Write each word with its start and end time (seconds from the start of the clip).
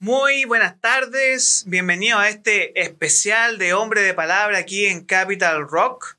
Muy 0.00 0.44
buenas 0.44 0.80
tardes, 0.80 1.64
bienvenido 1.66 2.20
a 2.20 2.28
este 2.28 2.80
especial 2.80 3.58
de 3.58 3.74
Hombre 3.74 4.00
de 4.00 4.14
Palabra 4.14 4.58
aquí 4.58 4.86
en 4.86 5.04
Capital 5.04 5.66
Rock. 5.68 6.18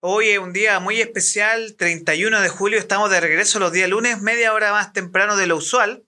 Hoy 0.00 0.30
es 0.30 0.38
un 0.38 0.54
día 0.54 0.80
muy 0.80 0.98
especial, 0.98 1.74
31 1.76 2.40
de 2.40 2.48
julio, 2.48 2.78
estamos 2.78 3.10
de 3.10 3.20
regreso 3.20 3.58
los 3.58 3.70
días 3.70 3.90
lunes, 3.90 4.22
media 4.22 4.54
hora 4.54 4.72
más 4.72 4.94
temprano 4.94 5.36
de 5.36 5.46
lo 5.46 5.56
usual. 5.58 6.04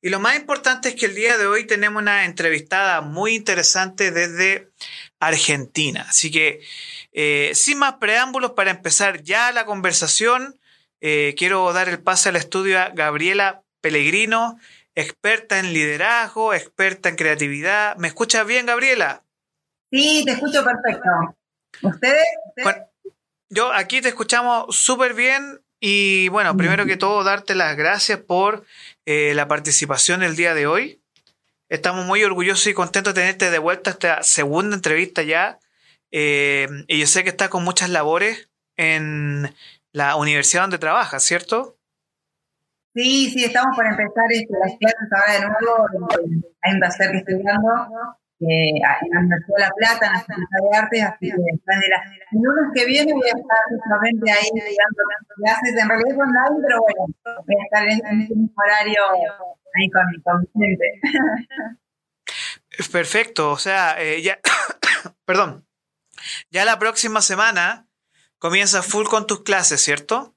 Y 0.00 0.10
lo 0.10 0.20
más 0.20 0.36
importante 0.36 0.90
es 0.90 0.94
que 0.94 1.06
el 1.06 1.16
día 1.16 1.36
de 1.36 1.48
hoy 1.48 1.66
tenemos 1.66 2.00
una 2.00 2.24
entrevistada 2.24 3.00
muy 3.00 3.34
interesante 3.34 4.12
desde 4.12 4.70
Argentina. 5.18 6.06
Así 6.08 6.30
que, 6.30 6.60
eh, 7.12 7.50
sin 7.54 7.78
más 7.78 7.94
preámbulos, 7.94 8.52
para 8.52 8.70
empezar 8.70 9.20
ya 9.24 9.50
la 9.50 9.66
conversación, 9.66 10.60
eh, 11.00 11.34
quiero 11.36 11.72
dar 11.72 11.88
el 11.88 11.98
pase 11.98 12.28
al 12.28 12.36
estudio 12.36 12.80
a 12.80 12.90
Gabriela 12.90 13.64
Pellegrino 13.80 14.60
experta 14.96 15.60
en 15.60 15.72
liderazgo, 15.72 16.54
experta 16.54 17.08
en 17.08 17.16
creatividad. 17.16 17.96
¿Me 17.98 18.08
escuchas 18.08 18.46
bien, 18.46 18.66
Gabriela? 18.66 19.22
Sí, 19.92 20.24
te 20.24 20.32
escucho 20.32 20.64
perfecto. 20.64 21.36
¿Ustedes? 21.82 22.24
yo 23.48 23.72
aquí 23.72 24.00
te 24.00 24.08
escuchamos 24.08 24.74
súper 24.74 25.14
bien 25.14 25.60
y 25.78 26.28
bueno, 26.30 26.56
primero 26.56 26.86
que 26.86 26.96
todo, 26.96 27.22
darte 27.22 27.54
las 27.54 27.76
gracias 27.76 28.18
por 28.18 28.64
eh, 29.04 29.34
la 29.34 29.46
participación 29.46 30.22
el 30.22 30.34
día 30.34 30.54
de 30.54 30.66
hoy. 30.66 31.02
Estamos 31.68 32.06
muy 32.06 32.24
orgullosos 32.24 32.66
y 32.66 32.74
contentos 32.74 33.14
de 33.14 33.20
tenerte 33.20 33.50
de 33.50 33.58
vuelta 33.58 33.90
a 33.90 33.92
esta 33.92 34.22
segunda 34.22 34.74
entrevista 34.74 35.22
ya. 35.22 35.60
Eh, 36.10 36.68
y 36.88 36.98
yo 36.98 37.06
sé 37.06 37.22
que 37.22 37.30
estás 37.30 37.50
con 37.50 37.62
muchas 37.62 37.90
labores 37.90 38.48
en 38.76 39.54
la 39.92 40.16
universidad 40.16 40.62
donde 40.62 40.78
trabajas, 40.78 41.22
¿cierto? 41.22 41.75
Sí, 42.96 43.28
sí, 43.28 43.44
estamos 43.44 43.76
por 43.76 43.84
empezar 43.84 44.24
este, 44.30 44.54
las 44.58 44.72
clases 44.78 45.08
ahora 45.12 45.32
de 45.34 45.40
nuevo. 45.40 45.86
Hay 46.62 46.72
un 46.72 46.80
taller 46.80 47.12
que 47.12 47.18
estoy 47.18 47.42
dando 47.44 48.16
en 48.40 49.28
la 49.58 49.70
Plata, 49.76 50.06
en 50.06 50.12
la 50.12 50.20
Facultad 50.20 50.60
de 50.62 50.76
Artes, 50.78 51.02
así 51.02 51.28
que 51.28 51.36
de 51.36 51.88
las 51.88 52.32
lunes 52.32 52.70
que 52.74 52.86
viene 52.86 53.12
voy 53.12 53.28
a 53.28 53.36
estar 53.36 53.58
justamente 53.68 54.30
ahí 54.30 54.48
dando 54.48 55.02
clases, 55.36 55.76
en 55.76 55.88
realidad 55.90 56.26
nadie, 56.32 56.62
pero 56.66 56.80
bueno, 56.80 57.14
voy 57.24 57.56
a 57.60 57.64
estar 57.64 57.86
en, 57.86 58.20
este 58.22 58.34
mismo 58.34 58.54
horario 58.56 59.02
ahí 59.74 59.90
con, 59.90 60.22
con 60.22 60.48
mi 60.54 60.66
gente. 60.66 61.00
Perfecto, 62.92 63.50
o 63.50 63.58
sea, 63.58 63.96
eh, 64.00 64.22
ya, 64.22 64.38
perdón, 65.26 65.66
ya 66.50 66.64
la 66.64 66.78
próxima 66.78 67.20
semana 67.20 67.88
comienzas 68.38 68.86
full 68.86 69.06
con 69.06 69.26
tus 69.26 69.42
clases, 69.42 69.82
¿cierto? 69.82 70.35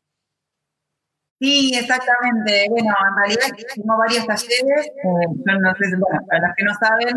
Sí, 1.39 1.71
exactamente. 1.73 2.67
Bueno, 2.69 2.91
en 2.91 3.15
realidad 3.15 3.47
tengo 3.73 3.97
varios 3.97 4.27
talleres. 4.27 4.91
Eh, 4.91 5.27
no 5.39 5.71
sé, 5.79 5.95
bueno, 5.95 6.19
para 6.27 6.47
los 6.47 6.55
que 6.57 6.63
no 6.67 6.73
saben, 6.75 7.15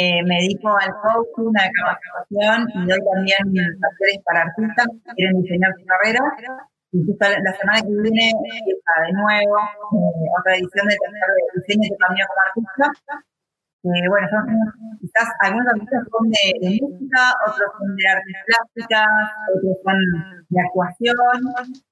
eh, 0.00 0.22
me 0.24 0.34
dedico 0.40 0.72
al 0.80 0.88
coaching, 1.04 1.52
a 1.60 1.68
la 1.68 1.72
capacitación 2.00 2.68
y 2.72 2.88
doy 2.88 3.00
también 3.12 3.44
talleres 3.52 4.20
para 4.24 4.48
artistas 4.48 4.86
que 5.04 5.12
quieren 5.12 5.42
diseñar 5.42 5.72
su 5.76 5.84
carrera. 5.84 6.24
Y 6.92 7.04
justo 7.04 7.20
la, 7.20 7.52
semana 7.52 7.80
que 7.84 7.92
viene 8.00 8.32
empieza 8.32 8.92
de 9.06 9.12
nuevo 9.12 9.56
eh, 9.60 10.26
otra 10.40 10.56
edición 10.56 10.88
del 10.88 10.98
taller 10.98 11.28
de 11.36 11.60
diseño 11.60 11.84
de 11.84 11.96
camino 12.00 12.24
como 12.32 12.40
artista. 12.48 12.86
Eh, 13.84 14.08
bueno, 14.08 14.28
son 14.28 14.44
quizás 15.00 15.28
algunos 15.40 15.68
artistas 15.68 16.00
son 16.08 16.28
de, 16.32 16.80
música, 16.80 17.36
otros 17.44 17.68
son 17.76 17.96
de 17.96 18.04
artes 18.08 18.36
plásticas, 18.48 19.08
otros 19.52 19.76
son 19.84 20.39
de 20.50 20.60
actuación, 20.60 21.16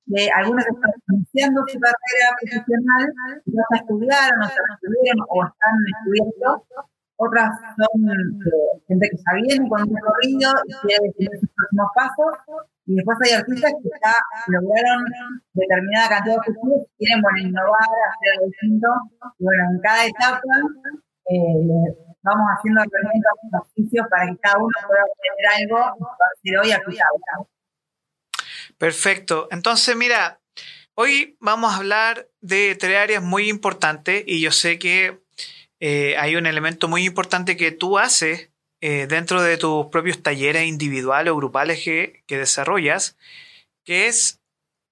de, 0.07 0.31
algunos 0.35 0.65
están 0.67 0.91
iniciando 1.15 1.63
su 1.69 1.79
carrera 1.79 2.29
profesional, 2.41 3.05
ya 3.47 3.63
se 3.71 3.77
estudiaron, 3.79 4.43
o 4.43 4.47
se 4.47 4.63
estudiaron 4.75 5.27
o 5.31 5.45
están 5.47 5.77
estudiando, 5.95 6.67
otras 7.17 7.51
son 7.79 8.03
eh, 8.11 8.83
gente 8.89 9.11
que 9.11 9.17
ya 9.17 9.33
viene 9.43 9.69
con 9.69 9.83
un 9.83 9.95
recorrido 9.95 10.51
y 10.67 10.73
quiere 10.83 11.07
definir 11.07 11.39
sus 11.39 11.51
próximos 11.55 11.89
pasos, 11.95 12.33
y 12.87 12.95
después 12.97 13.19
hay 13.23 13.33
artistas 13.39 13.73
que 13.79 13.91
ya 13.95 14.15
lograron 14.49 15.05
determinada 15.55 16.09
cantidad 16.09 16.35
de 16.35 16.39
objetivos 16.39 16.83
y 16.83 17.07
quieren 17.07 17.23
bueno, 17.23 17.39
innovar, 17.39 17.91
hacer 18.11 18.29
algo 18.35 18.47
distinto, 18.51 18.89
y 19.39 19.45
bueno, 19.45 19.63
en 19.71 19.79
cada 19.81 20.03
etapa 20.07 20.55
eh, 21.31 21.95
vamos 22.23 22.47
haciendo 22.59 22.83
herramientas, 22.83 23.35
ejercicios 23.55 24.07
para 24.11 24.27
que 24.27 24.37
cada 24.39 24.59
uno 24.59 24.79
pueda 24.83 25.03
aprender 25.07 25.47
algo 25.63 25.79
a 25.79 26.63
hoy 26.63 26.73
aplicado. 26.73 27.47
Perfecto. 28.79 29.49
Entonces, 29.51 29.97
mira, 29.97 30.41
hoy 30.95 31.37
vamos 31.41 31.73
a 31.73 31.77
hablar 31.77 32.29
de 32.41 32.77
tres 32.77 32.97
áreas 32.97 33.23
muy 33.23 33.49
importantes 33.49 34.23
y 34.27 34.41
yo 34.41 34.53
sé 34.53 34.79
que 34.79 35.21
eh, 35.81 36.17
hay 36.17 36.37
un 36.37 36.47
elemento 36.47 36.89
muy 36.89 37.05
importante 37.05 37.57
que 37.57 37.73
tú 37.73 37.99
haces 37.99 38.51
eh, 38.81 39.09
dentro 39.09 39.43
de 39.43 39.57
tus 39.57 39.87
propios 39.87 40.23
talleres 40.23 40.67
individuales 40.67 41.33
o 41.33 41.37
grupales 41.37 41.83
que, 41.83 42.23
que 42.27 42.39
desarrollas, 42.39 43.17
que 43.85 44.07
es 44.07 44.41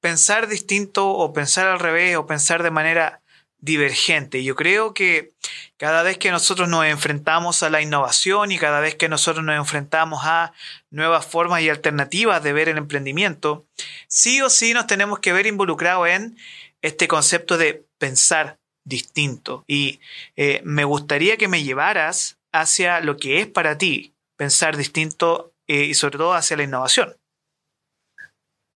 pensar 0.01 0.49
distinto 0.49 1.09
o 1.09 1.33
pensar 1.33 1.69
al 1.69 1.79
revés 1.79 2.17
o 2.17 2.27
pensar 2.27 2.65
de 2.65 2.73
manera 2.73 3.23
divergente. 3.59 4.45
Yo 4.45 4.55
creo 4.55 4.95
que 4.95 5.33
cada 5.77 6.03
vez 6.03 6.19
que 6.19 6.31
nosotros 6.31 6.69
nos 6.69 6.85
enfrentamos 6.87 7.63
a 7.63 7.71
la 7.71 7.81
innovación 7.81 8.53
y 8.53 8.59
cada 8.59 8.81
vez 8.81 8.95
que 8.95 9.09
nosotros 9.09 9.45
nos 9.45 9.57
enfrentamos 9.57 10.21
a 10.25 10.53
nuevas 10.91 11.27
formas 11.27 11.63
y 11.63 11.69
alternativas 11.69 12.43
de 12.43 12.53
ver 12.53 12.69
el 12.69 12.79
emprendimiento, 12.79 13.67
sí 14.09 14.41
o 14.43 14.51
sí 14.51 14.75
nos 14.75 14.87
tenemos 14.87 15.19
que 15.19 15.33
ver 15.33 15.47
involucrados 15.47 16.09
en 16.09 16.37
este 16.83 17.09
concepto 17.09 17.59
de 17.59 17.85
pensar 17.99 18.59
distinto. 18.85 19.65
Y 19.67 20.01
eh, 20.37 20.61
me 20.65 20.85
gustaría 20.85 21.37
que 21.37 21.49
me 21.49 21.63
llevaras 21.63 22.39
hacia 22.53 23.01
lo 23.01 23.17
que 23.17 23.41
es 23.41 23.47
para 23.47 23.77
ti 23.79 24.15
pensar 24.37 24.77
distinto 24.77 25.53
eh, 25.67 25.85
y 25.85 25.95
sobre 25.95 26.19
todo 26.19 26.35
hacia 26.35 26.57
la 26.57 26.63
innovación. 26.63 27.17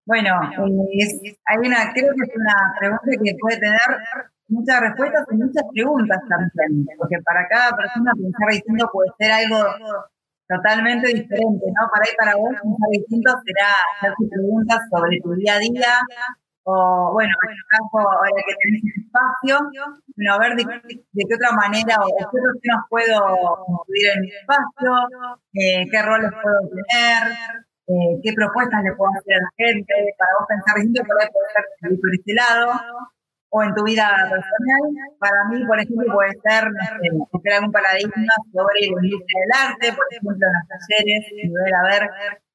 Bueno, 0.07 0.41
eh, 0.43 1.37
hay 1.45 1.59
una, 1.59 1.93
creo 1.93 2.13
que 2.15 2.23
es 2.23 2.37
una 2.37 2.75
pregunta 2.79 3.05
que 3.23 3.37
puede 3.39 3.61
tener 3.61 4.30
muchas 4.50 4.81
respuestas 4.81 5.25
y 5.31 5.37
muchas 5.37 5.65
preguntas 5.72 6.19
también, 6.28 6.87
porque 6.99 7.16
para 7.25 7.47
cada 7.49 7.77
persona 7.77 8.12
pensar 8.12 8.49
distinto 8.50 8.91
puede 8.93 9.11
ser 9.19 9.33
algo 9.33 9.59
totalmente 10.49 11.06
diferente, 11.06 11.65
¿no? 11.71 11.83
Para 11.91 12.05
ir 12.11 12.16
para 12.19 12.37
vos 12.37 12.50
pensar 12.50 12.91
distinto 12.91 13.31
será 13.47 13.71
hacer 13.97 14.12
preguntas 14.28 14.78
sobre 14.91 15.21
tu 15.22 15.33
día 15.34 15.55
a 15.55 15.59
día, 15.59 15.94
o 16.65 17.12
bueno, 17.12 17.31
en 17.31 17.50
el 17.50 17.65
caso 17.71 17.99
ahora 17.99 18.31
que 18.34 18.55
tenés 18.59 18.83
espacio, 18.99 19.55
bueno, 20.16 20.34
a 20.34 20.39
ver 20.39 20.56
de, 20.59 20.65
qué 20.66 21.34
otra 21.34 21.53
manera 21.53 21.94
o 22.03 22.06
qué 22.10 22.25
otros 22.27 22.59
temas 22.60 22.84
puedo 22.91 23.16
incluir 23.71 24.06
en 24.15 24.21
mi 24.21 24.31
espacio, 24.34 24.91
eh, 25.55 25.87
qué 25.91 26.03
roles 26.03 26.31
puedo 26.43 26.60
tener, 26.69 27.22
eh, 27.87 28.12
qué 28.22 28.33
propuestas 28.34 28.83
le 28.83 28.93
puedo 28.94 29.10
hacer 29.15 29.34
a 29.39 29.47
la 29.47 29.50
gente, 29.56 29.94
para 30.19 30.31
vos 30.39 30.47
pensar 30.50 30.75
distinto, 30.77 31.03
por 31.06 31.16
ahí 31.22 31.28
poder 31.31 31.99
por 32.00 32.15
este 32.15 32.34
lado 32.34 32.69
o 33.50 33.62
en 33.62 33.75
tu 33.75 33.84
vida 33.84 34.06
personal. 34.31 34.83
Para 35.19 35.44
mí, 35.50 35.65
por 35.66 35.78
ejemplo, 35.78 36.15
puede 36.15 36.33
ser, 36.43 36.65
sé, 37.43 37.53
algún 37.55 37.72
paradigma 37.72 38.34
sobre 38.53 38.81
la 38.81 39.05
industria 39.05 39.41
arte, 39.71 39.93
por 39.93 40.06
ejemplo, 40.11 40.47
en 40.47 40.55
los 40.55 40.66
talleres, 40.71 41.25
y 41.31 41.49
ver 41.49 41.75
a 41.75 41.83
ver 41.83 42.03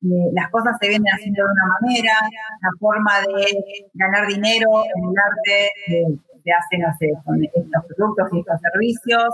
eh, 0.06 0.32
las 0.34 0.50
cosas 0.52 0.76
se 0.80 0.90
vienen 0.90 1.12
haciendo 1.14 1.44
de 1.44 1.52
una 1.52 1.68
manera, 1.80 2.14
la 2.62 2.70
forma 2.80 3.12
de 3.22 3.88
ganar 3.94 4.28
dinero 4.28 4.70
en 4.96 5.04
el 5.04 5.16
arte 5.18 6.22
se 6.46 6.52
hace, 6.54 6.78
no 6.78 6.94
sé, 7.00 7.10
con 7.26 7.44
estos 7.44 7.86
productos 7.98 8.30
y 8.34 8.40
estos 8.40 8.62
servicios, 8.62 9.30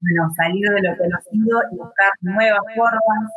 bueno, 0.00 0.30
salir 0.36 0.68
de 0.70 0.82
lo 0.82 0.96
conocido 0.96 1.62
y 1.72 1.76
buscar 1.76 2.12
nuevas 2.20 2.62
formas. 2.76 3.32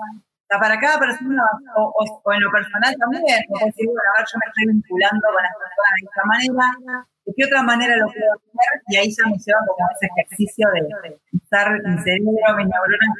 O 0.55 0.59
para 0.59 0.79
cada 0.79 0.99
persona, 0.99 1.43
o, 1.75 1.91
o, 1.91 2.33
en 2.33 2.41
lo 2.41 2.51
personal 2.51 2.95
también, 2.97 3.23
como 3.47 3.65
decir, 3.65 3.85
bueno, 3.85 4.09
a 4.13 4.19
ver, 4.19 4.27
yo 4.31 4.35
me 4.39 4.47
estoy 4.47 4.65
vinculando 4.73 5.25
con 5.27 5.43
las 5.43 5.55
personas 5.59 5.93
de 5.99 6.05
esta 6.07 6.23
manera, 6.25 7.05
¿De 7.25 7.33
qué 7.35 7.45
otra 7.45 7.63
manera 7.63 7.97
lo 7.97 8.05
puedo 8.05 8.33
hacer? 8.37 8.81
Y 8.87 8.97
ahí 8.97 9.09
ya 9.09 9.25
me 9.25 9.37
lleva 9.37 9.59
como 9.65 9.89
ese 9.97 10.05
ejercicio 10.13 10.69
de 10.73 11.17
estar 11.37 11.71
mi 11.71 11.97
cerebro, 12.03 12.55
mis 12.55 12.67
neuronas, 12.69 13.13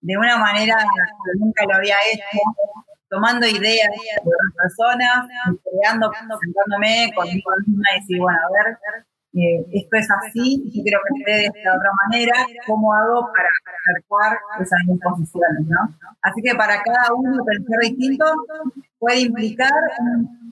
de 0.00 0.16
una 0.16 0.36
manera 0.36 0.76
que 0.76 1.38
nunca 1.40 1.64
lo 1.64 1.76
había 1.76 1.96
hecho, 2.12 2.38
tomando 3.08 3.46
ideas 3.46 3.88
de 3.88 4.20
otras 4.20 4.52
personas, 4.54 5.26
creando, 5.64 6.12
sentándome 6.12 7.10
conmigo 7.14 7.50
misma 7.66 7.88
y 7.96 8.00
decir, 8.00 8.18
bueno, 8.20 8.38
a 8.38 8.52
ver, 8.52 8.78
eh, 9.34 9.66
esto 9.72 9.96
es 9.96 10.08
así, 10.10 10.62
y 10.64 10.82
quiero 10.82 11.00
que 11.06 11.18
esté 11.20 11.60
de 11.60 11.68
otra 11.68 11.90
manera, 12.04 12.34
¿cómo 12.66 12.92
hago 12.94 13.30
para 13.34 13.48
acercar 13.80 14.38
esas 14.60 14.80
posiciones? 15.02 15.66
¿no? 15.68 15.94
Así 16.22 16.42
que 16.42 16.54
para 16.54 16.82
cada 16.82 17.14
uno 17.14 17.44
pensar 17.44 17.78
distinto 17.80 18.24
puede 18.98 19.20
implicar 19.20 19.70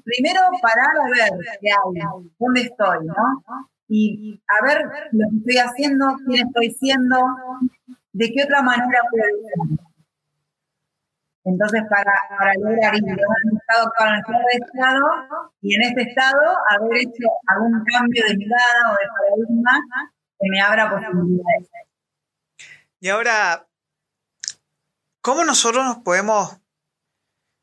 primero 0.04 0.40
parar 0.62 0.96
a 0.98 1.08
ver 1.08 1.40
qué 1.60 1.68
hay, 1.68 2.02
dónde 2.38 2.60
estoy, 2.60 3.06
¿no? 3.06 3.42
Y 3.88 4.40
a 4.48 4.64
ver 4.64 4.84
lo 5.12 5.28
que 5.30 5.36
estoy 5.36 5.58
haciendo, 5.58 6.06
quién 6.26 6.46
estoy 6.46 6.70
siendo, 6.72 7.16
de 8.12 8.32
qué 8.32 8.44
otra 8.44 8.62
manera 8.62 9.00
puedo 9.10 9.24
hacerlo. 9.24 9.95
Entonces, 11.46 11.82
para, 11.88 12.12
para 12.36 12.54
lograr 12.54 12.96
ir 12.96 13.04
de 13.04 13.12
un 13.12 13.56
estado 13.56 13.86
actual 13.86 14.20
de 14.26 14.58
estado, 14.58 15.06
y 15.60 15.76
en 15.76 15.82
este 15.82 16.02
estado 16.02 16.40
haber 16.70 16.98
hecho 16.98 17.28
algún 17.46 17.84
cambio 17.84 18.24
de 18.26 18.36
mirada 18.36 18.90
o 18.90 18.94
de 18.94 19.06
paradigma 19.16 19.80
que 20.40 20.48
me 20.50 20.60
abra 20.60 20.90
posibilidades. 20.90 21.68
Y 22.98 23.08
ahora, 23.08 23.68
¿cómo 25.20 25.44
nosotros 25.44 25.84
nos 25.84 25.98
podemos 25.98 26.58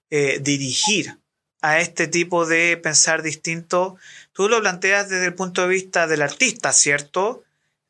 eh, 0.09 0.39
dirigir 0.39 1.19
a 1.61 1.79
este 1.79 2.07
tipo 2.07 2.45
de 2.45 2.77
pensar 2.77 3.21
distinto? 3.21 3.97
Tú 4.31 4.47
lo 4.47 4.61
planteas 4.61 5.09
desde 5.09 5.25
el 5.25 5.35
punto 5.35 5.63
de 5.63 5.67
vista 5.67 6.07
del 6.07 6.21
artista, 6.21 6.71
¿cierto? 6.71 7.43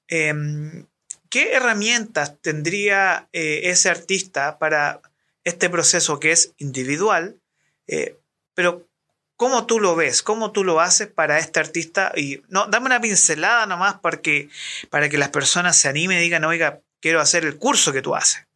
Em, 0.07 0.87
¿Qué 1.29 1.53
herramientas 1.53 2.39
tendría 2.41 3.29
eh, 3.31 3.61
ese 3.65 3.89
artista 3.91 4.57
para 4.57 5.01
este 5.43 5.69
proceso 5.69 6.19
que 6.19 6.31
es 6.31 6.53
individual? 6.57 7.39
Eh, 7.87 8.17
pero 8.53 8.87
¿cómo 9.35 9.65
tú 9.65 9.79
lo 9.79 9.95
ves? 9.95 10.21
¿Cómo 10.23 10.51
tú 10.51 10.63
lo 10.63 10.79
haces 10.79 11.07
para 11.07 11.39
este 11.39 11.59
artista? 11.59 12.11
Y 12.15 12.41
no, 12.49 12.67
dame 12.67 12.87
una 12.87 13.01
pincelada 13.01 13.65
nomás 13.65 13.99
para 13.99 14.17
que, 14.17 14.49
para 14.89 15.09
que 15.09 15.17
las 15.17 15.29
personas 15.29 15.77
se 15.77 15.89
animen 15.89 16.19
y 16.19 16.21
digan, 16.21 16.45
oiga, 16.45 16.81
quiero 17.01 17.19
hacer 17.19 17.43
el 17.45 17.57
curso 17.57 17.91
que 17.91 18.01
tú 18.01 18.15
haces. 18.15 18.47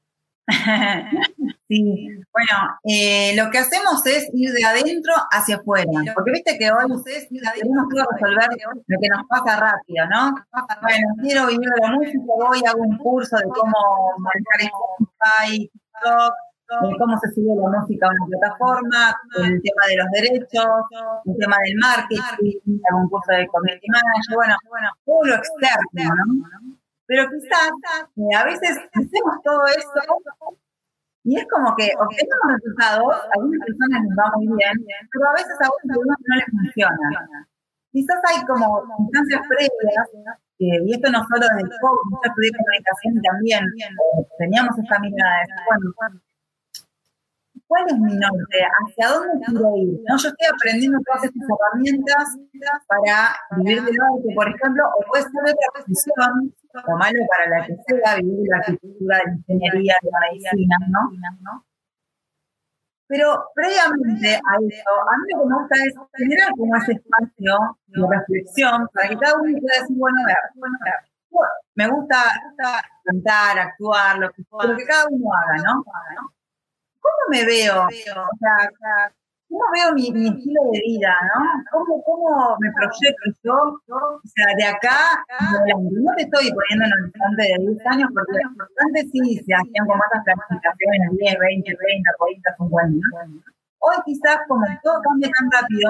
Sí, 1.70 2.08
bueno, 2.32 2.80
eh, 2.86 3.36
lo 3.36 3.52
que 3.52 3.58
hacemos 3.58 4.06
es 4.06 4.30
ir 4.34 4.54
de 4.54 4.64
adentro 4.64 5.14
hacia 5.32 5.58
afuera, 5.58 5.92
porque 6.16 6.32
viste 6.32 6.58
que 6.58 6.72
hoy 6.72 6.88
tenemos 6.88 7.02
que 7.04 8.04
resolver 8.10 8.48
lo 8.88 9.00
que 9.02 9.10
nos 9.10 9.28
pasa 9.28 9.60
rápido, 9.60 10.06
¿no? 10.10 10.34
Bueno, 10.82 11.08
quiero 11.22 11.48
vivir 11.48 11.68
de 11.68 11.82
la 11.82 11.92
música, 11.92 12.20
voy, 12.26 12.62
hago 12.66 12.84
un 12.84 12.98
curso 13.00 13.36
de 13.36 13.44
cómo 13.50 14.16
manejar 14.18 14.72
Spotify, 14.72 15.70
de 16.68 16.98
cómo 16.98 17.18
se 17.20 17.32
sube 17.32 17.56
la 17.56 17.80
música 17.80 18.08
a 18.08 18.12
una 18.12 18.26
plataforma, 18.28 19.16
el 19.40 19.62
tema 19.64 19.84
de 19.88 19.96
los 19.98 20.10
derechos, 20.12 20.84
el 21.26 21.36
tema 21.40 21.58
del 21.64 21.76
marketing, 21.80 22.80
un 22.92 23.10
curso 23.10 23.32
de 23.32 23.48
community 23.48 23.88
manager, 23.88 24.36
bueno, 24.36 24.56
bueno, 24.68 24.90
todo 25.06 25.24
lo 25.24 25.36
externo, 25.36 26.16
¿no? 26.28 26.78
Pero 27.08 27.24
quizás 27.32 27.72
eh, 28.20 28.36
a 28.36 28.44
veces 28.44 28.76
hacemos 28.92 29.36
todo 29.44 29.66
eso 29.68 30.02
y 31.24 31.36
es 31.40 31.46
como 31.52 31.76
que 31.76 31.92
obtenemos 32.00 32.48
resultados, 32.56 33.16
a 33.16 33.32
algunas 33.36 33.60
personas 33.68 34.00
les 34.04 34.16
va 34.16 34.32
muy 34.36 34.48
bien, 34.48 34.76
pero 35.12 35.24
a 35.28 35.34
veces 35.34 35.56
a 35.60 35.68
otras 35.68 35.98
no 36.04 36.36
les 36.36 36.50
funciona. 36.52 37.48
Quizás 37.92 38.20
hay 38.28 38.46
como 38.46 38.84
instancias 39.00 39.42
previas, 39.48 40.08
y 40.60 40.94
esto 40.94 41.12
no 41.12 41.20
solo 41.28 41.48
desde 41.48 41.68
el 41.68 41.72
coaching, 41.80 42.12
yo 42.12 42.28
estudié 42.32 42.52
comunicación 42.52 43.12
y 43.18 43.22
también 43.22 43.64
eh, 43.64 44.28
teníamos 44.40 44.78
esta 44.80 45.00
mirada 45.00 45.38
de, 45.44 45.54
bueno, 45.68 46.20
¿cuál 47.68 47.84
es 47.88 48.00
mi 48.00 48.14
norte? 48.16 48.58
¿Hacia 48.64 49.08
dónde 49.10 49.46
quiero 49.46 49.76
ir? 49.78 50.00
¿No? 50.08 50.18
Yo 50.18 50.30
estoy 50.30 50.48
aprendiendo 50.48 50.98
todas 51.06 51.24
estas 51.26 51.48
herramientas 51.48 52.26
para 52.88 53.36
vivir 53.58 53.84
del 53.84 54.02
arte, 54.02 54.30
por 54.36 54.48
ejemplo, 54.48 54.84
o 54.88 55.00
puede 55.08 55.24
ser 55.24 55.42
otra 55.44 55.68
profesión, 55.74 56.34
o 56.74 56.98
malo 56.98 57.20
para 57.30 57.46
la 57.52 57.68
que 57.68 57.76
sea, 57.88 58.16
vivir 58.16 58.48
la 58.48 58.58
arquitectura, 58.58 59.18
la 59.24 59.34
ingeniería, 59.34 59.96
la 60.02 60.20
medicina, 60.32 60.76
¿no? 60.90 61.64
Pero 63.10 63.52
previamente 63.56 64.36
a 64.36 64.60
mí 64.60 64.68
lo 64.68 65.40
que 65.40 65.48
me 65.48 65.56
gusta 65.56 65.76
es 65.86 65.94
generar 66.18 66.52
como 66.58 66.76
ese 66.76 66.92
espacio 66.92 67.56
de 67.88 68.04
reflexión 68.06 68.88
para 68.94 69.08
que 69.08 69.18
cada 69.18 69.36
uno 69.40 69.58
pueda 69.62 69.80
decir, 69.80 69.98
bueno, 69.98 70.18
a 70.22 70.28
ver, 70.28 70.38
bueno, 70.56 70.78
a 70.82 70.86
ver, 70.86 71.08
me 71.76 71.88
gusta, 71.88 72.18
cantar, 73.06 73.60
actuar, 73.60 74.18
lo 74.18 74.30
que, 74.32 74.44
lo 74.52 74.76
que 74.76 74.86
cada 74.86 75.06
uno 75.10 75.30
haga, 75.34 75.64
¿no? 75.64 75.84
¿Cómo 77.08 77.24
me 77.32 77.46
veo? 77.46 77.88
O 77.88 78.36
sea, 78.40 78.58
¿cómo 79.48 79.64
veo 79.72 79.94
mi, 79.96 80.08
estilo 80.08 80.62
de 80.72 80.80
vida, 80.84 81.14
no? 81.32 81.40
¿Cómo, 81.72 82.04
¿Cómo 82.04 82.58
me 82.60 82.70
proyecto 82.76 83.26
yo? 83.44 83.56
O 83.88 84.28
sea, 84.28 84.48
de 84.56 84.66
acá, 84.66 85.24
no 85.64 86.12
te 86.16 86.24
estoy 86.24 86.52
poniendo 86.52 86.84
en 86.84 86.92
el 86.92 87.04
horizonte 87.08 87.44
de 87.44 87.56
10 87.72 87.88
años, 87.88 88.10
porque 88.14 88.40
antes 88.86 89.12
sí 89.12 89.40
se 89.40 89.54
hacían 89.54 89.86
como 89.88 90.04
esas 90.04 90.24
planificaciones, 90.24 91.08
10, 91.16 91.40
20, 91.40 91.76
30, 91.76 92.12
40, 92.18 92.56
50. 92.58 93.08
Hoy 93.80 93.96
quizás, 94.06 94.40
como 94.48 94.66
todo 94.84 95.02
cambia 95.02 95.30
tan 95.32 95.48
rápido, 95.52 95.88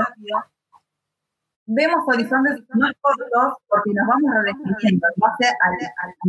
vemos 1.68 2.00
horizontes 2.08 2.62
más 2.76 2.94
cortos 3.02 3.54
porque 3.68 3.92
nos 3.94 4.08
vamos 4.08 4.32
redefiniendo 4.44 5.08
en 5.08 5.18
base 5.18 5.48
a, 5.50 5.68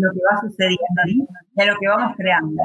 lo 0.00 0.12
que 0.12 0.20
va 0.24 0.40
sucediendo 0.40 1.00
y 1.06 1.60
a 1.60 1.66
lo 1.66 1.78
que 1.78 1.88
vamos 1.88 2.16
creando. 2.16 2.62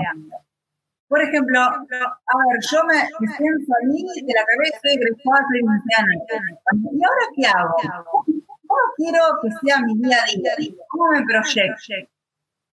Por 1.08 1.22
ejemplo, 1.22 1.60
a 1.60 1.78
ver, 1.80 2.60
yo 2.72 2.80
me, 2.86 2.96
siento 3.36 3.74
a 3.74 3.86
mí 3.86 4.02
de 4.02 4.34
la 4.34 4.46
cabeza, 4.46 4.80
soy 4.82 4.94
egresada, 4.94 5.46
soy 5.48 5.62
años. 5.98 6.24
¿Y 6.92 7.04
ahora 7.04 7.26
qué 7.36 7.46
hago? 7.48 7.76
¿Cómo 8.66 8.86
quiero 8.98 9.20
que 9.42 9.50
sea 9.62 9.80
mi 9.82 9.94
día 10.00 10.18
a 10.18 10.58
día? 10.58 10.74
¿Cómo 10.90 11.12
me 11.12 11.24
proyecto? 11.26 12.10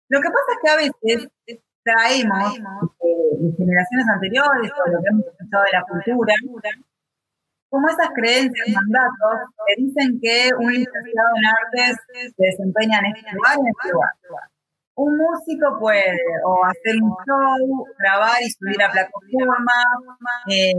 Lo 0.09 0.21
que 0.21 0.29
pasa 0.29 0.50
es 0.53 0.59
que 0.62 0.71
a 0.71 0.77
veces 0.77 1.29
traemos 1.85 2.59
eh, 2.59 3.37
de 3.41 3.56
generaciones 3.56 4.09
anteriores 4.09 4.71
o 4.73 4.91
lo 4.91 5.03
que 5.03 5.09
hemos 5.09 5.27
escuchado 5.27 5.65
de 5.65 5.73
la 5.73 5.85
cultura, 5.85 6.35
como 7.69 7.88
esas 7.88 8.09
creencias, 8.15 8.69
mandatos 8.75 9.53
que 9.67 9.82
dicen 9.82 10.19
que 10.21 10.50
un 10.59 10.73
licenciado 10.73 11.31
en 11.37 11.47
artes 11.47 11.97
se 12.09 12.43
desempeña 12.43 12.99
en 12.99 13.06
este 13.17 13.32
lugar 13.32 13.59
en 13.59 13.69
este 13.69 13.93
lugar 13.93 14.11
un 15.00 15.17
músico 15.17 15.79
puede 15.79 16.19
o 16.44 16.64
hacer 16.64 16.94
un 17.02 17.11
show, 17.25 17.87
grabar 17.99 18.37
y 18.43 18.50
subir 18.50 18.82
a 18.82 18.91
plataforma, 18.91 19.81
eh, 20.49 20.73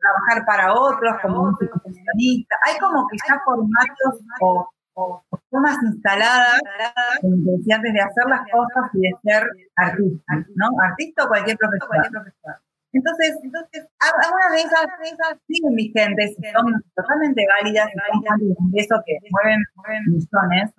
trabajar 0.00 0.44
para 0.44 0.74
otros 0.74 1.16
como 1.22 1.50
músico 1.50 1.78
profesionista. 1.78 2.56
Hay 2.66 2.76
como 2.78 3.06
que 3.06 3.16
ya 3.28 3.38
formatos 3.44 4.20
o, 4.40 4.68
formas 5.50 5.76
instaladas, 5.84 6.60
como 7.20 7.36
decía 7.56 7.76
antes, 7.76 7.92
de 7.94 8.00
hacer 8.00 8.26
las 8.26 8.42
cosas 8.50 8.90
y 8.94 9.00
de 9.06 9.12
ser 9.22 9.46
artista, 9.76 10.32
¿no? 10.56 10.66
Artista 10.82 11.24
o 11.24 11.28
cualquier 11.28 11.56
profesor. 11.56 12.58
Entonces, 12.92 13.38
entonces 13.44 13.86
algunas 14.00 14.50
de 14.50 14.58
esas, 14.66 14.86
de 14.98 15.08
esas 15.14 15.38
siguen 15.46 15.76
vigentes, 15.76 16.34
son 16.52 16.82
totalmente 16.96 17.46
válidas 17.46 17.88
y 18.72 18.80
eso 18.80 18.96
que 19.06 19.18
mueven, 19.30 19.62
mueven 19.76 20.02
millones, 20.06 20.74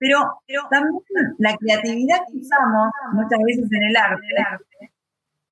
pero, 0.00 0.18
también 0.70 1.02
la 1.38 1.54
creatividad 1.58 2.16
que 2.32 2.38
usamos 2.38 2.88
muchas 3.12 3.38
veces 3.44 3.68
en 3.70 3.82
el 3.82 3.96
arte, 3.96 4.92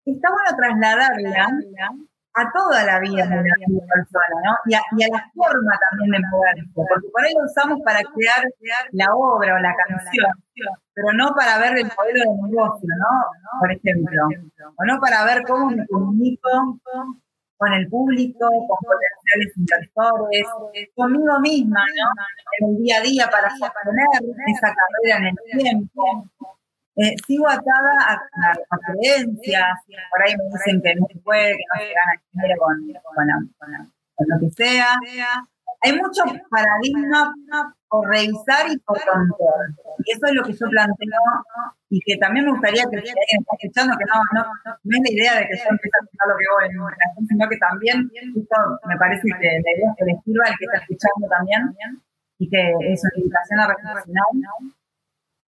está 0.07 0.29
bueno 0.31 0.57
trasladarla 0.57 1.55
a 2.35 2.53
toda 2.53 2.85
la 2.85 2.99
vida 3.01 3.27
de 3.27 3.37
la 3.37 3.87
persona, 3.93 4.37
¿no? 4.45 4.57
Y 4.67 4.75
a, 4.75 5.09
la 5.13 5.31
forma 5.35 5.79
también 5.91 6.13
de 6.13 6.29
moverse, 6.31 6.65
porque 6.75 7.09
por 7.13 7.25
ahí 7.25 7.35
lo 7.35 7.45
usamos 7.45 7.81
para 7.85 8.01
crear 8.01 8.43
la 8.93 9.07
obra 9.15 9.55
o 9.55 9.59
la 9.59 9.75
canción, 9.75 10.33
pero 10.95 11.13
no 11.13 11.35
para 11.35 11.59
ver 11.59 11.77
el 11.79 11.85
modelo 11.85 12.21
de 12.21 12.49
negocio, 12.49 12.89
¿no? 12.97 13.61
Por 13.61 13.71
ejemplo, 13.71 14.29
o 14.77 14.85
no 14.87 14.99
para 14.99 15.25
ver 15.25 15.43
cómo 15.47 15.71
me 15.71 15.87
comunico 15.87 16.81
con 17.59 17.73
el 17.75 17.89
público, 17.89 18.47
con 18.49 18.79
potenciales 18.79 19.57
inversores, 19.57 20.47
conmigo 20.95 21.41
misma, 21.41 21.85
¿no? 21.85 22.07
En 22.61 22.71
el 22.71 22.83
día 22.83 22.99
a 22.99 23.03
día 23.03 23.29
para 23.31 23.51
sostener 23.51 24.07
esa 24.47 24.75
carrera 24.75 25.19
en 25.19 25.27
el 25.27 25.61
tiempo. 25.61 26.25
Eh, 26.97 27.15
sigo 27.27 27.49
atada 27.49 27.95
a, 28.09 28.79
creencias, 28.87 29.79
por 30.11 30.23
ahí 30.23 30.35
me 30.37 30.45
dicen 30.53 30.83
que 30.83 30.95
no 30.97 31.07
se 31.13 31.19
puede, 31.21 31.53
que 31.53 31.65
no 31.73 31.81
se 31.81 31.93
gana 31.95 32.23
dinero 32.33 32.61
con, 32.61 33.53
con 34.15 34.27
lo 34.29 34.41
que 34.41 34.51
sea 34.51 34.97
hay 35.81 35.93
mucho 35.95 36.23
paradigma 36.51 37.35
por 37.89 38.09
revisar 38.09 38.67
y 38.69 38.79
por 38.79 38.99
control. 38.99 39.65
Y 40.05 40.13
eso 40.13 40.27
es 40.27 40.35
lo 40.35 40.43
que 40.43 40.53
yo 40.53 40.67
planteo 40.69 41.23
y 41.91 42.01
que 42.01 42.17
también 42.19 42.45
me 42.47 42.53
gustaría 42.53 42.85
que 42.91 42.99
escuchando, 42.99 43.97
que 43.97 44.05
no, 44.11 44.21
no, 44.35 44.43
no, 44.45 44.97
es 44.97 45.03
la 45.03 45.13
idea 45.13 45.35
de 45.39 45.47
que 45.47 45.57
yo 45.57 45.69
empiece 45.71 45.97
a 45.97 46.05
escuchar 46.05 46.27
lo 46.29 46.37
que 46.37 46.49
voy 46.53 47.27
sino 47.29 47.49
que 47.49 47.57
también, 47.57 48.11
esto 48.15 48.57
me 48.87 48.97
parece 48.97 49.23
que 49.23 49.47
la 49.47 49.73
idea 49.73 49.89
es 49.89 49.97
que 49.97 50.05
le 50.05 50.15
sirva 50.25 50.45
al 50.47 50.57
que 50.59 50.65
está 50.67 50.79
escuchando 50.79 51.25
también 51.29 51.63
y 52.39 52.49
que 52.49 52.61
es 52.93 53.01
una 53.03 53.17
invitación 53.17 53.61
a 53.61 53.67
reflexionar. 53.69 54.27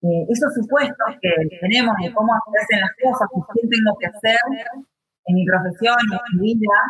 Eh, 0.02 0.24
esos 0.30 0.54
supuestos 0.54 1.08
que 1.20 1.28
tenemos 1.60 1.94
de 2.00 2.10
cómo 2.14 2.32
hacerse 2.32 2.80
las 2.80 2.92
cosas, 2.96 3.28
qué 3.52 3.68
tengo 3.68 3.92
que 4.00 4.06
hacer 4.06 4.40
en 5.26 5.34
mi 5.34 5.44
profesión, 5.44 6.00
en 6.00 6.40
mi 6.40 6.54
vida, 6.54 6.80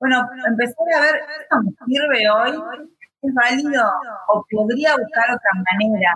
bueno, 0.00 0.28
empecé 0.46 0.74
a 0.96 1.00
ver, 1.00 1.16
¿esto 1.40 1.56
me 1.62 1.72
sirve 1.86 2.30
hoy? 2.30 2.88
¿Es 3.22 3.34
válido? 3.34 3.84
¿O 4.28 4.44
podría 4.50 4.96
buscar 4.96 5.34
otra 5.34 5.50
manera 5.54 6.12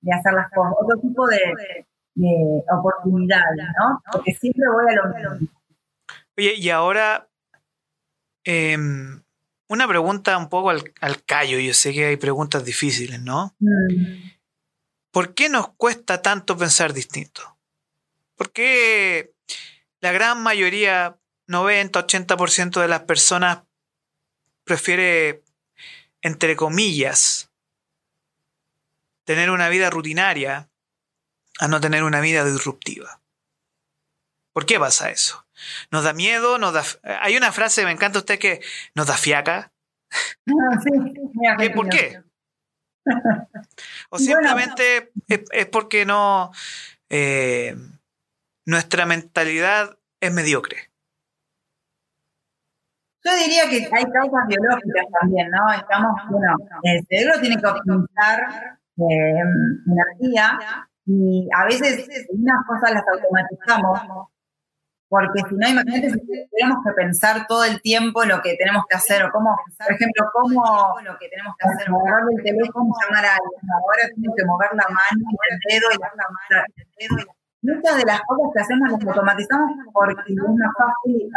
de 0.00 0.12
hacer 0.12 0.32
las 0.34 0.50
cosas? 0.50 0.74
Otro 0.78 1.00
tipo 1.00 1.26
de, 1.26 1.86
de 2.14 2.62
oportunidades, 2.70 3.66
¿no? 3.78 4.02
Porque 4.12 4.32
siempre 4.34 4.64
voy 4.72 4.92
a 4.92 4.96
lo 4.96 5.14
mismo. 5.14 5.48
Oye, 6.36 6.54
y 6.56 6.70
ahora, 6.70 7.28
em, 8.44 9.22
una 9.68 9.88
pregunta 9.88 10.36
un 10.36 10.48
poco 10.48 10.70
al, 10.70 11.24
callo. 11.24 11.58
Yo 11.58 11.74
sé 11.74 11.92
que 11.92 12.06
hay 12.06 12.16
preguntas 12.16 12.64
difíciles, 12.64 13.20
¿no? 13.20 13.54
Mm. 13.58 14.30
¿Por 15.10 15.34
qué 15.34 15.48
nos 15.48 15.68
cuesta 15.74 16.20
tanto 16.20 16.56
pensar 16.56 16.92
distinto? 16.92 17.42
¿Por 18.34 18.52
qué 18.52 19.32
la 20.00 20.12
gran 20.12 20.42
mayoría 20.42 21.16
90-80% 21.48 22.80
de 22.80 22.88
las 22.88 23.02
personas 23.02 23.60
prefiere, 24.64 25.42
entre 26.22 26.56
comillas, 26.56 27.50
tener 29.24 29.50
una 29.50 29.68
vida 29.68 29.90
rutinaria 29.90 30.68
a 31.58 31.68
no 31.68 31.80
tener 31.80 32.02
una 32.02 32.20
vida 32.20 32.44
disruptiva. 32.44 33.20
¿Por 34.52 34.66
qué 34.66 34.78
pasa 34.78 35.10
eso? 35.10 35.46
Nos 35.90 36.04
da 36.04 36.12
miedo, 36.12 36.58
nos 36.58 36.72
da... 36.72 36.82
Hay 37.20 37.36
una 37.36 37.52
frase, 37.52 37.84
me 37.84 37.90
encanta 37.90 38.18
usted, 38.18 38.38
que 38.38 38.62
nos 38.94 39.06
da 39.06 39.16
fiaca. 39.16 39.72
Ah, 40.10 41.68
¿Por 41.74 41.88
qué? 41.88 42.22
o 44.10 44.18
simplemente 44.18 45.12
es, 45.28 45.66
porque 45.66 46.06
no... 46.06 46.52
Eh, 47.08 47.76
nuestra 48.64 49.06
mentalidad 49.06 49.98
es 50.20 50.32
mediocre. 50.32 50.85
Yo 53.26 53.34
diría 53.34 53.68
que 53.68 53.88
hay 53.92 54.04
causas 54.04 54.46
biológicas 54.46 55.06
también, 55.20 55.50
¿no? 55.50 55.72
Estamos, 55.72 56.14
bueno, 56.30 56.54
el 56.84 57.04
cerebro 57.06 57.40
tiene 57.40 57.56
que 57.56 57.66
optimizar 57.66 58.78
eh, 58.98 59.42
energía 59.84 60.58
y 61.06 61.48
a 61.52 61.64
veces 61.64 62.06
unas 62.30 62.64
cosas 62.68 62.92
las 62.92 63.02
automatizamos 63.08 64.28
porque 65.08 65.40
si 65.48 65.54
no, 65.54 65.68
imagínate 65.68 66.10
si 66.10 66.20
tenemos 66.50 66.84
que 66.84 66.92
pensar 66.94 67.46
todo 67.46 67.64
el 67.64 67.80
tiempo 67.80 68.24
lo 68.24 68.40
que 68.42 68.56
tenemos 68.56 68.84
que 68.88 68.96
hacer, 68.96 69.24
o 69.24 69.30
cómo, 69.30 69.56
por 69.78 69.92
ejemplo, 69.92 70.24
cómo 70.32 70.96
lo 71.04 71.16
que 71.18 71.28
tenemos 71.28 71.54
que 71.58 71.68
hacer, 71.68 71.90
mover 71.90 72.24
el 72.36 72.42
teléfono, 72.42 72.90
llamar 73.02 73.24
a 73.24 73.30
alguien, 73.34 73.70
ahora 73.72 74.08
tengo 74.14 74.34
que 74.36 74.44
mover 74.44 74.70
la 74.72 74.86
mano, 74.88 75.30
el 75.50 75.58
dedo 75.68 75.86
y 75.94 75.98
la 75.98 76.10
mano, 76.10 76.64
el 76.76 76.86
dedo 76.98 77.22
y 77.22 77.45
muchas 77.66 77.96
de 77.98 78.04
las 78.06 78.20
cosas 78.22 78.46
que 78.54 78.60
hacemos 78.62 78.92
las 78.92 79.02
automatizamos 79.02 79.70
porque 79.92 80.22
es 80.26 80.38
más 80.38 80.72
fácil, 80.78 81.28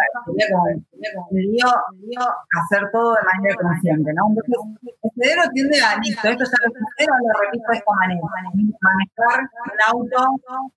sería 1.30 1.70
lío, 1.98 2.24
hacer 2.62 2.90
todo 2.92 3.16
de 3.16 3.24
manera 3.26 3.56
consciente, 3.58 4.14
¿no? 4.14 4.30
Entonces, 4.30 4.56
el 5.02 5.12
cerebro 5.18 5.44
tiende 5.54 5.78
a, 5.82 5.98
listo, 5.98 6.28
esto 6.28 6.44
ya 6.46 6.60
lo 6.70 6.86
sé, 6.98 7.04
lo 7.10 7.34
repito 7.42 7.66
de 7.72 7.78
esta 7.78 7.94
manera, 7.98 8.22
manejar 8.22 9.40
un 9.42 9.80
auto 9.90 10.20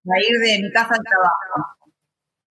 para 0.04 0.21
ir 0.21 0.35
de 0.40 0.62
mi 0.62 0.73
casa 0.73 0.94
al 0.97 1.04
trabajo. 1.04 1.76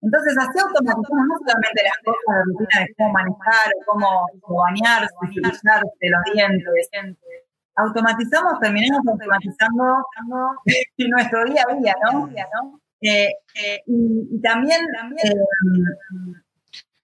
Entonces, 0.01 0.33
así 0.37 0.57
automatizamos 0.57 1.25
no 1.29 1.35
solamente 1.45 1.81
las 1.85 1.97
cosas 2.05 2.31
de 2.33 2.43
rutina 2.49 2.75
de 2.81 2.93
cómo 2.97 3.13
manejar 3.13 3.67
o 3.69 3.79
cómo, 3.85 4.09
bañarse, 4.65 5.13
cepillarse 5.29 6.05
los 6.09 6.23
dientes, 6.33 6.89
automatizamos, 7.75 8.59
terminamos 8.59 9.07
automatizando 9.07 9.83
nuestro 10.97 11.45
día 11.45 11.63
a 11.69 11.75
día, 11.75 11.95
¿no? 12.03 12.29
Eh, 13.01 13.33
eh, 13.55 13.83
y, 13.87 14.41
también, 14.41 14.81
también 14.95 15.33
eh, 15.33 16.41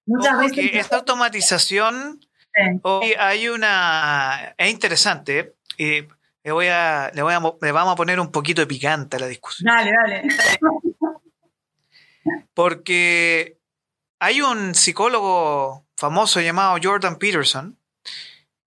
muchas 0.06 0.39
veces... 0.39 0.70
esta 0.74 0.98
automatización, 0.98 2.20
hoy 2.84 3.13
hay 3.18 3.48
una... 3.50 4.54
Es 4.58 4.72
interesante, 4.72 5.56
y 5.77 6.04
le, 6.44 6.51
voy 6.51 6.68
a, 6.68 7.12
le, 7.13 7.22
voy 7.24 7.34
a, 7.34 7.39
le 7.62 7.72
vamos 7.72 7.94
a 7.94 7.96
poner 7.96 8.20
un 8.20 8.32
poquito 8.32 8.62
de 8.62 8.68
picante 8.68 9.18
a 9.18 9.20
la 9.22 9.27
discusión. 9.27 9.66
Dale, 9.74 9.92
dale. 9.92 10.24
Porque 12.54 13.58
hay 14.20 14.42
un 14.42 14.75
psicólogo 14.75 15.88
famoso 15.96 16.42
llamado 16.42 16.77
Jordan 16.82 17.18
Peterson, 17.18 17.80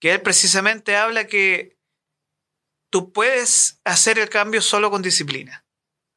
que 0.01 0.13
él 0.13 0.23
precisamente 0.23 0.97
habla 0.97 1.27
que 1.27 1.77
tú 2.91 3.13
puedes 3.13 3.81
hacer 3.85 4.19
el 4.19 4.29
cambio 4.29 4.63
solo 4.63 4.91
con 4.91 5.03
disciplina 5.03 5.65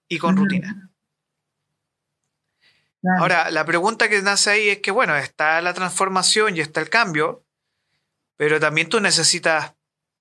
y 0.08 0.18
con 0.18 0.36
rutina. 0.36 0.93
Ahora, 3.20 3.52
la 3.52 3.66
pregunta 3.66 4.08
que 4.08 4.22
nace 4.22 4.52
ahí 4.52 4.70
es 4.70 4.80
que, 4.80 4.92
bueno, 4.92 5.16
está 5.16 5.62
la 5.62 5.74
transformación 5.74 6.56
y 6.56 6.62
está 6.62 6.80
el 6.80 6.90
cambio, 6.90 7.44
pero 8.38 8.60
también 8.60 8.88
tú 8.88 9.00
necesitas 9.02 9.74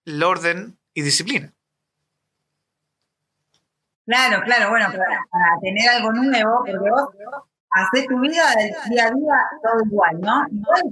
el 0.04 0.22
orden 0.22 0.78
y 0.94 1.02
disciplina. 1.02 1.52
Claro, 4.04 4.42
claro, 4.44 4.70
bueno, 4.70 4.86
para, 4.90 5.60
tener 5.60 5.88
algo 5.90 6.12
nuevo, 6.12 6.64
porque 6.66 6.90
vos 6.90 7.08
haces 7.70 8.06
tu 8.08 8.18
vida 8.18 8.42
del 8.56 8.74
día 8.90 9.06
a 9.06 9.10
día 9.10 9.36
todo 9.62 9.84
igual, 9.86 10.20
¿no? 10.20 10.44
Igual, 10.50 10.82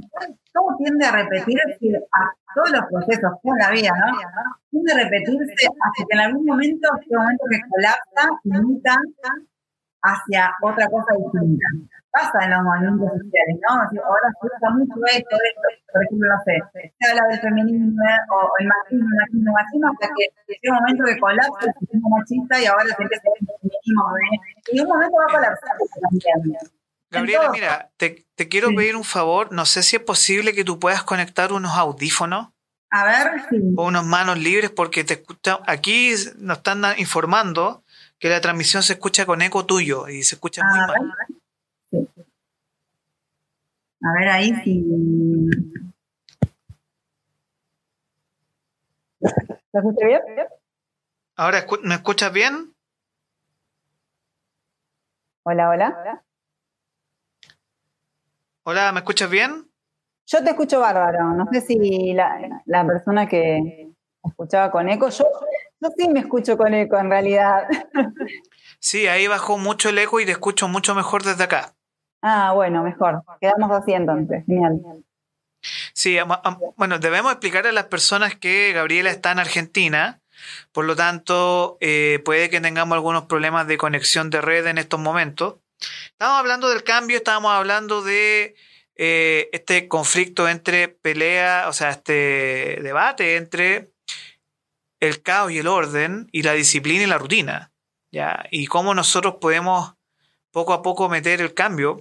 todo 0.53 0.77
tiende 0.79 1.07
a 1.07 1.13
repetirse 1.13 1.77
a 2.13 2.55
todos 2.55 2.71
los 2.71 2.85
procesos, 2.89 3.33
toda 3.43 3.59
la 3.59 3.71
vida, 3.71 3.91
¿no? 3.91 4.17
Tiende 4.71 4.93
a 4.93 4.97
repetirse 4.97 5.67
hasta 5.67 6.07
que 6.09 6.15
en 6.15 6.21
algún 6.21 6.47
momento, 6.47 6.89
este 7.01 7.17
momento 7.17 7.45
que 7.51 7.61
colapsa 7.69 8.29
y 8.45 8.51
muta 8.51 8.97
hacia 10.03 10.55
otra 10.63 10.87
cosa 10.89 11.13
distinta. 11.17 11.67
Pasa 12.11 12.43
en 12.43 12.51
los 12.51 12.63
movimientos 12.63 13.23
sociales, 13.23 13.57
¿no? 13.63 14.03
Ahora 14.03 14.29
se 14.35 14.47
usa 14.47 14.71
mucho 14.71 14.95
esto, 15.07 15.37
esto, 15.39 15.67
por 15.93 16.03
ejemplo, 16.03 16.27
no 16.27 16.39
sé, 16.43 16.55
se 16.99 17.05
habla 17.07 17.23
del 17.31 17.41
feminismo 17.41 18.03
o 18.35 18.51
el 18.59 18.67
machismo, 18.67 19.07
machismo, 19.15 19.53
machismo, 19.53 19.87
hasta 19.95 20.07
que 20.19 20.25
llega 20.51 20.75
un 20.75 20.79
momento 20.83 21.05
que 21.05 21.21
colapsa 21.21 21.67
el 21.67 21.75
sistema 21.79 22.09
machista 22.11 22.61
y 22.61 22.67
ahora 22.67 22.85
se 22.85 23.03
empieza 23.03 23.29
el 23.31 23.47
feminismo. 23.47 24.03
Y 24.73 24.81
un 24.81 24.89
momento 24.89 25.17
va 25.19 25.25
a 25.25 25.35
colapsar 25.39 25.71
también. 26.03 26.59
Gabriela, 27.11 27.51
mira, 27.51 27.91
te, 27.97 28.27
te 28.35 28.49
quiero 28.49 28.75
pedir 28.75 28.97
un 28.97 29.05
favor. 29.05 29.53
No 29.53 29.65
sé 29.67 29.83
si 29.83 29.97
es 29.97 30.03
posible 30.03 30.53
que 30.53 30.65
tú 30.65 30.79
puedas 30.79 31.03
conectar 31.03 31.53
unos 31.53 31.77
audífonos. 31.77 32.49
A 32.91 33.05
ver, 33.05 33.43
sí. 33.51 33.57
O 33.77 33.87
unos 33.87 34.05
manos 34.05 34.39
libres, 34.39 34.71
porque 34.71 35.05
te 35.05 35.15
escucha, 35.15 35.61
aquí 35.67 36.13
nos 36.39 36.59
están 36.59 36.83
informando 36.99 37.85
que 38.21 38.29
la 38.29 38.41
transmisión 38.41 38.83
se 38.83 38.93
escucha 38.93 39.25
con 39.25 39.41
eco 39.41 39.65
tuyo 39.65 40.07
y 40.07 40.23
se 40.23 40.35
escucha 40.35 40.63
muy 40.63 40.79
mal. 40.79 41.15
A 44.03 44.13
ver 44.19 44.29
ahí 44.29 44.55
si... 44.63 44.85
¿Se 49.21 49.79
escucha 49.79 50.07
bien? 50.07 50.21
Ahora, 51.37 51.65
¿me 51.83 51.95
escuchas 51.95 52.33
bien? 52.33 52.75
Hola, 55.45 55.71
hola. 55.71 56.23
Hola, 58.65 58.93
¿me 58.93 59.01
escuchas 59.01 59.31
bien? 59.31 59.71
Yo 60.27 60.45
te 60.45 60.51
escucho 60.51 60.81
bárbaro. 60.81 61.33
No 61.33 61.47
sé 61.51 61.63
si 61.63 62.13
la, 62.13 62.63
la 62.67 62.87
persona 62.87 63.27
que 63.27 63.95
escuchaba 64.23 64.71
con 64.71 64.91
eco, 64.91 65.09
yo 65.09 65.25
yo 65.81 65.89
sí 65.97 66.09
me 66.09 66.21
escucho 66.21 66.57
con 66.57 66.75
eco 66.75 66.99
en 66.99 67.11
realidad. 67.11 67.67
Sí, 68.83 69.07
ahí 69.07 69.27
bajó 69.27 69.59
mucho 69.59 69.91
el 69.91 69.99
eco 69.99 70.21
y 70.21 70.25
te 70.25 70.33
escucho 70.33 70.67
mucho 70.67 70.95
mejor 70.95 71.23
desde 71.23 71.45
acá. 71.45 71.75
Ah, 72.23 72.53
bueno, 72.55 72.83
mejor. 72.83 73.23
Quedamos 73.39 73.71
así 73.71 73.93
entonces. 73.93 74.43
Genial. 74.47 74.81
Sí, 75.93 76.17
bueno, 76.77 76.99
debemos 76.99 77.33
explicar 77.33 77.67
a 77.67 77.73
las 77.73 77.85
personas 77.85 78.35
que 78.37 78.73
Gabriela 78.73 79.11
está 79.11 79.33
en 79.33 79.39
Argentina, 79.41 80.23
por 80.73 80.87
lo 80.87 80.97
tanto, 80.97 81.77
eh, 81.81 82.21
puede 82.25 82.49
que 82.49 82.61
tengamos 82.61 82.97
algunos 82.97 83.27
problemas 83.27 83.67
de 83.67 83.77
conexión 83.77 84.31
de 84.31 84.41
red 84.41 84.67
en 84.67 84.79
estos 84.79 84.99
momentos. 84.99 85.57
Estábamos 86.13 86.41
hablando 86.41 86.71
del 86.71 86.83
cambio, 86.83 87.19
estábamos 87.19 87.53
hablando 87.53 88.03
de 88.03 88.55
eh, 88.97 89.49
este 89.53 89.89
conflicto 89.89 90.49
entre 90.49 90.89
pelea, 90.89 91.67
o 91.69 91.73
sea, 91.73 91.91
este 91.91 92.79
debate 92.83 93.37
entre 93.37 93.91
el 95.01 95.23
caos 95.23 95.51
y 95.51 95.59
el 95.59 95.67
orden 95.67 96.29
y 96.33 96.43
la 96.43 96.53
disciplina 96.53 97.05
y 97.05 97.07
la 97.07 97.19
rutina. 97.19 97.73
¿ya? 98.13 98.45
Y 98.51 98.67
cómo 98.67 98.95
nosotros 98.95 99.37
podemos 99.41 99.95
poco 100.53 100.73
a 100.73 100.83
poco 100.83 101.09
meter 101.09 101.41
el 101.41 101.55
cambio 101.55 102.01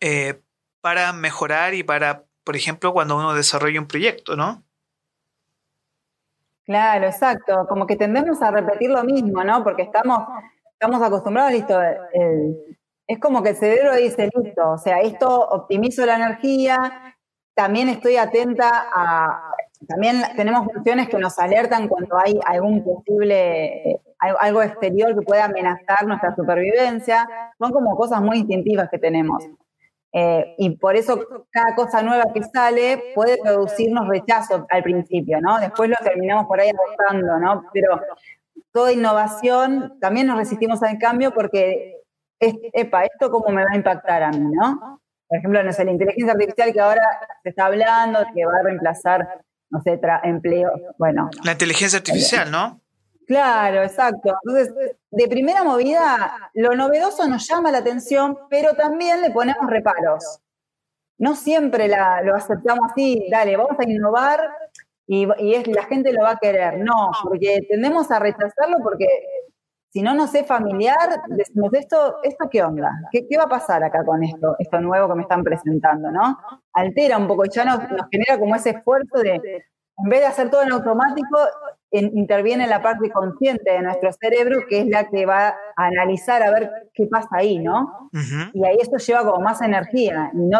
eh, 0.00 0.40
para 0.80 1.12
mejorar 1.12 1.74
y 1.74 1.82
para, 1.82 2.24
por 2.44 2.56
ejemplo, 2.56 2.92
cuando 2.92 3.16
uno 3.16 3.34
desarrolla 3.34 3.80
un 3.80 3.88
proyecto, 3.88 4.36
¿no? 4.36 4.62
Claro, 6.64 7.06
exacto. 7.06 7.66
Como 7.68 7.86
que 7.86 7.96
tendemos 7.96 8.42
a 8.42 8.50
repetir 8.50 8.90
lo 8.90 9.02
mismo, 9.04 9.42
¿no? 9.44 9.62
Porque 9.62 9.82
estamos, 9.82 10.26
estamos 10.72 11.00
acostumbrados, 11.02 11.52
listo. 11.52 11.80
es 13.06 13.18
como 13.20 13.42
que 13.42 13.50
el 13.50 13.56
cerebro 13.56 13.94
dice, 13.94 14.28
listo, 14.34 14.70
o 14.70 14.78
sea, 14.78 15.00
esto 15.00 15.28
optimizo 15.48 16.04
la 16.04 16.16
energía, 16.16 17.16
también 17.54 17.88
estoy 17.88 18.16
atenta 18.16 18.68
a, 18.92 19.55
también 19.86 20.22
tenemos 20.36 20.66
funciones 20.72 21.08
que 21.08 21.18
nos 21.18 21.38
alertan 21.38 21.88
cuando 21.88 22.18
hay 22.18 22.38
algún 22.46 22.82
posible, 22.82 24.00
algo 24.18 24.62
exterior 24.62 25.14
que 25.14 25.22
pueda 25.22 25.44
amenazar 25.44 26.06
nuestra 26.06 26.34
supervivencia. 26.34 27.28
Son 27.58 27.72
como 27.72 27.96
cosas 27.96 28.20
muy 28.20 28.38
instintivas 28.38 28.88
que 28.90 28.98
tenemos. 28.98 29.44
Eh, 30.12 30.54
y 30.58 30.70
por 30.76 30.96
eso 30.96 31.44
cada 31.50 31.74
cosa 31.74 32.02
nueva 32.02 32.24
que 32.32 32.42
sale 32.42 33.12
puede 33.14 33.36
producirnos 33.42 34.08
rechazo 34.08 34.66
al 34.70 34.82
principio, 34.82 35.40
¿no? 35.42 35.58
Después 35.58 35.90
lo 35.90 35.96
terminamos 36.02 36.46
por 36.46 36.58
ahí 36.58 36.70
adoptando, 36.70 37.38
¿no? 37.38 37.64
Pero 37.72 38.00
toda 38.72 38.92
innovación, 38.92 39.98
también 40.00 40.26
nos 40.26 40.38
resistimos 40.38 40.82
al 40.82 40.98
cambio 40.98 41.32
porque, 41.32 42.00
es, 42.40 42.54
epa, 42.72 43.04
¿esto 43.04 43.30
cómo 43.30 43.48
me 43.50 43.62
va 43.62 43.70
a 43.72 43.76
impactar 43.76 44.22
a 44.22 44.30
mí, 44.30 44.50
no? 44.52 45.00
Por 45.28 45.38
ejemplo, 45.38 45.62
no 45.62 45.72
sé, 45.72 45.84
la 45.84 45.90
inteligencia 45.90 46.32
artificial 46.32 46.72
que 46.72 46.80
ahora 46.80 47.02
se 47.42 47.50
está 47.50 47.66
hablando, 47.66 48.20
que 48.34 48.46
va 48.46 48.58
a 48.58 48.62
reemplazar 48.62 49.44
no 49.70 49.80
sé, 49.82 50.00
empleo, 50.24 50.70
bueno. 50.98 51.30
La 51.44 51.52
inteligencia 51.52 51.98
artificial, 51.98 52.50
¿no? 52.50 52.80
Claro, 53.26 53.82
exacto. 53.82 54.36
Entonces, 54.44 54.72
de 55.10 55.28
primera 55.28 55.64
movida, 55.64 56.50
lo 56.54 56.76
novedoso 56.76 57.26
nos 57.26 57.46
llama 57.48 57.72
la 57.72 57.78
atención, 57.78 58.38
pero 58.48 58.74
también 58.74 59.20
le 59.20 59.30
ponemos 59.30 59.68
reparos. 59.68 60.40
No 61.18 61.34
siempre 61.34 61.88
lo 61.88 62.36
aceptamos 62.36 62.90
así, 62.92 63.26
dale, 63.30 63.56
vamos 63.56 63.76
a 63.78 63.90
innovar 63.90 64.40
y, 65.06 65.54
es, 65.54 65.66
la 65.68 65.84
gente 65.84 66.12
lo 66.12 66.22
va 66.22 66.32
a 66.32 66.38
querer. 66.38 66.78
No, 66.78 67.10
porque 67.22 67.60
tendemos 67.68 68.10
a 68.10 68.18
rechazarlo 68.18 68.78
porque 68.82 69.06
si 69.96 70.02
no 70.02 70.12
nos 70.12 70.34
es 70.34 70.46
familiar, 70.46 71.22
decimos, 71.28 71.72
¿esto, 71.72 72.16
esto 72.22 72.50
qué 72.50 72.62
onda? 72.62 72.90
¿Qué, 73.10 73.26
¿Qué, 73.26 73.38
va 73.38 73.44
a 73.44 73.48
pasar 73.48 73.82
acá 73.82 74.04
con 74.04 74.22
esto, 74.22 74.54
esto 74.58 74.78
nuevo 74.78 75.08
que 75.08 75.14
me 75.14 75.22
están 75.22 75.42
presentando, 75.42 76.10
no? 76.10 76.38
Altera 76.74 77.16
un 77.16 77.26
poco, 77.26 77.44
ya 77.46 77.64
nos, 77.64 77.78
nos 77.90 78.06
genera 78.10 78.38
como 78.38 78.54
ese 78.54 78.70
esfuerzo 78.70 79.20
de, 79.22 79.36
en 79.96 80.10
vez 80.10 80.20
de 80.20 80.26
hacer 80.26 80.50
todo 80.50 80.62
en 80.62 80.72
automático, 80.72 81.38
interviene 81.90 82.66
la 82.66 82.82
parte 82.82 83.10
consciente 83.10 83.72
de 83.72 83.80
nuestro 83.80 84.12
cerebro, 84.12 84.66
que 84.68 84.80
es 84.80 84.86
la 84.86 85.08
que 85.08 85.24
va 85.24 85.48
a 85.48 85.56
analizar 85.76 86.42
a 86.42 86.50
ver 86.50 86.90
qué 86.92 87.06
pasa 87.06 87.30
ahí, 87.30 87.58
¿no? 87.58 88.10
Y 88.52 88.66
ahí 88.66 88.76
esto 88.78 88.98
lleva 88.98 89.24
como 89.24 89.42
más 89.42 89.62
energía 89.62 90.30
y 90.34 90.44
no, 90.44 90.58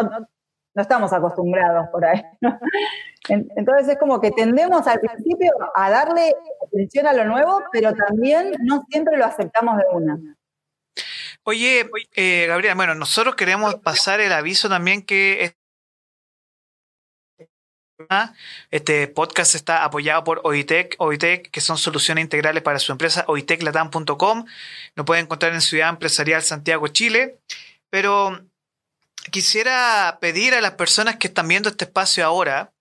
no 0.77 0.83
estamos 0.83 1.11
acostumbrados 1.11 1.87
por 1.91 2.05
ahí. 2.05 2.21
Entonces 3.29 3.89
es 3.89 3.97
como 3.97 4.21
que 4.21 4.29
tendemos 4.29 4.85
al 4.85 4.99
principio 4.99 5.51
a 5.73 5.89
darle 5.89 6.35
atención 6.67 7.07
a 7.07 7.13
lo 7.13 7.25
nuevo, 7.25 7.63
pero 7.71 7.93
también 7.95 8.53
no 8.59 8.85
siempre 8.87 9.17
lo 9.17 9.25
aceptamos 9.25 9.77
de 9.77 9.83
una. 9.91 10.19
Oye, 11.41 11.89
eh, 12.15 12.45
Gabriel, 12.47 12.75
bueno, 12.75 12.93
nosotros 12.93 13.35
queremos 13.35 13.75
pasar 13.75 14.19
el 14.19 14.31
aviso 14.31 14.69
también 14.69 15.01
que 15.01 15.55
este 18.69 19.07
podcast 19.07 19.55
está 19.55 19.83
apoyado 19.83 20.23
por 20.23 20.41
Oitec, 20.43 20.95
Oitec, 20.99 21.49
que 21.49 21.59
son 21.59 21.79
soluciones 21.79 22.23
integrales 22.23 22.61
para 22.61 22.77
su 22.77 22.91
empresa, 22.91 23.25
oiteclatam.com. 23.27 24.45
Lo 24.93 25.05
pueden 25.05 25.25
encontrar 25.25 25.53
en 25.55 25.61
Ciudad 25.61 25.89
Empresarial 25.89 26.43
Santiago, 26.43 26.87
Chile. 26.89 27.39
Pero 27.89 28.46
quisiera 29.31 30.17
pedir 30.21 30.53
a 30.53 30.61
las 30.61 30.73
personas 30.73 31.17
que 31.17 31.27
están 31.27 31.47
viendo 31.47 31.69
este 31.69 31.85
espacio 31.85 32.25
ahora 32.25 32.71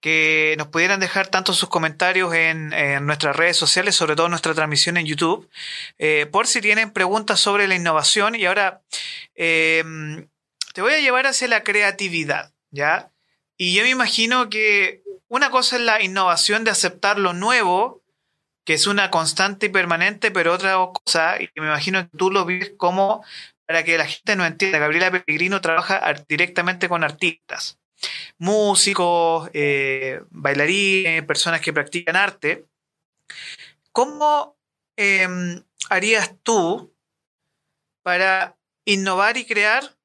que 0.00 0.54
nos 0.58 0.68
pudieran 0.68 1.00
dejar 1.00 1.28
tanto 1.28 1.52
sus 1.52 1.68
comentarios 1.68 2.34
en, 2.34 2.70
nuestras 3.06 3.36
redes 3.36 3.56
sociales, 3.56 3.96
sobre 3.96 4.16
todo 4.16 4.28
nuestra 4.28 4.54
transmisión 4.54 4.96
en 4.96 5.06
YouTube, 5.06 5.48
eh, 5.98 6.26
por 6.30 6.46
si 6.46 6.60
tienen 6.60 6.92
preguntas 6.92 7.40
sobre 7.40 7.66
la 7.66 7.74
innovación. 7.74 8.34
Y 8.34 8.44
ahora 8.46 8.82
eh, 9.34 9.84
te 10.74 10.82
voy 10.82 10.92
a 10.92 11.00
llevar 11.00 11.26
hacia 11.26 11.48
la 11.48 11.62
creatividad, 11.62 12.52
¿ya? 12.70 13.10
Y 13.56 13.74
yo 13.74 13.82
me 13.82 13.90
imagino 13.90 14.50
que 14.50 15.02
una 15.28 15.50
cosa 15.50 15.76
es 15.76 15.82
la 15.82 16.02
innovación 16.02 16.64
de 16.64 16.70
aceptar 16.70 17.18
lo 17.18 17.32
nuevo, 17.32 18.02
que 18.64 18.74
es 18.74 18.86
una 18.86 19.10
constante 19.10 19.66
y 19.66 19.70
permanente, 19.70 20.30
pero 20.30 20.52
otra 20.52 20.76
cosa, 20.92 21.40
y 21.40 21.48
me 21.56 21.66
imagino 21.66 22.02
que 22.02 22.16
tú 22.16 22.30
lo 22.30 22.44
vives 22.44 22.72
como 22.76 23.24
para 23.66 23.84
que 23.84 23.98
la 23.98 24.06
gente 24.06 24.36
no 24.36 24.46
entienda, 24.46 24.78
Gabriela 24.78 25.10
Pellegrino 25.10 25.60
trabaja 25.60 26.14
directamente 26.28 26.88
con 26.88 27.02
artistas, 27.02 27.78
músicos, 28.38 29.50
eh, 29.52 30.22
bailarines, 30.30 31.24
personas 31.24 31.60
que 31.60 31.72
practican 31.72 32.16
arte. 32.16 32.64
¿Cómo 33.92 34.56
em, 34.96 35.62
harías 35.90 36.34
tú 36.42 36.94
para 38.02 38.56
innovar 38.84 39.36
y 39.36 39.44
crear 39.46 39.96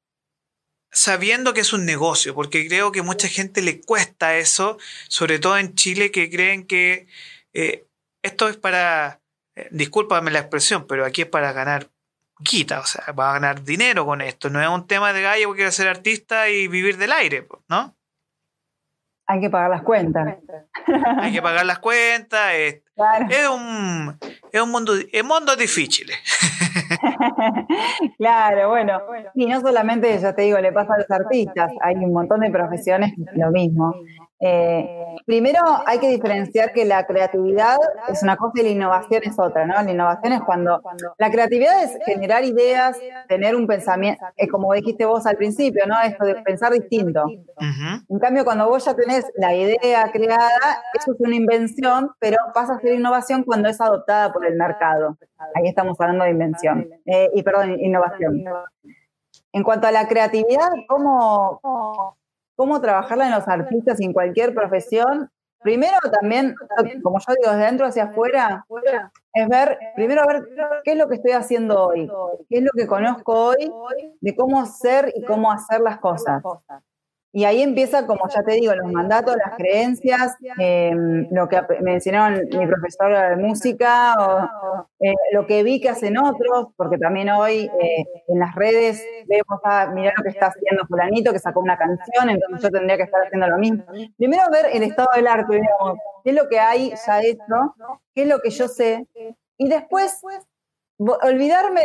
sabiendo 0.91 1.53
que 1.53 1.61
es 1.61 1.71
un 1.71 1.85
negocio, 1.85 2.35
porque 2.35 2.67
creo 2.67 2.91
que 2.91 3.01
mucha 3.01 3.27
gente 3.27 3.61
le 3.61 3.79
cuesta 3.81 4.37
eso, 4.37 4.77
sobre 5.07 5.39
todo 5.39 5.57
en 5.57 5.75
Chile, 5.75 6.11
que 6.11 6.29
creen 6.29 6.65
que 6.65 7.07
eh, 7.53 7.85
esto 8.23 8.49
es 8.49 8.57
para, 8.57 9.21
eh, 9.55 9.69
discúlpame 9.71 10.31
la 10.31 10.39
expresión, 10.39 10.87
pero 10.87 11.05
aquí 11.05 11.21
es 11.21 11.27
para 11.29 11.53
ganar 11.53 11.90
quita, 12.43 12.79
o 12.79 12.86
sea, 12.86 13.13
va 13.13 13.29
a 13.29 13.33
ganar 13.33 13.63
dinero 13.63 14.05
con 14.05 14.21
esto, 14.21 14.50
no 14.50 14.62
es 14.62 14.67
un 14.67 14.88
tema 14.88 15.13
de 15.13 15.21
gallo 15.21 15.48
porque 15.48 15.60
quiero 15.60 15.71
ser 15.71 15.88
artista 15.88 16.50
y 16.50 16.67
vivir 16.67 16.98
del 16.98 17.12
aire, 17.12 17.48
¿no? 17.69 17.95
Hay 19.27 19.39
que 19.39 19.50
pagar 19.50 19.69
las 19.69 19.83
cuentas. 19.83 20.38
Hay 21.19 21.31
que 21.31 21.41
pagar 21.41 21.65
las 21.65 21.79
cuentas. 21.79 22.53
Es, 22.53 22.81
un, 23.50 24.17
es 24.51 24.62
un 24.62 24.69
mundo, 24.69 24.93
es 25.10 25.24
mundo 25.24 25.55
difícil. 25.55 26.10
claro, 28.17 28.69
bueno. 28.69 29.00
Y 29.36 29.45
no 29.45 29.62
solamente, 29.62 30.19
ya 30.19 30.36
te 30.36 30.41
digo, 30.41 30.60
le 30.60 30.74
pasa 30.74 30.96
a 30.96 30.98
los 30.98 31.09
artistas, 31.09 31.72
hay 31.81 31.96
un 31.96 32.11
montón 32.11 32.42
de 32.42 32.51
profesiones 32.51 33.13
que 33.15 33.39
lo 33.39 33.51
mismo. 33.51 33.94
Eh, 34.43 35.15
primero 35.27 35.59
hay 35.85 35.99
que 35.99 36.09
diferenciar 36.09 36.73
que 36.73 36.83
la 36.83 37.05
creatividad 37.05 37.77
es 38.09 38.23
una 38.23 38.35
cosa 38.37 38.53
y 38.55 38.63
la 38.63 38.69
innovación 38.69 39.21
es 39.23 39.37
otra, 39.37 39.67
¿no? 39.67 39.75
La 39.75 39.91
innovación 39.91 40.33
es 40.33 40.41
cuando 40.41 40.81
la 41.19 41.29
creatividad 41.29 41.83
es 41.83 41.97
generar 42.05 42.43
ideas, 42.43 42.97
tener 43.27 43.55
un 43.55 43.67
pensamiento, 43.67 44.25
es 44.35 44.49
como 44.49 44.73
dijiste 44.73 45.05
vos 45.05 45.27
al 45.27 45.37
principio, 45.37 45.85
¿no? 45.85 45.95
Esto 46.03 46.25
de 46.25 46.35
pensar 46.41 46.73
distinto. 46.73 47.23
En 48.09 48.19
cambio, 48.19 48.43
cuando 48.43 48.67
vos 48.67 48.83
ya 48.83 48.95
tenés 48.95 49.25
la 49.35 49.53
idea 49.53 50.09
creada, 50.11 50.81
eso 50.99 51.13
es 51.13 51.19
una 51.19 51.35
invención, 51.35 52.09
pero 52.19 52.37
pasa 52.53 52.73
a 52.73 52.79
ser 52.79 52.95
innovación 52.95 53.43
cuando 53.43 53.69
es 53.69 53.79
adoptada 53.79 54.33
por 54.33 54.45
el 54.45 54.55
mercado. 54.55 55.17
Ahí 55.53 55.67
estamos 55.67 55.99
hablando 55.99 56.23
de 56.23 56.31
invención, 56.31 56.87
eh, 57.05 57.29
y 57.35 57.43
perdón, 57.43 57.79
innovación. 57.79 58.43
En 59.53 59.63
cuanto 59.63 59.85
a 59.85 59.91
la 59.91 60.07
creatividad, 60.07 60.69
¿cómo, 60.87 61.59
cómo 62.55 62.81
trabajarla 62.81 63.25
en 63.25 63.31
los 63.31 63.48
artistas 63.48 64.00
y 64.00 64.05
en 64.05 64.14
cualquier 64.14 64.53
profesión. 64.53 65.29
Primero 65.61 65.98
también, 66.20 66.55
como 67.03 67.20
yo 67.20 67.33
digo, 67.40 67.51
desde 67.51 67.66
dentro 67.66 67.85
hacia 67.85 68.05
afuera, 68.05 68.66
es 69.33 69.48
ver, 69.48 69.77
primero 69.96 70.25
ver 70.27 70.44
qué 70.83 70.94
es 70.94 70.98
lo 70.98 71.07
que 71.07 71.16
estoy 71.16 71.33
haciendo 71.33 71.87
hoy, 71.87 72.11
qué 72.50 72.57
es 72.57 72.64
lo 72.64 72.72
que 72.75 72.87
conozco 72.87 73.50
hoy, 73.50 73.72
de 74.20 74.35
cómo 74.35 74.66
ser 74.66 75.11
y 75.16 75.24
cómo 75.24 75.51
hacer 75.51 75.81
las 75.81 76.00
cosas. 76.00 76.42
Y 77.33 77.46
ahí 77.46 77.61
empieza, 77.61 78.05
como 78.05 78.27
ya 78.27 78.44
te 78.44 78.53
digo, 78.53 78.75
los 78.75 78.91
mandatos, 78.91 79.37
las 79.37 79.55
creencias, 79.55 80.35
em, 80.59 81.27
lo 81.31 81.48
que 81.48 81.61
me 81.81 81.94
enseñaron 81.94 82.41
mi 82.57 82.67
profesora 82.67 83.29
de 83.29 83.37
música, 83.37 84.13
eh, 85.00 85.13
lo 85.31 85.48
que 85.48 85.63
vi 85.63 85.79
que 85.79 85.89
hacen 85.89 86.17
otros, 86.17 86.67
porque 86.75 86.98
también 86.98 87.29
hoy 87.29 87.72
eh, 87.81 88.05
en 88.27 88.39
las 88.39 88.53
redes 88.55 89.01
vemos, 89.27 89.61
a 89.63 89.83
ah, 89.83 89.87
mirar 89.87 90.13
lo 90.17 90.24
que 90.24 90.29
está 90.29 90.48
haciendo 90.48 90.85
fulanito, 90.87 91.31
que 91.31 91.39
sacó 91.39 91.61
una 91.61 91.77
canción, 91.77 92.29
entonces 92.29 92.63
yo 92.63 92.70
tendría 92.70 92.98
que 92.98 93.03
estar 93.03 93.22
haciendo 93.22 93.48
lo 93.48 93.57
mismo. 93.57 93.85
Primero 94.17 94.44
ver 94.51 94.65
el 94.74 94.83
estado 94.83 95.07
del 95.15 95.27
arte, 95.27 95.55
digamos, 95.55 96.00
qué 96.25 96.31
es 96.31 96.35
lo 96.35 96.50
que 96.50 96.59
hay 96.59 96.91
ya 97.07 97.22
hecho, 97.22 97.75
qué 98.13 98.24
es 98.24 98.27
lo 98.27 98.39
que 98.41 98.50
yo 98.50 98.67
sé, 98.67 99.07
y 99.57 99.70
después 99.70 100.20
olvidarme 101.24 101.81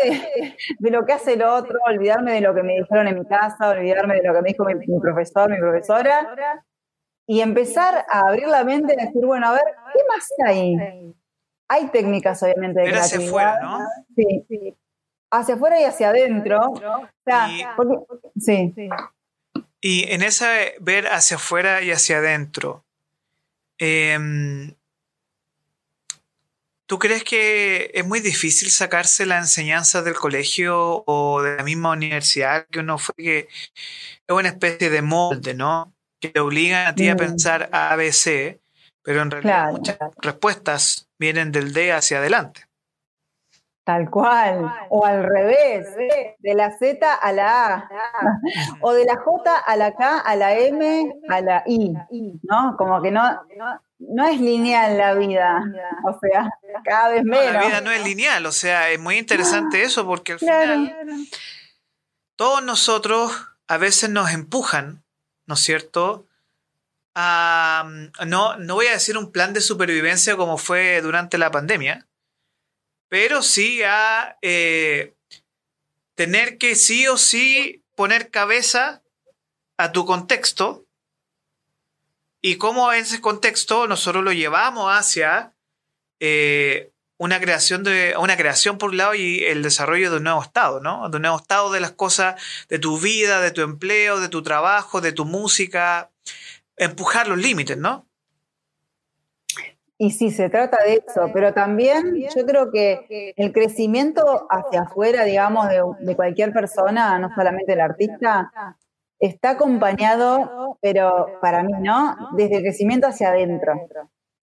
de, 0.79 0.91
lo 0.91 1.05
que 1.05 1.13
hace 1.13 1.35
el 1.35 1.43
otro, 1.43 1.79
olvidarme 1.87 2.33
de 2.33 2.41
lo 2.41 2.55
que 2.55 2.63
me 2.63 2.75
dijeron 2.75 3.09
en 3.09 3.19
mi 3.19 3.27
casa, 3.27 3.71
olvidarme 3.71 4.17
de 4.17 4.23
lo 4.23 4.35
que 4.35 4.43
me 4.43 4.49
dijo 4.51 4.65
mi, 4.65 5.01
profesor, 5.01 5.51
mi 5.51 5.59
profesora, 5.59 6.65
y 7.27 7.41
empezar 7.41 8.05
a 8.11 8.21
abrir 8.29 8.47
la 8.47 8.65
mente 8.65 8.95
y 8.95 9.07
decir, 9.07 9.25
bueno, 9.25 9.49
a 9.49 9.53
ver, 9.53 9.65
¿qué 9.93 10.01
más 10.09 10.29
hay? 10.47 11.15
Hay 11.69 11.89
técnicas, 11.89 12.43
obviamente, 12.43 12.81
de 12.81 12.91
hacia 12.91 13.19
afuera, 13.19 13.61
¿no? 13.61 13.79
Sí, 14.15 14.77
Hacia 15.29 15.57
afuera 15.57 15.81
y 15.81 15.85
hacia 15.85 16.11
adentro. 16.11 16.75
y, 17.27 18.41
sí. 18.41 18.73
Y 19.81 20.13
en 20.13 20.23
esa 20.23 20.49
ver 20.81 21.09
hacia 21.09 21.37
afuera 21.37 21.83
y 21.83 21.91
hacia 21.91 22.19
adentro, 22.19 22.85
eh, 23.79 24.17
¿Tú 26.87 27.01
crees 27.01 27.25
que 27.25 27.91
es 27.95 28.07
muy 28.07 28.21
difícil 28.21 28.71
sacarse 28.71 29.27
la 29.27 29.39
enseñanza 29.39 30.03
del 30.03 30.15
colegio 30.15 31.03
o 31.07 31.43
de 31.43 31.57
la 31.57 31.65
misma 31.65 31.91
universidad 31.91 32.67
que 32.69 32.79
uno 32.79 32.97
fue 32.97 33.15
que 33.17 33.39
es 33.49 34.35
una 34.35 34.49
especie 34.49 34.89
de 34.89 35.03
molde, 35.03 35.55
¿no? 35.55 35.93
Que 36.21 36.29
te 36.29 36.39
obligan 36.39 36.87
a 36.87 36.95
ti 36.95 37.09
a 37.09 37.15
mm. 37.15 37.19
pensar 37.19 37.69
A, 37.73 37.97
B, 37.97 38.13
C, 38.13 38.61
pero 39.03 39.23
en 39.23 39.33
realidad 39.33 39.73
muchas 39.73 39.99
respuestas 40.19 41.09
vienen 41.19 41.51
del 41.51 41.73
D 41.73 41.93
hacia 41.93 42.19
adelante. 42.19 42.63
Tal 43.83 44.11
cual, 44.11 44.69
o 44.89 45.07
al 45.07 45.23
revés, 45.23 45.87
de 46.39 46.55
la 46.55 46.77
Z 46.77 47.15
a 47.15 47.33
la 47.33 47.75
A, 47.75 47.89
o 48.81 48.93
de 48.93 49.05
la 49.05 49.17
J 49.17 49.57
a 49.59 49.77
la 49.77 49.93
K, 49.93 50.19
a 50.19 50.37
la 50.37 50.55
M, 50.57 51.13
a 51.29 51.41
la 51.41 51.63
I, 51.67 51.95
¿no? 52.43 52.77
Como 52.77 53.01
que 53.01 53.13
no, 53.13 53.23
no 53.99 54.27
es 54.27 54.41
lineal 54.41 54.99
la 54.99 55.15
vida, 55.15 55.63
o 56.05 56.19
sea, 56.21 56.51
cada 56.85 57.09
vez 57.11 57.25
menos. 57.25 57.53
la 57.53 57.67
vida 57.67 57.81
no 57.81 57.91
es 57.91 58.05
lineal, 58.05 58.45
o 58.47 58.53
sea, 58.53 58.91
es 58.91 59.01
muy 59.01 59.17
interesante 59.17 59.83
eso 59.83 60.07
porque 60.07 60.33
al 60.33 60.39
final 60.39 61.29
todos 62.37 62.63
nosotros 62.63 63.33
a 63.67 63.79
veces 63.79 64.11
nos 64.11 64.31
empujan, 64.31 65.03
¿no 65.47 65.55
es 65.55 65.61
cierto? 65.61 66.27
A, 67.15 67.89
no, 68.27 68.57
no 68.59 68.75
voy 68.75 68.87
a 68.89 68.93
decir 68.93 69.17
un 69.17 69.33
plan 69.33 69.55
de 69.55 69.63
supervivencia 69.63 70.37
como 70.37 70.59
fue 70.59 71.01
durante 71.01 71.39
la 71.39 71.51
pandemia, 71.51 72.07
pero 73.09 73.43
sí 73.43 73.83
a 73.83 74.37
eh, 74.43 75.15
tener 76.15 76.59
que 76.59 76.75
sí 76.75 77.09
o 77.09 77.17
sí 77.17 77.83
poner 77.95 78.31
cabeza 78.31 79.03
a 79.79 79.93
tu 79.93 80.05
contexto 80.05 80.86
y 82.47 82.59
cómo 82.59 82.93
en 82.93 83.01
ese 83.01 83.21
contexto 83.21 83.89
nosotros 83.89 84.23
lo 84.23 84.33
llevamos 84.33 84.89
hacia 84.97 85.53
eh, 86.21 86.93
una 87.19 87.41
creación 87.41 87.83
de 87.83 88.15
una 88.21 88.37
creación 88.37 88.79
por 88.79 88.91
un 88.91 88.99
lado 88.99 89.17
y 89.17 89.43
el 89.43 89.65
desarrollo 89.65 90.13
de 90.13 90.19
un 90.19 90.23
nuevo 90.23 90.43
estado, 90.43 90.79
¿no? 90.79 91.09
De 91.09 91.17
un 91.17 91.23
nuevo 91.23 91.39
estado 91.39 91.73
de 91.73 91.81
las 91.81 91.91
cosas 91.91 92.41
de 92.69 92.79
tu 92.79 93.01
vida, 93.01 93.41
de 93.41 93.51
tu 93.51 93.63
empleo, 93.63 94.21
de 94.21 94.29
tu 94.29 94.45
trabajo, 94.45 95.01
de 95.01 95.11
tu 95.11 95.25
música, 95.25 96.13
empujar 96.77 97.27
los 97.27 97.39
límites, 97.39 97.79
¿no? 97.79 98.07
Y 99.99 100.13
sí, 100.13 100.31
se 100.31 100.49
trata 100.49 100.85
de 100.85 101.03
eso, 101.05 101.31
pero 101.35 101.53
también 101.53 102.15
yo 102.15 102.47
creo 102.47 102.71
que 102.71 103.35
el 103.37 103.53
crecimiento 103.53 104.47
hacia 104.51 104.83
afuera, 104.83 105.25
digamos, 105.25 105.67
de, 105.69 106.15
cualquier 106.15 106.53
persona, 106.53 107.19
no 107.19 107.29
solamente 107.35 107.73
el 107.73 107.81
artista, 107.81 108.53
está 109.19 109.51
acompañado, 109.51 110.79
pero 110.81 111.27
para 111.41 111.63
mí 111.63 111.73
no, 111.81 112.17
desde 112.37 112.57
el 112.57 112.63
crecimiento 112.63 113.07
hacia 113.07 113.29
adentro. 113.29 113.73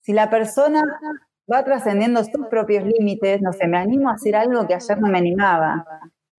Si 0.02 0.14
la 0.14 0.30
persona 0.30 0.82
va 1.52 1.64
trascendiendo 1.64 2.24
sus 2.24 2.48
propios 2.50 2.84
límites, 2.84 3.42
no 3.42 3.54
sé, 3.54 3.68
me 3.68 3.78
animo 3.78 4.10
a 4.10 4.14
hacer 4.14 4.36
algo 4.36 4.68
que 4.68 4.76
ayer 4.76 5.00
no 5.00 5.08
me 5.10 5.18
animaba. 5.18 5.86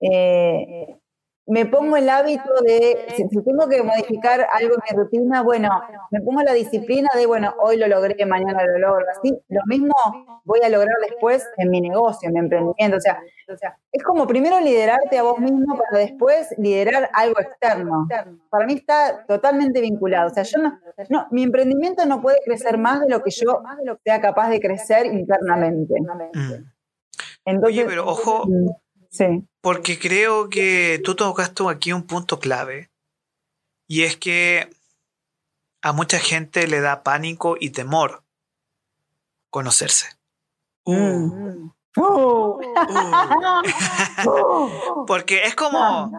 Eh, 0.01 0.97
me 1.47 1.67
pongo 1.67 1.97
el 1.97 2.09
hábito 2.09 2.51
de, 2.65 3.07
si, 3.15 3.27
tengo 3.29 3.69
que 3.69 3.83
modificar 3.83 4.47
algo 4.53 4.75
en 4.75 4.81
mi 4.91 5.03
rutina, 5.03 5.43
bueno, 5.43 5.69
me 6.11 6.21
pongo 6.21 6.43
la 6.43 6.53
disciplina 6.53 7.11
de, 7.15 7.27
bueno, 7.27 7.55
hoy 7.61 7.77
lo 7.77 7.87
logré, 7.87 8.25
mañana 8.25 8.65
lo 8.65 8.79
logro, 8.79 9.05
así. 9.11 9.37
Lo 9.49 9.61
mismo 9.67 9.93
voy 10.45 10.61
a 10.65 10.69
lograr 10.69 10.97
después 11.07 11.47
en 11.59 11.71
mi 11.71 11.81
negocio, 11.81 12.29
en 12.29 12.35
mi 12.35 12.41
emprendimiento. 12.41 12.97
O 12.97 13.01
sea, 13.01 13.21
o 13.53 13.57
sea 13.57 13.77
es 13.95 14.03
como 14.03 14.27
primero 14.27 14.59
liderarte 14.59 15.19
a 15.19 15.23
vos 15.23 15.39
mismo 15.39 15.79
para 15.79 16.05
después 16.05 16.49
liderar 16.59 17.11
algo 17.13 17.41
externo. 17.41 18.09
Para 18.51 18.67
mí 18.67 18.75
está 18.75 19.25
totalmente 19.27 19.81
vinculado. 19.81 20.31
O 20.31 20.35
sea, 20.35 20.43
yo 20.43 20.59
no, 20.59 20.79
no 21.11 21.27
mi 21.31 21.45
emprendimiento 21.45 22.05
no 22.07 22.21
puede 22.21 22.39
crecer 22.45 22.77
más 22.77 23.01
de 23.01 23.09
lo 23.09 23.23
que 23.23 23.31
yo 23.31 23.63
sea 24.03 24.21
capaz 24.21 24.51
de 24.51 24.61
crecer 24.61 25.07
internamente. 25.07 25.95
Mm. 26.01 26.75
Entonces, 27.47 27.79
Oye, 27.79 27.85
pero 27.87 28.07
ojo, 28.07 28.45
mm, 28.47 28.69
sí. 29.15 29.47
Porque 29.61 29.99
creo 29.99 30.49
que 30.51 31.01
tú 31.05 31.15
tocaste 31.15 31.63
aquí 31.69 31.93
un 31.93 32.07
punto 32.07 32.39
clave. 32.39 32.91
Y 33.87 34.03
es 34.03 34.17
que 34.17 34.71
a 35.83 35.93
mucha 35.93 36.19
gente 36.19 36.67
le 36.67 36.81
da 36.81 37.03
pánico 37.03 37.57
y 37.59 37.71
temor 37.71 38.25
conocerse. 39.51 40.09
Mm. 40.85 41.31
Uh. 41.33 41.73
Uh. 41.97 42.61
Porque 45.07 45.45
es 45.45 45.55
como... 45.55 46.11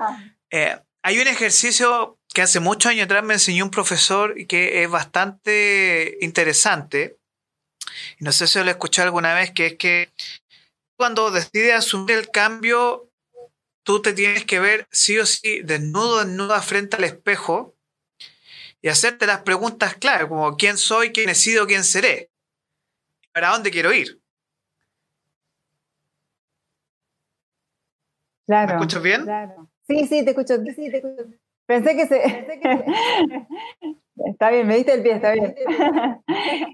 Eh, 0.50 0.80
hay 1.04 1.20
un 1.20 1.28
ejercicio 1.28 2.18
que 2.34 2.42
hace 2.42 2.60
muchos 2.60 2.92
años 2.92 3.06
atrás 3.06 3.24
me 3.24 3.36
enseñó 3.36 3.64
un 3.66 3.72
profesor 3.72 4.40
y 4.40 4.46
que 4.46 4.84
es 4.84 4.90
bastante 4.90 6.18
interesante. 6.22 7.18
No 8.20 8.32
sé 8.32 8.48
si 8.48 8.64
lo 8.64 8.70
escuché 8.70 9.02
alguna 9.04 9.34
vez, 9.34 9.52
que 9.52 9.68
es 9.68 9.76
que 9.76 10.10
cuando 10.98 11.32
decides 11.32 11.74
asumir 11.74 12.18
el 12.18 12.32
cambio, 12.32 13.12
tú 13.84 14.02
te 14.02 14.14
tienes 14.14 14.46
que 14.46 14.60
ver 14.60 14.88
sí 14.92 15.18
o 15.20 15.26
sí 15.26 15.62
desnudo, 15.64 16.24
desnuda 16.24 16.62
frente 16.62 16.98
al 16.98 17.04
espejo 17.04 17.76
y 18.82 18.90
hacerte 18.90 19.26
las 19.26 19.42
preguntas 19.42 19.96
claras, 19.96 20.28
como 20.28 20.56
quién 20.58 20.78
soy, 20.78 21.12
quién 21.12 21.30
he 21.30 21.36
sido, 21.36 21.66
quién 21.68 21.84
seré, 21.84 22.30
para 23.34 23.50
dónde 23.50 23.72
quiero 23.72 23.92
ir. 23.94 24.22
Claro. 28.46 28.68
¿Me 28.68 28.74
escuchas 28.76 29.02
bien? 29.02 29.26
Sí, 29.88 30.08
sí, 30.08 30.24
te 30.24 30.32
escucho. 30.32 30.56
Pensé 31.66 31.96
que 31.96 32.06
se... 32.06 32.22
está 34.30 34.52
bien, 34.52 34.68
me 34.68 34.76
diste 34.76 34.94
el 34.94 35.02
pie, 35.04 35.14
está 35.14 35.32
bien. 35.32 35.56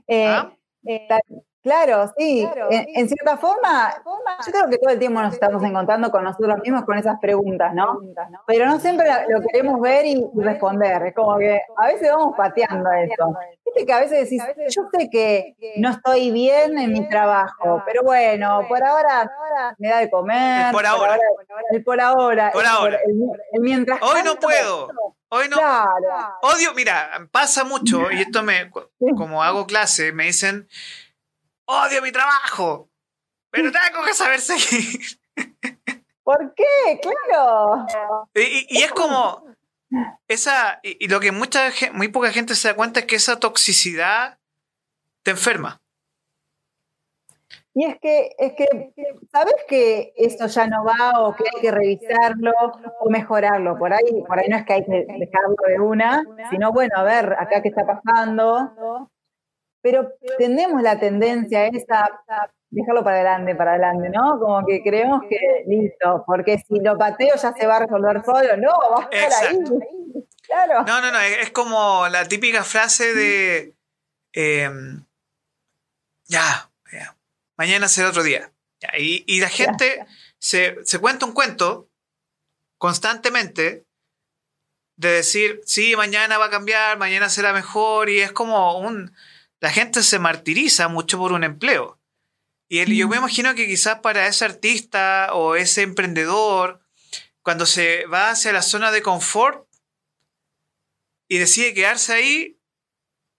Eh, 0.08 0.28
¿Ah? 0.28 0.54
eh, 0.86 1.08
Claro, 1.64 2.12
sí. 2.18 2.48
en, 2.72 3.08
cierta 3.08 3.38
forma, 3.38 3.94
yo 4.46 4.52
creo 4.52 4.70
que 4.70 4.80
todo 4.80 4.90
el 4.90 4.98
tiempo 4.98 5.22
nos 5.22 5.34
estamos 5.34 5.64
encontrando 5.64 6.10
con 6.10 6.24
nosotros 6.24 6.58
mismos 6.64 6.86
con 6.86 6.98
esas 6.98 7.20
preguntas, 7.20 7.74
¿no? 7.76 8.00
Pero 8.48 8.66
no 8.66 8.80
siempre 8.80 9.08
lo 9.30 9.42
queremos 9.42 9.80
ver 9.80 10.06
y, 10.06 10.26
responder. 10.36 11.04
Es 11.04 11.14
como 11.14 11.38
que 11.38 11.62
a 11.78 11.88
veces 11.88 12.10
vamos 12.12 12.34
pateando 12.36 12.90
eso. 12.94 13.36
Viste 13.64 13.86
que 13.86 13.94
a 13.94 14.00
veces 14.00 14.24
decís, 14.24 14.44
yo 14.70 14.84
sé 14.92 15.10
que 15.12 15.56
no 15.78 15.92
estoy 15.92 16.32
bien 16.32 16.80
en 16.80 16.92
mi 16.92 17.08
trabajo, 17.08 17.84
pero 17.86 18.02
bueno, 18.02 18.66
por 18.68 18.84
ahora 18.84 19.32
me 19.78 19.90
da 19.90 20.00
de 20.00 20.10
comer. 20.10 20.68
El 20.68 20.72
por 20.72 20.86
ahora. 20.86 21.20
El 21.70 21.84
por 21.84 22.02
ahora. 22.02 22.52
Por 22.52 22.66
ahora. 22.66 23.00
El, 23.06 23.62
mientras 23.62 24.02
Hoy 24.02 24.22
no 24.26 24.36
puedo. 24.36 24.90
Hoy 25.30 25.48
no. 25.48 25.58
Odio, 26.42 26.74
mira, 26.76 27.28
pasa 27.32 27.64
mucho, 27.64 28.12
y 28.12 28.22
esto 28.22 28.42
me, 28.42 28.70
como 29.16 29.44
hago 29.44 29.66
clase, 29.66 30.12
me 30.12 30.26
dicen, 30.26 30.68
odio 31.72 32.02
mi 32.02 32.12
trabajo, 32.12 32.90
pero 33.50 33.72
tengo 33.72 34.04
que 34.06 34.14
saber 34.14 34.40
seguir. 34.40 35.20
¿Por 36.24 36.54
qué? 36.54 37.00
Claro. 37.02 37.86
Y, 38.36 38.82
es 38.84 38.92
como 38.92 39.46
esa, 40.28 40.80
y, 40.84 41.08
lo 41.08 41.20
que 41.20 41.32
mucha, 41.32 41.70
muy 41.94 42.10
poca 42.10 42.32
gente 42.32 42.56
se 42.56 42.70
da 42.70 42.76
cuenta 42.76 43.02
es 43.02 43.06
que 43.06 43.16
esa 43.16 43.40
toxicidad 43.40 44.38
te 45.24 45.32
enferma. 45.32 45.82
Y 47.74 47.86
es 47.86 47.98
que, 48.02 48.36
es 48.38 48.54
que, 48.54 48.66
¿sabes 49.32 49.56
que 49.68 50.14
eso 50.18 50.46
ya 50.48 50.68
no 50.68 50.84
va 50.84 51.22
o 51.22 51.36
que 51.36 51.46
hay 51.46 51.62
que 51.62 51.72
revisarlo 51.72 52.52
o 53.00 53.10
mejorarlo? 53.10 53.78
Por 53.78 53.94
ahí, 53.94 54.24
por 54.28 54.40
ahí 54.40 54.50
no 54.50 54.58
es 54.58 54.66
que 54.66 54.74
hay 54.74 54.86
que 54.86 54.92
dejarlo 54.92 55.56
de 55.66 55.80
una, 55.80 56.22
sino 56.50 56.74
bueno, 56.74 56.96
a 56.98 57.04
ver, 57.04 57.34
acá 57.40 57.62
qué 57.62 57.70
está 57.70 57.86
pasando, 57.86 59.10
pero 59.82 60.14
tenemos 60.38 60.82
la 60.82 61.00
tendencia 61.00 61.68
esa, 61.68 62.10
dejarlo 62.70 63.04
para 63.04 63.18
adelante, 63.18 63.56
para 63.56 63.72
adelante, 63.72 64.10
¿no? 64.10 64.40
Como 64.40 64.66
que 64.66 64.82
creemos 64.82 65.22
que 65.30 65.38
listo, 65.68 66.24
porque 66.26 66.60
si 66.60 66.80
lo 66.80 66.98
pateo 66.98 67.36
ya 67.36 67.54
se 67.54 67.68
va 67.68 67.78
a 67.78 67.80
resolver 67.80 68.24
solo, 68.24 68.58
no, 68.58 68.72
va 68.92 69.10
a 69.12 69.16
estar 69.16 69.48
ahí. 69.48 69.58
Claro. 70.44 70.84
No, 70.86 71.02
no, 71.02 71.12
no, 71.12 71.20
es 71.20 71.52
como 71.52 72.08
la 72.10 72.28
típica 72.28 72.64
frase 72.64 73.14
de 73.14 73.76
em, 74.34 75.06
ya, 76.26 76.70
mañana 77.58 77.88
será 77.88 78.10
otro 78.10 78.24
día. 78.24 78.52
y, 78.98 79.40
la 79.40 79.50
gente 79.50 80.06
se, 80.40 80.78
se 80.84 81.00
cuenta 81.00 81.26
un 81.26 81.34
cuento 81.34 81.88
constantemente 82.78 83.86
de 84.96 85.10
decir, 85.10 85.62
sí, 85.66 85.96
mañana 85.96 86.38
va 86.38 86.46
a 86.46 86.50
cambiar, 86.50 86.98
mañana 86.98 87.30
será 87.30 87.54
mejor, 87.54 88.10
y 88.10 88.22
es 88.22 88.32
como 88.32 88.78
un 88.78 89.14
la 89.62 89.70
gente 89.70 90.02
se 90.02 90.20
martiriza 90.20 90.88
mucho 90.90 91.18
por 91.18 91.32
un 91.32 91.44
empleo. 91.44 92.00
Y 92.68 92.98
yo 92.98 93.08
me 93.08 93.18
mm. 93.18 93.20
imagino 93.20 93.56
que 93.56 93.68
quizás 93.68 94.00
para 94.00 94.28
ese 94.28 94.44
artista 94.44 95.30
o 95.34 95.56
ese 95.56 95.84
emprendedor, 95.84 96.82
cuando 97.44 97.66
se 97.66 98.06
va 98.08 98.32
hacia 98.32 98.52
la 98.54 98.62
zona 98.62 98.92
de 98.92 99.02
confort 99.02 99.68
y 101.28 101.38
decide 101.38 101.74
quedarse 101.74 102.14
ahí, 102.14 102.60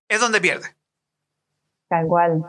es 0.08 0.20
donde 0.20 0.40
pierde. 0.40 0.76
Tal 1.88 2.06
cual 2.06 2.42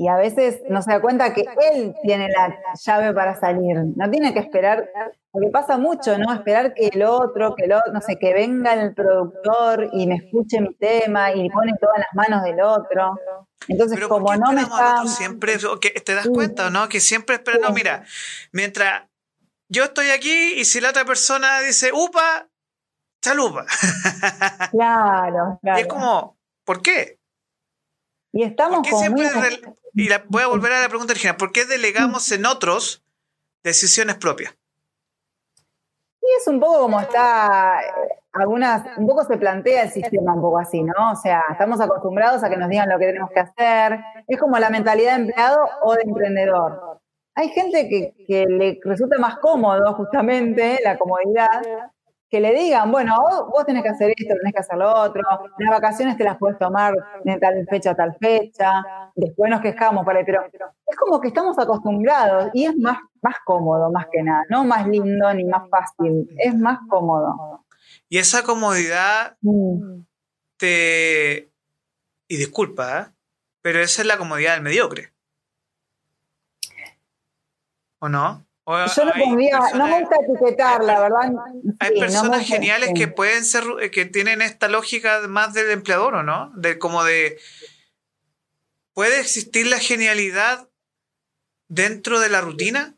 y 0.00 0.08
a 0.08 0.16
veces 0.16 0.62
no 0.70 0.80
se 0.80 0.92
da 0.92 1.00
cuenta 1.02 1.34
que 1.34 1.44
él 1.74 1.94
tiene 2.02 2.30
la 2.30 2.56
llave 2.74 3.12
para 3.12 3.38
salir. 3.38 3.76
No 3.96 4.10
tiene 4.10 4.32
que 4.32 4.38
esperar, 4.38 4.88
porque 5.30 5.50
pasa 5.52 5.76
mucho, 5.76 6.16
¿no? 6.16 6.32
Esperar 6.32 6.72
que 6.72 6.86
el 6.86 7.02
otro, 7.02 7.54
que 7.54 7.66
el 7.66 7.72
otro, 7.74 7.92
no 7.92 8.00
sé, 8.00 8.16
que 8.18 8.32
venga 8.32 8.72
el 8.72 8.94
productor 8.94 9.90
y 9.92 10.06
me 10.06 10.14
escuche 10.14 10.58
mi 10.62 10.72
tema 10.76 11.32
y 11.32 11.50
pone 11.50 11.74
todas 11.78 11.98
las 11.98 12.08
manos 12.14 12.42
del 12.44 12.62
otro. 12.62 13.14
Entonces, 13.68 14.00
como 14.06 14.34
no 14.36 14.52
me 14.52 14.62
está... 14.62 15.06
Siempre, 15.06 15.58
te 15.58 16.14
das 16.14 16.28
cuenta, 16.28 16.70
¿no? 16.70 16.88
Que 16.88 16.98
siempre 16.98 17.34
esperan, 17.34 17.60
no, 17.60 17.70
mira, 17.72 18.02
mientras 18.52 19.02
yo 19.68 19.84
estoy 19.84 20.08
aquí 20.08 20.54
y 20.54 20.64
si 20.64 20.80
la 20.80 20.88
otra 20.88 21.04
persona 21.04 21.60
dice, 21.60 21.90
upa, 21.92 22.48
chalupa. 23.22 23.66
Claro, 24.70 25.58
claro. 25.60 25.78
Y 25.78 25.82
es 25.82 25.86
como, 25.88 26.38
¿por 26.64 26.80
qué? 26.80 27.19
Y 28.32 28.44
estamos 28.44 28.86
siempre 28.86 29.26
Y 29.94 30.08
voy 30.28 30.42
a 30.42 30.46
volver 30.46 30.72
a 30.72 30.82
la 30.82 30.88
pregunta 30.88 31.12
original. 31.12 31.36
¿Por 31.36 31.52
qué 31.52 31.64
delegamos 31.64 32.30
en 32.32 32.46
otros 32.46 33.04
decisiones 33.62 34.16
propias? 34.16 34.56
Y 36.22 36.26
es 36.38 36.46
un 36.46 36.60
poco 36.60 36.80
como 36.80 37.00
está, 37.00 37.80
eh, 37.82 38.18
algunas, 38.32 38.86
un 38.98 39.06
poco 39.06 39.24
se 39.24 39.36
plantea 39.36 39.84
el 39.84 39.90
sistema 39.90 40.34
un 40.34 40.42
poco 40.42 40.58
así, 40.58 40.82
¿no? 40.82 41.12
O 41.12 41.16
sea, 41.16 41.42
estamos 41.50 41.80
acostumbrados 41.80 42.44
a 42.44 42.50
que 42.50 42.56
nos 42.56 42.68
digan 42.68 42.88
lo 42.88 42.98
que 42.98 43.06
tenemos 43.06 43.30
que 43.30 43.40
hacer. 43.40 44.00
Es 44.28 44.38
como 44.38 44.58
la 44.58 44.70
mentalidad 44.70 45.16
de 45.16 45.22
empleado 45.22 45.58
o 45.82 45.94
de 45.94 46.02
emprendedor. 46.02 47.00
Hay 47.34 47.48
gente 47.48 47.88
que, 47.88 48.14
que 48.26 48.46
le 48.46 48.78
resulta 48.84 49.18
más 49.18 49.38
cómodo 49.38 49.94
justamente 49.94 50.78
la 50.84 50.98
comodidad 50.98 51.62
que 52.30 52.40
le 52.40 52.54
digan, 52.54 52.92
bueno, 52.92 53.16
vos, 53.52 53.66
tenés 53.66 53.82
que 53.82 53.88
hacer 53.88 54.14
esto, 54.16 54.34
tenés 54.36 54.52
que 54.52 54.60
hacer 54.60 54.78
lo 54.78 54.94
otro, 54.94 55.22
las 55.58 55.70
vacaciones 55.70 56.16
te 56.16 56.22
las 56.22 56.38
puedes 56.38 56.58
tomar 56.58 56.94
de 57.24 57.38
tal 57.38 57.66
fecha 57.68 57.90
a 57.90 57.96
tal 57.96 58.16
fecha, 58.20 58.82
después 59.16 59.50
nos 59.50 59.60
quejamos 59.60 60.04
por 60.04 60.16
ahí, 60.16 60.22
pero 60.24 60.44
es 60.86 60.96
como 60.96 61.20
que 61.20 61.28
estamos 61.28 61.58
acostumbrados 61.58 62.50
y 62.54 62.66
es 62.66 62.76
más, 62.76 62.98
más 63.20 63.34
cómodo 63.44 63.90
más 63.90 64.06
que 64.12 64.22
nada, 64.22 64.44
no 64.48 64.64
más 64.64 64.86
lindo 64.86 65.34
ni 65.34 65.44
más 65.44 65.68
fácil, 65.68 66.28
es 66.38 66.56
más 66.56 66.78
cómodo. 66.88 67.64
Y 68.08 68.18
esa 68.18 68.42
comodidad 68.44 69.36
mm. 69.40 70.02
te... 70.56 71.50
Y 72.28 72.36
disculpa, 72.36 73.00
¿eh? 73.00 73.12
pero 73.60 73.80
esa 73.80 74.02
es 74.02 74.06
la 74.06 74.18
comodidad 74.18 74.54
del 74.54 74.62
mediocre. 74.62 75.12
¿O 77.98 78.08
no? 78.08 78.46
Yo 78.96 79.04
no 79.04 79.12
pondría, 79.18 79.58
no 79.74 79.86
me 79.86 80.00
gusta 80.00 80.16
etiquetar, 80.16 80.84
la 80.84 81.00
verdad. 81.00 81.32
Hay 81.80 81.98
personas 81.98 82.46
geniales 82.46 82.90
que 82.94 83.08
pueden 83.08 83.44
ser, 83.44 83.64
que 83.92 84.06
tienen 84.06 84.42
esta 84.42 84.68
lógica 84.68 85.20
más 85.28 85.54
del 85.54 85.70
empleador, 85.70 86.14
¿o 86.14 86.22
no? 86.22 86.52
De 86.56 86.78
como 86.78 87.04
de 87.04 87.38
¿puede 88.92 89.20
existir 89.20 89.66
la 89.66 89.78
genialidad 89.78 90.68
dentro 91.68 92.20
de 92.20 92.28
la 92.28 92.40
rutina? 92.40 92.96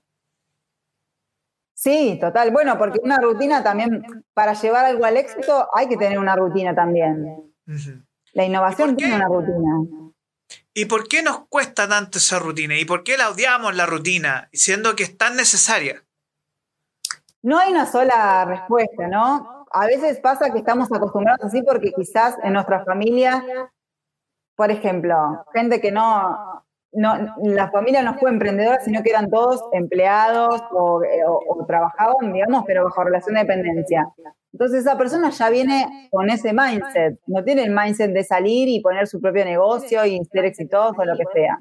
Sí, 1.75 2.19
total. 2.21 2.51
Bueno, 2.53 2.79
porque 2.79 3.01
una 3.03 3.19
rutina 3.19 3.63
también, 3.63 4.03
para 4.35 4.55
llevar 4.55 4.85
algo 4.85 5.05
al 5.05 5.17
éxito, 5.17 5.69
hay 5.75 5.89
que 5.89 5.97
tener 5.97 6.19
una 6.19 6.37
rutina 6.37 6.75
también. 6.75 7.53
La 8.35 8.45
innovación 8.45 8.97
tiene 8.97 9.17
una 9.17 9.27
rutina. 9.27 10.02
¿Y 10.75 10.87
por 10.87 11.07
qué 11.07 11.23
nos 11.23 11.47
cuesta 11.49 11.87
tanto 11.87 12.19
esa 12.19 12.39
rutina? 12.39 12.79
¿Y 12.79 12.85
por 12.85 13.05
qué 13.05 13.19
la 13.19 13.29
odiamos 13.29 13.75
la 13.75 13.85
rutina, 13.85 14.49
siendo 14.53 14.97
que 14.97 15.03
es 15.03 15.19
tan 15.19 15.37
necesaria? 15.37 16.03
No 17.43 17.59
hay 17.59 17.73
una 17.73 17.87
sola 17.91 18.45
respuesta, 18.47 19.07
¿no? 19.09 19.67
A 19.71 19.87
veces 19.87 20.19
pasa 20.21 20.51
que 20.51 20.59
estamos 20.59 20.91
acostumbrados 20.91 21.45
así 21.45 21.63
porque 21.63 21.93
quizás 21.93 22.37
en 22.43 22.55
nuestra 22.55 22.85
familia, 22.85 23.45
por 24.55 24.71
ejemplo, 24.71 25.45
gente 25.53 25.81
que 25.81 25.93
no, 25.93 26.65
no, 26.93 27.15
la 27.43 27.71
familia 27.71 28.03
no 28.03 28.15
fue 28.15 28.31
emprendedora, 28.31 28.81
sino 28.81 29.03
que 29.03 29.11
eran 29.11 29.31
todos 29.31 29.63
empleados 29.73 30.63
o, 30.73 31.03
o, 31.49 31.67
trabajaban, 31.67 32.33
digamos, 32.33 32.65
pero 32.67 32.85
bajo 32.85 33.05
relación 33.05 33.35
de 33.35 33.41
dependencia. 33.41 34.07
Entonces 34.53 34.81
esa 34.81 34.99
persona 34.99 35.31
ya 35.31 35.49
viene 35.49 36.09
con 36.11 36.29
ese 36.29 36.53
mindset, 36.53 37.19
no 37.27 37.43
tiene 37.43 37.65
el 37.65 37.71
mindset 37.71 38.13
de 38.13 38.23
salir 38.23 38.69
y 38.69 38.81
poner 38.83 39.07
su 39.07 39.19
propio 39.19 39.47
negocio 39.47 40.05
y 40.05 40.23
ser 40.27 40.45
exitoso 40.45 41.01
o 41.01 41.05
lo 41.07 41.17
que 41.17 41.25
sea. 41.33 41.59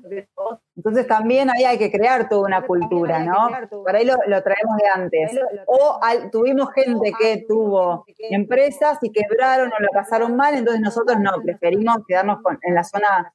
Entonces 0.76 1.08
también 1.08 1.50
ahí 1.50 1.64
hay 1.64 1.78
que 1.78 1.90
crear 1.90 2.28
toda 2.28 2.42
una 2.42 2.64
cultura, 2.64 3.20
¿no? 3.24 3.50
Por 3.70 3.96
ahí 3.96 4.06
lo, 4.06 4.16
traemos 4.44 4.76
de 4.78 4.88
antes. 4.94 5.40
O 5.68 6.00
tuvimos 6.34 6.70
gente 6.74 7.14
que 7.18 7.46
tuvo 7.48 8.04
empresas 8.30 8.98
y 9.02 9.12
quebraron 9.12 9.70
o 9.70 9.82
la 9.82 9.90
pasaron 9.94 10.36
mal, 10.36 10.56
entonces 10.56 10.82
nosotros 10.82 11.18
no, 11.18 11.32
preferimos 11.42 12.00
quedarnos 12.06 12.40
en 12.64 12.76
la 12.76 12.84
zona 12.84 13.34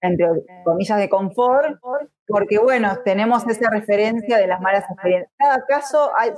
entre 0.00 0.28
comillas, 0.64 0.98
de 0.98 1.08
confort, 1.08 1.78
porque 2.26 2.58
bueno, 2.58 2.98
tenemos 3.04 3.46
esa 3.46 3.70
referencia 3.70 4.38
de 4.38 4.46
las 4.46 4.60
malas 4.60 4.84
experiencias. 4.90 5.32
Cada 5.38 5.64
caso, 5.66 6.12
hay, 6.16 6.32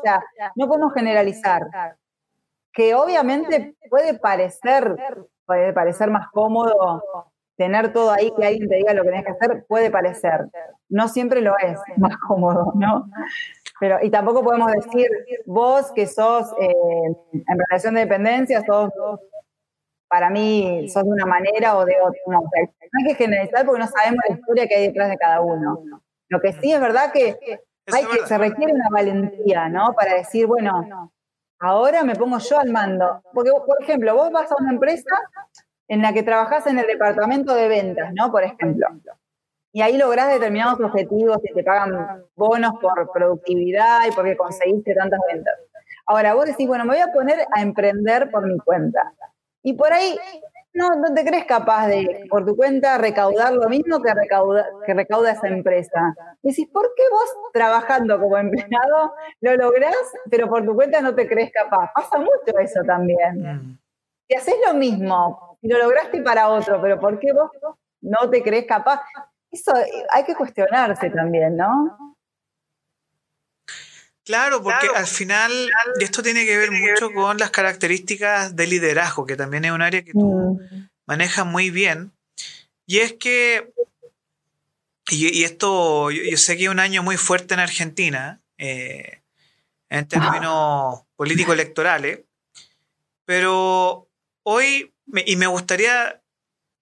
no 0.57 0.68
podemos 0.68 0.92
generalizar, 0.94 1.62
que 2.72 2.94
obviamente 2.94 3.77
puede 3.90 4.18
parecer, 4.18 4.96
puede 5.46 5.72
parecer 5.72 6.11
más 6.11 6.29
cómodo 6.33 7.03
tener 7.57 7.92
todo 7.92 8.11
ahí, 8.11 8.33
que 8.37 8.46
alguien 8.46 8.68
te 8.68 8.77
diga 8.77 8.94
lo 8.94 9.03
que 9.03 9.11
tienes 9.11 9.27
que 9.27 9.33
hacer, 9.33 9.64
puede 9.68 9.90
parecer. 9.90 10.48
No 10.88 11.09
siempre 11.09 11.40
lo 11.40 11.57
es 11.59 11.79
más 11.96 12.16
cómodo, 12.27 12.72
¿no? 12.75 13.07
Pero, 13.79 13.98
y 14.03 14.11
tampoco 14.11 14.42
podemos 14.42 14.70
decir, 14.72 15.09
vos 15.46 15.92
que 15.92 16.07
sos 16.07 16.53
eh, 16.61 16.75
en 17.33 17.59
relación 17.68 17.94
de 17.94 18.01
dependencia, 18.01 18.64
sos 18.64 18.90
para 20.09 20.29
mí 20.29 20.88
sos 20.88 21.05
de 21.05 21.11
una 21.11 21.27
manera 21.27 21.77
o 21.77 21.85
de 21.85 21.96
otra. 22.01 22.40
Hay 22.92 23.05
que 23.09 23.14
generalizar 23.14 23.64
porque 23.64 23.81
no 23.81 23.88
sabemos 23.88 24.20
la 24.28 24.35
historia 24.35 24.66
que 24.66 24.74
hay 24.74 24.87
detrás 24.88 25.09
de 25.09 25.16
cada 25.16 25.40
uno. 25.40 25.83
Lo 26.28 26.40
que 26.40 26.52
sí 26.52 26.72
es 26.72 26.81
verdad 26.81 27.12
que, 27.12 27.38
hay 27.92 28.05
que 28.05 28.26
se 28.26 28.38
requiere 28.38 28.72
una 28.72 28.88
valentía, 28.90 29.68
¿no? 29.68 29.94
Para 29.94 30.14
decir, 30.14 30.46
bueno, 30.46 31.12
ahora 31.59 32.05
me 32.05 32.14
pongo 32.14 32.38
yo 32.38 32.59
al 32.59 32.70
mando. 32.70 33.22
Porque, 33.33 33.50
por 33.50 33.83
ejemplo, 33.83 34.14
vos 34.14 34.31
vas 34.31 34.50
a 34.50 34.57
una 34.59 34.72
empresa 34.72 35.16
en 35.88 36.02
la 36.02 36.12
que 36.12 36.22
trabajás 36.22 36.66
en 36.66 36.78
el 36.78 36.87
departamento 36.87 37.55
de 37.55 37.68
ventas, 37.68 38.12
¿no? 38.14 38.31
Por 38.31 38.44
ejemplo. 38.44 38.87
Y 39.72 39.81
ahí 39.81 39.96
lográs 39.96 40.28
determinados 40.28 40.78
objetivos 40.81 41.38
y 41.42 41.52
te 41.55 41.64
pagan 41.64 42.24
bonos 42.35 42.72
por 42.81 43.11
productividad 43.11 44.07
y 44.07 44.12
porque 44.12 44.37
conseguiste 44.37 44.94
tantas 44.94 45.20
ventas. 45.33 45.55
Ahora, 46.07 46.35
vos 46.35 46.46
decís, 46.46 46.66
bueno, 46.66 46.85
me 46.85 46.94
voy 46.94 47.00
a 47.02 47.12
poner 47.12 47.46
a 47.52 47.62
emprender 47.62 48.31
por 48.31 48.46
mi 48.46 48.59
cuenta. 48.59 49.12
Y 49.62 49.74
por 49.74 49.92
ahí 49.92 50.18
no, 50.75 50.95
no 50.97 51.15
te 51.15 51.25
crees 51.25 51.45
capaz 51.45 51.89
de, 51.89 52.27
por 52.31 52.47
tu 52.47 52.57
cuenta, 52.57 52.99
recaudar 52.99 53.53
lo 53.53 53.69
mismo 53.69 54.01
que 54.01 54.13
recauda, 54.15 54.67
que 54.87 54.95
recauda 54.95 55.33
esa 55.33 55.49
empresa. 55.49 56.15
Y 56.43 56.51
decís, 56.51 56.69
¿por 56.73 56.93
qué 56.97 57.03
vos 57.11 57.51
trabajando 57.53 58.19
como 58.19 58.39
empleado 58.39 59.15
lo 59.41 59.57
lográs, 59.57 59.97
pero 60.31 60.49
por 60.49 60.65
tu 60.65 60.75
cuenta 60.75 61.01
no 61.01 61.15
te 61.15 61.29
crees 61.29 61.51
capaz? 61.53 61.91
Pasa 61.95 62.19
mucho 62.19 62.59
eso 62.61 62.81
también. 62.87 63.41
Mm. 63.41 63.79
Si 64.29 64.37
haces 64.37 64.55
lo 64.67 64.75
mismo 64.75 65.59
y 65.61 65.69
lo 65.69 65.79
lograste 65.79 66.23
para 66.23 66.49
otro, 66.49 66.81
pero 66.81 66.99
¿por 66.99 67.19
qué 67.19 67.33
vos 67.33 67.51
no 68.01 68.31
te 68.31 68.43
crees 68.43 68.67
capaz? 68.67 69.03
Eso 69.51 69.73
hay 70.13 70.25
que 70.25 70.35
cuestionarse 70.35 71.11
también, 71.11 71.57
¿no? 71.57 72.12
Claro, 74.25 74.63
porque 74.63 74.87
al 74.95 75.07
final, 75.07 75.51
y 75.99 76.05
esto 76.05 76.23
tiene 76.23 76.45
que 76.45 76.57
ver 76.57 76.71
mucho 76.71 77.13
con 77.13 77.39
las 77.39 77.51
características 77.51 78.55
de 78.55 78.67
liderazgo, 78.69 79.27
que 79.27 79.37
también 79.37 79.65
es 79.65 79.73
un 79.73 79.83
área 79.83 80.05
que 80.05 80.13
tú 80.13 80.59
mm. 80.61 80.89
manejas 81.07 81.45
muy 81.45 81.71
bien. 81.71 82.13
Y 82.87 82.99
es 82.99 83.15
que, 83.15 83.73
y, 85.11 85.43
esto, 85.43 86.11
yo, 86.11 86.37
sé 86.37 86.57
que 86.57 86.65
es 86.65 86.69
un 86.69 86.79
año 86.79 87.03
muy 87.03 87.17
fuerte 87.17 87.55
en 87.55 87.61
Argentina, 87.61 88.41
eh, 88.59 89.23
en 89.89 90.07
términos 90.07 91.03
políticos 91.17 91.55
electorales, 91.55 92.21
pero 93.25 94.09
hoy, 94.45 94.93
y 95.27 95.37
me 95.37 95.47
gustaría 95.49 96.21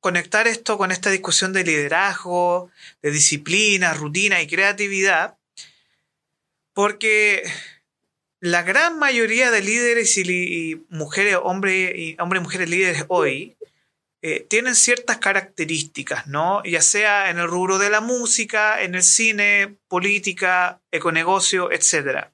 conectar 0.00 0.46
esto 0.46 0.76
con 0.76 0.90
esta 0.90 1.10
discusión 1.10 1.52
de 1.52 1.64
liderazgo, 1.64 2.70
de 3.02 3.10
disciplina, 3.10 3.94
rutina 3.94 4.42
y 4.42 4.46
creatividad, 4.46 5.36
porque 6.80 7.42
la 8.40 8.62
gran 8.62 8.98
mayoría 8.98 9.50
de 9.50 9.60
líderes 9.60 10.16
y, 10.16 10.82
mujeres, 10.88 11.36
hombres 11.42 11.92
y 11.94 12.16
mujeres 12.18 12.70
líderes 12.70 13.04
hoy, 13.08 13.58
eh, 14.22 14.46
tienen 14.48 14.74
ciertas 14.74 15.18
características, 15.18 16.26
¿no? 16.26 16.64
Ya 16.64 16.80
sea 16.80 17.28
en 17.28 17.38
el 17.38 17.48
rubro 17.48 17.76
de 17.76 17.90
la 17.90 18.00
música, 18.00 18.80
en 18.80 18.94
el 18.94 19.02
cine, 19.02 19.76
política, 19.88 20.80
econegocio, 20.90 21.70
etc. 21.70 22.28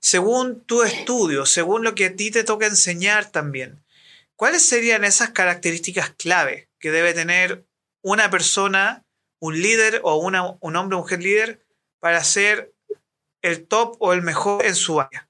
Según 0.00 0.64
tu 0.64 0.82
estudio, 0.82 1.44
según 1.44 1.84
lo 1.84 1.94
que 1.94 2.06
a 2.06 2.16
ti 2.16 2.30
te 2.30 2.42
toca 2.42 2.64
enseñar 2.64 3.30
también, 3.30 3.84
¿cuáles 4.34 4.66
serían 4.66 5.04
esas 5.04 5.32
características 5.32 6.08
clave 6.16 6.70
que 6.78 6.90
debe 6.90 7.12
tener 7.12 7.66
una 8.00 8.30
persona, 8.30 9.04
un 9.40 9.60
líder 9.60 10.00
o 10.04 10.16
una, 10.16 10.56
un 10.58 10.76
hombre 10.76 10.96
o 10.96 11.00
mujer 11.00 11.22
líder 11.22 11.60
para 12.00 12.24
ser 12.24 12.73
el 13.44 13.68
top 13.68 13.96
o 14.00 14.12
el 14.14 14.22
mejor 14.22 14.64
en 14.64 14.74
su 14.74 15.00
área? 15.00 15.28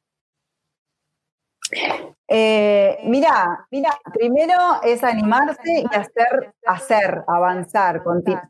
Eh, 2.29 2.98
mira, 3.05 3.66
mira, 3.70 3.90
primero 4.12 4.55
es 4.83 5.03
animarse 5.03 5.81
y 5.81 5.96
hacer, 5.96 6.55
hacer, 6.64 7.24
avanzar 7.27 8.03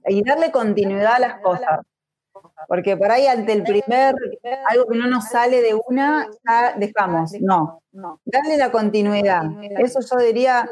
y 0.07 0.23
darle 0.23 0.53
continuidad 0.53 1.15
a 1.15 1.19
las 1.19 1.41
cosas. 1.41 1.81
Porque 2.69 2.97
por 2.97 3.11
ahí 3.11 3.27
ante 3.27 3.53
el 3.53 3.63
primer, 3.63 4.15
algo 4.69 4.87
que 4.87 4.99
no 4.99 5.07
nos 5.07 5.29
sale 5.29 5.63
de 5.63 5.75
una, 5.89 6.29
ya 6.47 6.75
dejamos. 6.77 7.33
No, 7.41 7.81
darle 8.25 8.59
la 8.59 8.71
continuidad. 8.71 9.45
Eso 9.79 10.01
yo 10.01 10.25
diría, 10.25 10.69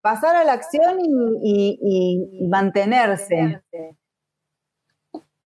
pasar 0.00 0.36
a 0.36 0.44
la 0.44 0.54
acción 0.54 0.98
y 1.02 2.48
mantenerse. 2.48 3.60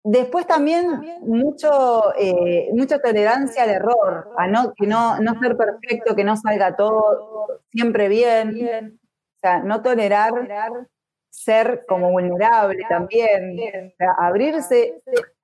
Después 0.09 0.47
también 0.47 0.87
mucho, 1.23 2.15
eh, 2.17 2.69
mucha 2.73 3.01
tolerancia 3.01 3.65
al 3.65 3.71
error, 3.71 4.31
a 4.39 4.47
no, 4.47 4.73
que 4.73 4.87
no, 4.87 5.19
no 5.19 5.37
ser 5.41 5.57
perfecto, 5.57 6.15
que 6.15 6.23
no 6.23 6.37
salga 6.37 6.77
todo 6.77 7.63
siempre 7.73 8.09
bien. 8.09 9.01
O 9.01 9.39
sea, 9.41 9.65
no 9.65 9.83
tolerar 9.83 10.31
ser 11.29 11.85
como 11.89 12.13
vulnerable 12.13 12.85
también. 12.89 13.59
O 13.59 13.97
sea, 13.99 14.13
abrirse, 14.17 15.03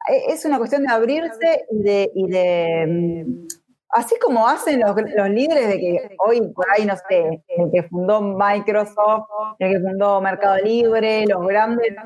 e, 0.09 0.33
es 0.33 0.45
una 0.45 0.59
cuestión 0.59 0.85
de 0.85 0.93
abrirse 0.93 1.67
y 1.69 1.83
de, 1.83 2.13
y 2.15 2.31
de 2.31 2.87
mm, 2.87 3.47
así 3.89 4.15
como 4.21 4.47
hacen 4.47 4.79
los, 4.79 4.95
los, 4.95 5.29
líderes 5.29 5.67
de 5.71 5.81
que 5.81 6.17
hoy 6.25 6.41
por 6.55 6.67
ahí, 6.71 6.87
no 6.87 6.95
sé, 7.09 7.43
el 7.49 7.71
que 7.73 7.83
fundó 7.89 8.21
Microsoft, 8.23 9.27
el 9.59 9.73
que 9.73 9.81
fundó 9.81 10.21
Mercado 10.21 10.59
Libre, 10.59 11.27
los 11.27 11.45
grandes 11.49 11.97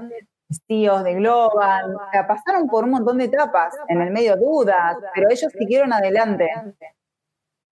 tíos 0.67 1.03
de 1.05 1.15
Global, 1.15 1.95
o 1.95 2.11
sea, 2.11 2.27
pasaron 2.27 2.67
por 2.69 2.85
un 2.85 2.91
montón 2.91 3.19
de 3.19 3.25
etapas, 3.25 3.75
en 3.89 4.01
el 4.01 4.11
medio 4.11 4.37
dudas, 4.37 4.97
pero 5.15 5.29
ellos 5.31 5.53
siguieron 5.53 5.93
adelante. 5.93 6.49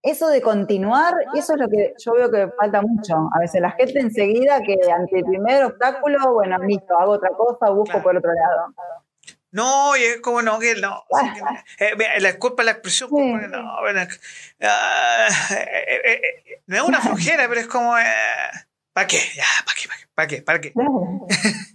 Eso 0.03 0.29
de 0.29 0.43
continuar, 0.43 1.15
eso 1.35 1.55
es 1.55 1.61
lo 1.61 1.69
que 1.69 1.95
yo 1.99 2.13
veo 2.13 2.31
que 2.31 2.49
falta 2.59 2.83
mucho. 2.83 3.15
A 3.35 3.39
veces 3.41 3.61
la 3.63 3.71
gente 3.71 4.01
enseguida 4.01 4.61
que 4.61 4.77
ante 4.93 5.19
el 5.19 5.25
primer 5.25 5.65
obstáculo, 5.65 6.35
bueno, 6.35 6.59
listo, 6.59 6.99
hago 6.99 7.13
otra 7.13 7.31
cosa, 7.31 7.71
busco 7.71 8.03
por 8.03 8.17
otro 8.17 8.31
lado. 8.33 8.75
No, 9.51 9.97
y 9.97 10.03
es 10.03 10.21
como 10.21 10.43
no, 10.43 10.59
que 10.61 10.75
no. 10.75 11.05
Eh, 11.79 12.21
la 12.21 12.39
culpa 12.39 12.65
la 12.65 12.73
expresión, 12.73 13.09
no, 13.11 13.81
bueno, 13.81 14.01
ah, 14.63 15.29
eh, 15.53 16.01
eh, 16.05 16.63
no 16.67 16.77
es 16.77 16.83
una 16.83 17.01
flojera, 17.01 17.49
pero 17.49 17.61
es 17.61 17.69
como, 17.69 17.93
¿para 18.93 19.07
qué? 19.07 19.21
Ya, 19.37 19.45
¿para 19.65 19.77
qué? 19.81 19.89
¿Para 20.15 20.27
qué? 20.27 20.43
¿Para 20.43 20.61
qué? 20.61 20.73
¿Para 20.73 20.89
qué? 20.91 21.65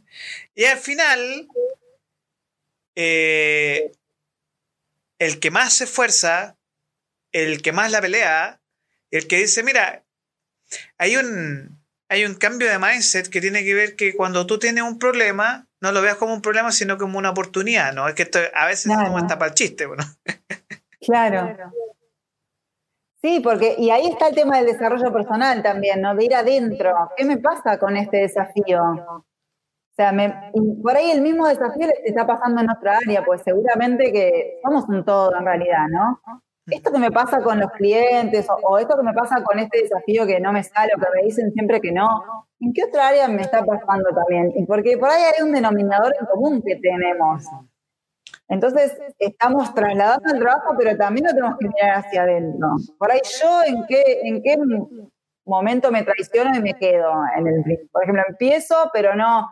Y 0.60 0.66
al 0.66 0.78
final, 0.78 1.48
eh, 2.94 3.94
el 5.18 5.40
que 5.40 5.52
más 5.52 5.76
se 5.76 5.86
esfuerza, 5.86 6.58
el 7.32 7.62
que 7.62 7.72
más 7.72 7.94
la 7.94 8.02
pelea, 8.02 8.60
el 9.10 9.26
que 9.30 9.38
dice, 9.38 9.64
mira, 9.64 10.04
hay 10.98 11.16
un, 11.16 11.82
hay 12.10 12.26
un 12.26 12.36
cambio 12.36 12.70
de 12.70 12.78
mindset 12.78 13.30
que 13.30 13.40
tiene 13.40 13.64
que 13.64 13.74
ver 13.74 13.96
que 13.96 14.14
cuando 14.14 14.46
tú 14.46 14.60
tienes 14.60 14.84
un 14.84 15.00
problema, 15.00 15.70
no 15.80 15.94
lo 15.94 16.02
veas 16.02 16.18
como 16.18 16.34
un 16.34 16.42
problema, 16.42 16.74
sino 16.74 16.98
como 16.98 17.18
una 17.18 17.30
oportunidad, 17.30 17.94
¿no? 17.94 18.10
Es 18.10 18.16
que 18.16 18.24
esto 18.24 18.40
a 18.54 18.66
veces 18.66 18.92
claro. 18.92 19.06
como 19.06 19.18
hasta 19.20 19.40
para 19.40 19.52
el 19.52 19.56
chiste, 19.56 19.86
bueno. 19.86 20.04
Claro. 21.00 21.72
Sí, 23.22 23.40
porque, 23.40 23.76
y 23.78 23.92
ahí 23.92 24.08
está 24.08 24.28
el 24.28 24.36
tema 24.36 24.58
del 24.58 24.66
desarrollo 24.66 25.14
personal 25.14 25.64
también, 25.64 26.02
¿no? 26.02 26.14
De 26.16 26.26
ir 26.26 26.36
adentro. 26.36 26.94
¿Qué 27.16 27.24
me 27.24 27.38
pasa 27.38 27.80
con 27.80 27.96
este 27.96 28.18
desafío? 28.18 29.26
Sea, 30.00 30.14
por 30.82 30.96
ahí 30.96 31.12
el 31.12 31.20
mismo 31.20 31.46
desafío 31.46 31.90
está 32.06 32.26
pasando 32.26 32.62
en 32.62 32.70
otra 32.70 33.00
área, 33.06 33.22
pues 33.26 33.42
seguramente 33.42 34.14
que 34.14 34.58
somos 34.64 34.88
un 34.88 35.04
todo 35.04 35.36
en 35.36 35.44
realidad, 35.44 35.88
¿no? 35.90 36.22
Esto 36.68 36.90
que 36.94 37.00
me 37.00 37.12
pasa 37.12 37.44
con 37.44 37.60
los 37.60 37.70
clientes 37.72 38.48
o, 38.64 38.78
esto 38.78 38.96
que 38.96 39.04
me 39.04 39.12
pasa 39.12 39.44
con 39.44 39.60
este 39.60 39.82
desafío 39.82 40.26
que 40.26 40.40
no 40.40 40.54
me 40.54 40.64
sale 40.64 40.94
o 40.96 41.00
que 41.02 41.08
me 41.14 41.26
dicen 41.26 41.52
siempre 41.52 41.82
que 41.82 41.92
no, 41.92 42.08
¿en 42.62 42.72
qué 42.72 42.86
otra 42.86 43.10
área 43.10 43.28
me 43.28 43.42
está 43.42 43.66
pasando 43.66 44.10
también? 44.16 44.54
Porque 44.66 44.98
por 44.98 45.10
ahí 45.10 45.22
hay 45.22 45.44
un 45.44 45.52
denominador 45.52 46.14
en 46.18 46.28
común 46.28 46.64
que 46.66 46.78
tenemos. 46.78 47.44
Entonces, 48.48 48.98
estamos 49.18 49.76
trasladando 49.76 50.34
el 50.34 50.40
trabajo, 50.40 50.76
pero 50.80 50.96
también 50.96 51.28
lo 51.28 51.34
tenemos 51.34 51.58
que 51.60 51.68
mirar 51.68 52.06
hacia 52.06 52.22
adentro. 52.22 52.70
Por 52.98 53.12
ahí 53.12 53.20
yo, 53.42 53.64
¿en 53.68 53.86
qué, 53.86 54.22
en 54.24 54.42
qué 54.42 54.58
momento 55.44 55.92
me 55.92 56.04
traiciono 56.04 56.56
y 56.56 56.62
me 56.62 56.76
quedo? 56.76 57.12
En 57.36 57.48
el, 57.48 57.90
por 57.92 58.04
ejemplo, 58.04 58.24
empiezo, 58.30 58.90
pero 58.94 59.14
no, 59.14 59.50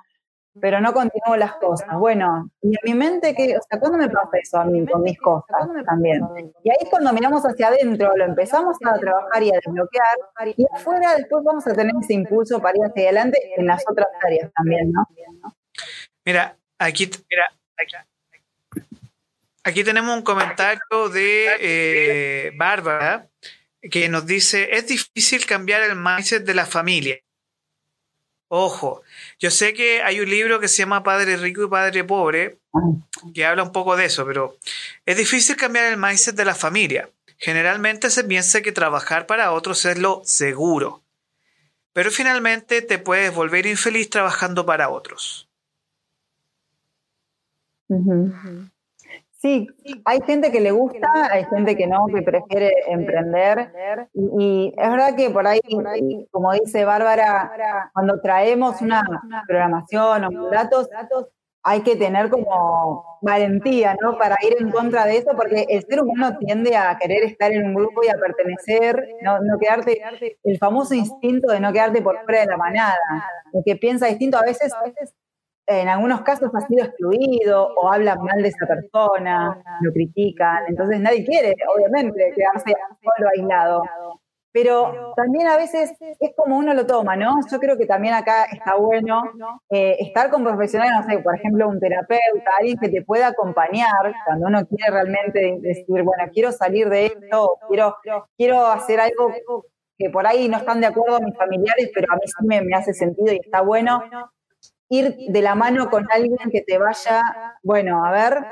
pero 0.61 0.81
no 0.81 0.93
continúo 0.93 1.35
las 1.37 1.53
cosas. 1.55 1.87
Bueno, 1.97 2.49
y 2.61 2.69
en 2.69 2.79
mi 2.83 2.93
mente, 2.93 3.33
que, 3.35 3.57
o 3.57 3.61
sea, 3.69 3.79
¿cuándo 3.79 3.97
me 3.97 4.09
pasa 4.09 4.37
eso 4.41 4.57
a 4.57 4.65
mí 4.65 4.85
con 4.85 5.03
mis 5.03 5.17
cosas 5.19 5.67
también? 5.85 6.21
Y 6.63 6.69
ahí 6.69 6.89
cuando 6.89 7.13
miramos 7.13 7.43
hacia 7.43 7.67
adentro, 7.67 8.15
lo 8.15 8.25
empezamos 8.25 8.77
a 8.85 8.99
trabajar 8.99 9.43
y 9.43 9.49
a 9.49 9.59
desbloquear, 9.63 10.55
y 10.55 10.65
afuera 10.73 11.15
después 11.15 11.43
vamos 11.43 11.65
a 11.67 11.73
tener 11.73 11.93
ese 12.01 12.13
impulso 12.13 12.61
para 12.61 12.77
ir 12.77 12.83
hacia 12.85 13.03
adelante 13.03 13.39
en 13.55 13.65
las 13.65 13.83
otras 13.87 14.07
áreas 14.23 14.51
también, 14.53 14.91
¿no? 14.91 15.07
Mira, 16.25 16.57
aquí, 16.79 17.09
mira, 17.29 17.45
aquí, 17.77 17.95
Aquí 19.67 19.83
tenemos 19.83 20.15
un 20.15 20.23
comentario 20.23 21.09
de 21.11 21.57
eh, 21.59 22.51
Bárbara 22.55 23.27
que 23.91 24.07
nos 24.07 24.25
dice, 24.25 24.69
es 24.71 24.87
difícil 24.87 25.45
cambiar 25.45 25.81
el 25.81 25.97
mindset 25.97 26.45
de 26.45 26.53
la 26.53 26.65
familia. 26.65 27.17
Ojo, 28.49 29.01
yo 29.39 29.51
sé 29.51 29.73
que 29.73 30.01
hay 30.01 30.21
un 30.21 30.29
libro 30.29 30.59
que 30.59 30.69
se 30.69 30.77
llama 30.77 31.03
Padre 31.03 31.35
Rico 31.35 31.63
y 31.63 31.67
Padre 31.67 32.03
Pobre, 32.05 32.59
que 33.33 33.45
habla 33.45 33.63
un 33.63 33.73
poco 33.73 33.97
de 33.97 34.05
eso, 34.05 34.25
pero 34.25 34.57
es 35.05 35.17
difícil 35.17 35.57
cambiar 35.57 35.91
el 35.91 35.97
mindset 35.97 36.35
de 36.35 36.45
la 36.45 36.55
familia. 36.55 37.09
Generalmente 37.37 38.09
se 38.09 38.23
piensa 38.23 38.61
que 38.61 38.71
trabajar 38.71 39.27
para 39.27 39.51
otros 39.51 39.85
es 39.85 39.97
lo 39.97 40.21
seguro, 40.23 41.03
pero 41.91 42.09
finalmente 42.09 42.81
te 42.81 42.99
puedes 42.99 43.33
volver 43.33 43.65
infeliz 43.65 44.09
trabajando 44.09 44.65
para 44.65 44.89
otros. 44.89 45.49
Sí, 49.39 49.67
hay 50.03 50.19
gente 50.25 50.51
que 50.51 50.59
le 50.59 50.71
gusta, 50.71 51.07
hay 51.31 51.45
gente 51.45 51.77
que 51.77 51.85
no, 51.85 52.07
que 52.07 52.23
prefiere 52.23 52.73
emprender. 52.87 53.71
Y, 54.13 54.73
es 54.75 54.89
verdad 54.89 55.15
que 55.15 55.29
por 55.29 55.45
ahí, 55.45 55.59
como 56.31 56.53
dice 56.53 56.85
Bárbara, 56.85 57.51
cuando 57.93 58.19
traemos 58.19 58.81
una 58.81 59.03
programación 59.47 60.25
o 60.25 60.49
datos, 60.49 60.89
hay 61.61 61.81
que 61.81 61.95
tener 61.95 62.29
como 62.29 63.19
valentía, 63.21 63.95
¿no? 64.01 64.17
Para 64.17 64.37
ir 64.41 64.55
en 64.59 64.71
contra 64.71 65.05
de 65.05 65.17
eso, 65.17 65.31
porque 65.35 65.65
el 65.69 65.83
ser 65.83 66.01
humano 66.01 66.37
tiende 66.39 66.75
a 66.75 66.97
querer 66.97 67.23
estar 67.23 67.51
en 67.51 67.65
un 67.65 67.73
grupo 67.75 68.03
y 68.03 68.07
a 68.07 68.17
pertenecer, 68.17 69.07
no, 69.21 69.39
no 69.39 69.59
quedarte, 69.59 70.01
el 70.43 70.57
famoso 70.57 70.95
instinto 70.95 71.51
de 71.51 71.59
no 71.59 71.73
quedarte 71.73 72.01
por 72.01 72.23
fuera 72.23 72.39
de 72.41 72.47
la 72.47 72.57
manada, 72.57 72.97
el 73.53 73.63
que 73.65 73.75
piensa 73.75 74.07
distinto 74.07 74.37
a 74.37 74.43
veces, 74.43 74.73
a 74.73 74.83
veces 74.83 75.13
en 75.67 75.89
algunos 75.89 76.21
casos 76.21 76.49
ha 76.55 76.61
sido 76.61 76.85
excluido 76.85 77.73
o 77.75 77.91
hablan 77.91 78.19
mal 78.23 78.41
de 78.41 78.47
esa 78.47 78.65
persona, 78.65 79.61
lo 79.81 79.91
critican, 79.91 80.63
entonces 80.67 80.99
nadie 81.01 81.25
quiere, 81.25 81.53
obviamente, 81.75 82.33
quedarse 82.33 82.73
solo 83.03 83.29
aislado. 83.35 83.83
Pero 84.53 85.13
también 85.15 85.47
a 85.47 85.57
veces 85.57 85.91
es 85.99 86.31
como 86.35 86.57
uno 86.57 86.73
lo 86.73 86.87
toma, 86.87 87.15
¿no? 87.15 87.35
Yo 87.51 87.59
creo 87.59 87.77
que 87.77 87.85
también 87.85 88.13
acá 88.15 88.45
está 88.45 88.75
bueno 88.75 89.21
eh, 89.69 89.97
estar 89.99 90.31
con 90.31 90.43
profesionales, 90.43 90.95
no 90.95 91.13
sé, 91.13 91.19
por 91.19 91.35
ejemplo, 91.35 91.67
un 91.67 91.79
terapeuta, 91.79 92.51
alguien 92.57 92.77
que 92.79 92.89
te 92.89 93.03
pueda 93.03 93.27
acompañar 93.27 94.15
cuando 94.25 94.47
uno 94.47 94.65
quiere 94.65 94.89
realmente 94.91 95.57
decir, 95.61 96.01
bueno, 96.01 96.23
quiero 96.33 96.51
salir 96.53 96.89
de 96.89 97.07
esto, 97.07 97.59
quiero, 97.67 97.97
quiero 98.35 98.65
hacer 98.67 99.01
algo 99.01 99.31
que 99.97 100.09
por 100.09 100.25
ahí 100.25 100.47
no 100.47 100.57
están 100.57 100.79
de 100.79 100.87
acuerdo 100.87 101.19
mis 101.19 101.37
familiares, 101.37 101.91
pero 101.93 102.07
a 102.11 102.15
mí 102.15 102.21
sí 102.25 102.47
me, 102.47 102.61
me 102.61 102.75
hace 102.75 102.93
sentido 102.93 103.33
y 103.33 103.39
está 103.43 103.61
bueno 103.61 104.01
ir 104.89 105.15
de 105.29 105.41
la 105.41 105.55
mano 105.55 105.89
con 105.89 106.05
alguien 106.11 106.37
que 106.51 106.61
te 106.61 106.77
vaya, 106.77 107.21
bueno, 107.63 108.05
a 108.05 108.11
ver, 108.11 108.43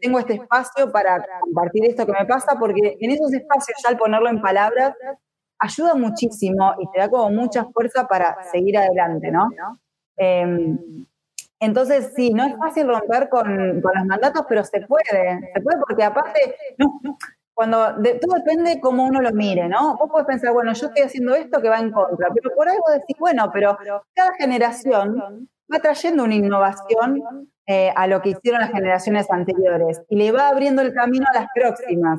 tengo 0.00 0.18
este 0.18 0.34
espacio 0.34 0.92
para 0.92 1.24
compartir 1.40 1.86
esto 1.86 2.04
que 2.04 2.12
me 2.12 2.26
pasa, 2.26 2.56
porque 2.58 2.96
en 3.00 3.10
esos 3.10 3.32
espacios 3.32 3.78
ya 3.82 3.90
al 3.90 3.96
ponerlo 3.96 4.28
en 4.28 4.40
palabras 4.40 4.94
ayuda 5.58 5.94
muchísimo 5.94 6.74
y 6.78 6.90
te 6.92 7.00
da 7.00 7.08
como 7.08 7.30
mucha 7.30 7.64
fuerza 7.66 8.06
para 8.06 8.36
seguir 8.52 8.76
adelante, 8.78 9.30
¿no? 9.30 9.48
Em, 10.16 11.06
entonces, 11.60 12.12
sí, 12.14 12.32
no 12.32 12.44
es 12.44 12.56
fácil 12.56 12.86
romper 12.86 13.28
con, 13.28 13.80
los 13.80 14.06
mandatos, 14.06 14.44
pero 14.48 14.64
se 14.64 14.82
puede, 14.82 15.40
se 15.54 15.60
puede 15.60 15.78
porque 15.80 16.04
aparte, 16.04 16.54
cuando 17.54 17.96
todo 18.20 18.34
depende 18.36 18.74
de 18.74 18.80
cómo 18.80 19.04
uno 19.04 19.20
lo 19.20 19.32
mire, 19.32 19.68
¿no? 19.68 19.96
Vos 19.96 20.10
podés 20.10 20.26
pensar, 20.26 20.52
bueno, 20.52 20.72
yo 20.74 20.86
estoy 20.86 21.02
haciendo 21.02 21.34
esto 21.34 21.60
que 21.60 21.68
va 21.68 21.80
en 21.80 21.90
contra, 21.90 22.28
pero 22.32 22.54
por 22.54 22.68
algo 22.68 22.84
decís, 22.92 23.16
bueno, 23.18 23.50
pero 23.52 23.76
cada 24.14 24.32
generación 24.34 25.48
va 25.72 25.78
trayendo 25.80 26.24
una 26.24 26.34
innovación 26.34 27.22
eh, 27.66 27.92
a 27.94 28.06
lo 28.06 28.22
que 28.22 28.30
hicieron 28.30 28.60
las 28.60 28.70
generaciones 28.70 29.30
anteriores 29.30 30.00
y 30.08 30.16
le 30.16 30.32
va 30.32 30.48
abriendo 30.48 30.80
el 30.80 30.94
camino 30.94 31.26
a 31.30 31.38
las 31.38 31.48
próximas. 31.54 32.18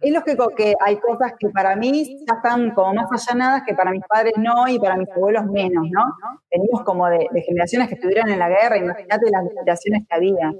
Es 0.00 0.12
lógico 0.12 0.50
que 0.54 0.74
hay 0.84 0.98
cosas 0.98 1.32
que 1.38 1.48
para 1.48 1.74
mí 1.76 2.18
ya 2.28 2.34
están 2.34 2.72
como 2.72 2.92
más 2.92 3.06
allanadas, 3.10 3.62
que 3.66 3.74
para 3.74 3.90
mis 3.90 4.02
padres 4.06 4.34
no 4.36 4.68
y 4.68 4.78
para 4.78 4.96
mis 4.96 5.08
abuelos 5.10 5.46
menos, 5.46 5.86
¿no? 5.90 6.04
Venimos 6.50 6.82
como 6.82 7.08
de, 7.08 7.26
generaciones 7.46 7.88
que 7.88 7.94
estuvieron 7.94 8.28
en 8.28 8.38
la 8.38 8.50
guerra, 8.50 8.76
imagínate 8.76 9.30
las 9.30 9.48
generaciones 9.48 10.04
que 10.06 10.14
había. 10.14 10.52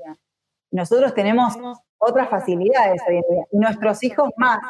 Nosotros 0.70 1.12
tenemos 1.12 1.54
otras 1.98 2.30
facilidades 2.30 3.02
hoy 3.06 3.16
en 3.16 3.34
día 3.34 3.44
y 3.52 3.58
nuestros 3.58 4.02
hijos 4.02 4.30
más. 4.38 4.60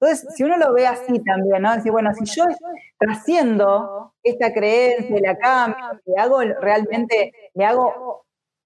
Entonces, 0.00 0.34
si 0.34 0.44
uno 0.44 0.56
lo 0.56 0.72
ve 0.72 0.86
así 0.86 1.22
también, 1.22 1.60
¿no? 1.60 1.74
Decir, 1.74 1.92
bueno, 1.92 2.14
si 2.14 2.24
yo 2.24 2.44
trasciendo 2.98 4.14
esta 4.22 4.52
creencia, 4.54 5.18
la 5.20 5.36
cambio, 5.36 6.00
le 6.06 6.16
hago 6.16 6.40
realmente, 6.40 7.32
le 7.54 7.64
hago 7.66 8.24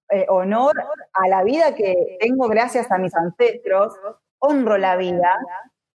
eh, 0.09 0.25
honor 0.29 0.75
a 1.13 1.27
la 1.27 1.43
vida 1.43 1.75
que 1.75 2.17
tengo 2.21 2.47
gracias 2.47 2.89
a 2.89 2.97
mis 2.97 3.13
ancestros, 3.15 3.93
honro 4.39 4.77
la 4.77 4.95
vida, 4.95 5.37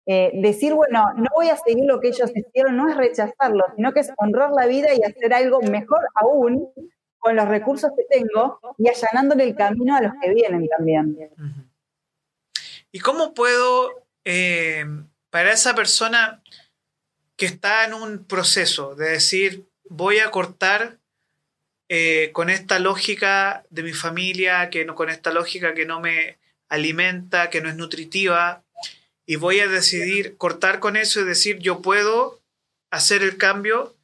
eh, 0.07 0.33
decir, 0.35 0.74
bueno, 0.74 1.05
no 1.16 1.27
voy 1.37 1.51
a 1.51 1.57
seguir 1.57 1.85
lo 1.85 2.01
que 2.01 2.09
ellos 2.09 2.33
hicieron, 2.35 2.77
no 2.77 2.88
es 2.88 2.96
rechazarlo, 2.96 3.64
sino 3.77 3.92
que 3.92 4.01
es 4.01 4.11
honrar 4.16 4.51
la 4.51 4.66
vida 4.66 4.88
y 4.92 5.03
hacer 5.05 5.33
algo 5.35 5.61
mejor 5.61 6.01
aún 6.14 6.68
con 7.18 7.37
los 7.37 7.46
recursos 7.46 7.92
que 7.96 8.05
tengo 8.09 8.59
y 8.79 8.88
allanándole 8.88 9.44
el 9.44 9.55
camino 9.55 9.94
a 9.94 10.01
los 10.01 10.12
que 10.20 10.33
vienen 10.35 10.66
también. 10.66 11.16
¿Y 12.90 12.98
cómo 13.01 13.35
puedo 13.35 13.90
eh, 14.24 14.85
para 15.30 15.52
esa 15.52 15.74
persona 15.74 16.42
que 17.36 17.46
está 17.46 17.84
en 17.84 17.94
un 17.94 18.24
proceso 18.24 18.94
de 18.94 19.10
decir, 19.10 19.64
voy 19.84 20.18
a 20.18 20.30
cortar 20.30 20.98
eh, 21.88 22.30
con 22.32 22.50
esta 22.50 22.78
lógica 22.78 23.64
de 23.70 23.82
mi 23.82 23.92
familia, 23.92 24.70
que 24.70 24.84
no, 24.84 24.94
con 24.94 25.08
esta 25.08 25.32
lógica 25.32 25.74
que 25.74 25.86
no 25.86 26.00
me 26.00 26.38
alimenta, 26.68 27.48
que 27.48 27.60
no 27.60 27.68
es 27.68 27.76
nutritiva, 27.76 28.62
y 29.24 29.36
voy 29.36 29.60
a 29.60 29.68
decidir 29.68 30.36
cortar 30.36 30.80
con 30.80 30.96
eso 30.96 31.20
y 31.20 31.24
decir, 31.24 31.58
yo 31.58 31.80
puedo 31.80 32.40
hacer 32.90 33.22
el 33.22 33.36
cambio 33.36 33.94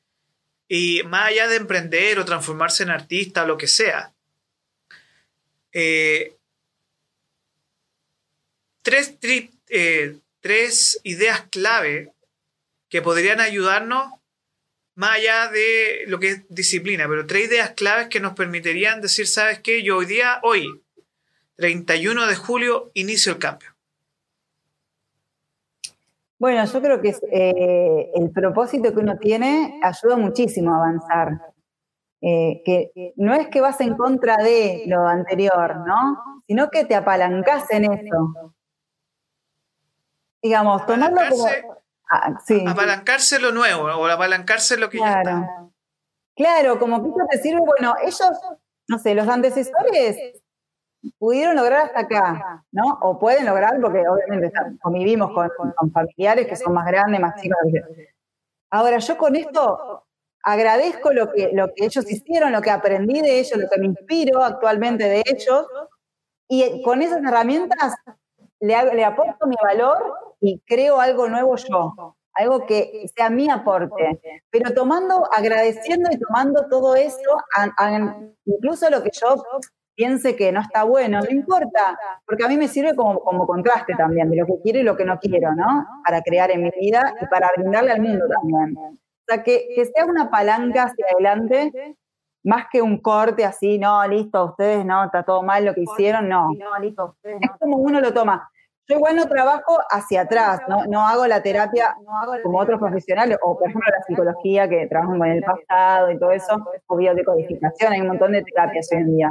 y 0.69 1.03
más 1.05 1.29
allá 1.29 1.49
de 1.49 1.57
emprender 1.57 2.19
o 2.19 2.25
transformarse 2.25 2.83
en 2.83 2.91
artista 2.91 3.47
lo 3.47 3.57
que 3.57 3.67
sea. 3.67 4.13
Eh, 5.73 6.37
tres, 8.83 9.17
eh, 9.69 10.19
tres 10.45 11.01
ideas 11.05 11.47
clave 11.51 12.13
que 12.91 13.01
podrían 13.01 13.41
ayudarnos 13.41 14.13
más 14.95 15.17
allá 15.17 15.49
de 15.49 16.05
lo 16.07 16.21
que 16.21 16.29
es 16.29 16.49
disciplina, 16.51 17.07
pero 17.09 17.27
tres 17.27 17.49
ideas 17.49 17.71
claves 17.71 18.09
que 18.09 18.21
nos 18.21 18.35
permitirían 18.35 19.01
decir, 19.01 19.27
¿sabes 19.27 19.61
qué? 19.61 19.83
Yo 19.83 19.97
hoy 19.97 20.05
día, 20.05 20.41
hoy, 20.43 20.83
31 21.57 22.27
de 22.27 22.35
julio, 22.35 22.91
inicio 22.93 23.33
el 23.33 23.39
cambio. 23.39 23.71
Bueno, 26.39 26.63
yo 26.67 26.83
creo 26.83 27.01
que 27.01 27.17
eh, 27.33 28.11
el 28.15 28.31
propósito 28.31 28.93
que 28.93 29.01
uno 29.01 29.17
tiene 29.17 29.81
ayuda 29.83 30.19
muchísimo 30.19 30.75
a 30.75 30.77
avanzar. 30.77 31.41
Eh, 32.21 32.61
que 32.67 33.15
no 33.17 33.35
es 33.35 33.49
que 33.49 33.63
vas 33.63 33.81
en 33.81 33.97
contra 33.97 34.37
de 34.37 34.85
lo 34.89 35.07
anterior, 35.07 35.77
¿no? 35.87 36.43
Sino 36.47 36.69
que 36.69 36.85
te 36.85 36.95
apalancas 36.95 37.71
en 37.71 37.85
eso 37.85 38.55
digamos, 40.45 40.87
tomarlo 40.87 41.21
como... 41.31 41.47
Ah, 42.11 42.39
apalancarse 42.69 43.41
lo 43.41 43.51
nuevo 43.51 43.85
o 43.85 44.07
apalancarse 44.07 44.77
lo 44.77 44.91
que 44.91 44.99
claro. 44.99 45.25
ya 45.25 45.41
está. 45.41 45.71
Claro, 46.37 46.79
como 46.79 47.03
que 47.03 47.09
eso 47.09 47.27
te 47.31 47.39
sirve, 47.39 47.61
bueno, 47.61 47.95
ellos 48.03 48.31
no 48.89 48.99
sé, 48.99 49.15
los 49.15 49.29
antecesores 49.29 50.43
pudieron 51.19 51.57
lograr 51.57 51.87
hasta 51.87 52.01
acá, 52.01 52.65
¿no? 52.73 52.99
O 53.03 53.19
pueden 53.19 53.47
lograr, 53.47 53.81
porque 53.81 54.03
obviamente 54.09 54.53
convivimos 54.81 55.33
con, 55.33 55.51
con 55.77 55.93
familiares 55.93 56.47
que 56.47 56.57
son 56.57 56.73
más 56.73 56.87
grandes, 56.87 57.21
más 57.21 57.41
chicos. 57.41 57.59
Ahora, 58.71 58.99
yo 58.99 59.17
con 59.19 59.37
esto 59.37 60.07
agradezco 60.43 61.13
lo 61.13 61.33
que, 61.33 61.51
lo 61.53 61.69
que 61.75 61.85
ellos 61.87 62.11
hicieron, 62.11 62.53
lo 62.53 62.61
que 62.61 62.71
aprendí 62.71 63.21
de 63.21 63.39
ellos, 63.39 63.59
lo 63.59 63.69
que 63.69 63.81
me 63.81 63.87
inspiro 63.87 64.43
actualmente 64.43 65.09
de 65.09 65.23
ellos, 65.27 65.67
y 66.49 66.83
con 66.83 67.03
esas 67.03 67.23
herramientas 67.23 67.95
le, 68.61 68.95
le 68.95 69.05
aporto 69.05 69.47
mi 69.47 69.57
valor 69.63 70.24
y 70.45 70.61
creo 70.67 71.01
algo 71.01 71.27
nuevo 71.27 71.57
yo, 71.57 72.17
algo 72.35 72.67
que 72.67 73.07
sea 73.17 73.31
mi 73.31 73.49
aporte, 73.49 74.21
pero 74.51 74.75
tomando, 74.75 75.27
agradeciendo 75.35 76.11
y 76.13 76.19
tomando 76.19 76.67
todo 76.69 76.97
eso, 76.97 77.31
incluso 78.45 78.91
lo 78.91 79.03
que 79.03 79.09
yo 79.13 79.43
piense 79.95 80.37
que 80.37 80.53
no 80.53 80.61
está 80.61 80.85
bueno, 80.85 81.21
no 81.21 81.31
importa, 81.31 81.99
porque 82.27 82.45
a 82.45 82.49
mí 82.49 82.59
me 82.59 82.69
sirve 82.69 82.95
como, 82.95 83.21
como 83.21 83.47
contraste 83.47 83.95
también 83.95 84.29
de 84.29 84.37
lo 84.37 84.47
que 84.47 84.61
quiero 84.63 84.81
y 84.81 84.83
lo 84.83 84.97
que 84.97 85.07
no 85.07 85.19
quiero, 85.19 85.55
¿no? 85.55 85.87
Para 86.05 86.21
crear 86.21 86.51
en 86.51 86.65
mi 86.65 86.71
vida 86.79 87.15
y 87.23 87.27
para 87.27 87.51
brindarle 87.57 87.93
al 87.93 88.03
mundo 88.03 88.27
también. 88.29 88.77
O 88.77 89.27
sea, 89.27 89.43
que, 89.43 89.69
que 89.75 89.87
sea 89.87 90.05
una 90.05 90.31
palanca 90.31 90.85
hacia 90.85 91.07
adelante 91.11 91.97
más 92.43 92.67
que 92.71 92.83
un 92.83 92.99
corte 92.99 93.47
así, 93.47 93.79
no, 93.79 94.07
listo, 94.07 94.45
ustedes 94.45 94.85
no, 94.85 95.05
está 95.05 95.23
todo 95.23 95.43
mal 95.43 95.65
lo 95.65 95.73
que 95.73 95.81
hicieron, 95.81 96.29
no. 96.29 96.51
No, 96.59 96.79
listo, 96.79 97.07
ustedes 97.07 97.39
Es 97.41 97.51
como 97.59 97.79
uno 97.79 98.03
lo 98.03 98.13
toma. 98.13 98.51
Yo 98.87 98.97
igual 98.97 99.17
no 99.17 99.27
trabajo 99.27 99.79
hacia 99.91 100.23
atrás, 100.23 100.61
no, 100.69 100.85
no 100.87 101.07
hago 101.07 101.27
la 101.27 101.43
terapia 101.43 101.97
como 102.43 102.59
otros 102.59 102.79
profesionales, 102.79 103.39
o 103.43 103.59
por 103.59 103.69
ejemplo 103.69 103.91
la 103.91 104.05
psicología 104.05 104.69
que 104.69 104.87
trabajan 104.87 105.19
con 105.19 105.29
el 105.29 105.43
pasado 105.43 106.11
y 106.11 106.19
todo 106.19 106.33
eso, 106.33 106.57
o 106.87 106.97
biodecodificación, 106.97 107.93
hay 107.93 108.01
un 108.03 108.09
montón 108.09 108.33
de 108.33 108.43
terapias 108.43 108.89
hoy 108.93 108.99
en 108.99 109.17
día. 109.17 109.31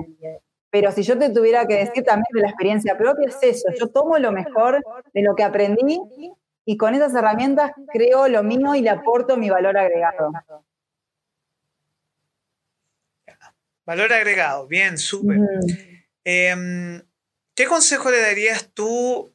Pero 0.71 0.91
si 0.91 1.03
yo 1.03 1.19
te 1.19 1.29
tuviera 1.29 1.67
que 1.67 1.75
decir 1.75 2.03
también 2.03 2.25
de 2.33 2.41
la 2.41 2.47
experiencia 2.47 2.97
propia, 2.97 3.27
es 3.27 3.37
eso, 3.43 3.71
yo 3.79 3.89
tomo 3.89 4.17
lo 4.17 4.31
mejor 4.31 4.81
de 5.13 5.21
lo 5.21 5.35
que 5.35 5.43
aprendí 5.43 6.01
y 6.65 6.77
con 6.77 6.95
esas 6.95 7.13
herramientas 7.13 7.73
creo 7.91 8.27
lo 8.27 8.41
mío 8.41 8.73
y 8.73 8.81
le 8.81 8.89
aporto 8.89 9.37
mi 9.37 9.51
valor 9.51 9.77
agregado. 9.77 10.31
Valor 13.85 14.13
agregado, 14.13 14.65
bien, 14.67 14.97
súper. 14.97 15.37
Em, 16.23 17.01
¿Qué 17.55 17.65
consejo 17.67 18.09
le 18.09 18.19
darías 18.19 18.71
tú, 18.73 19.32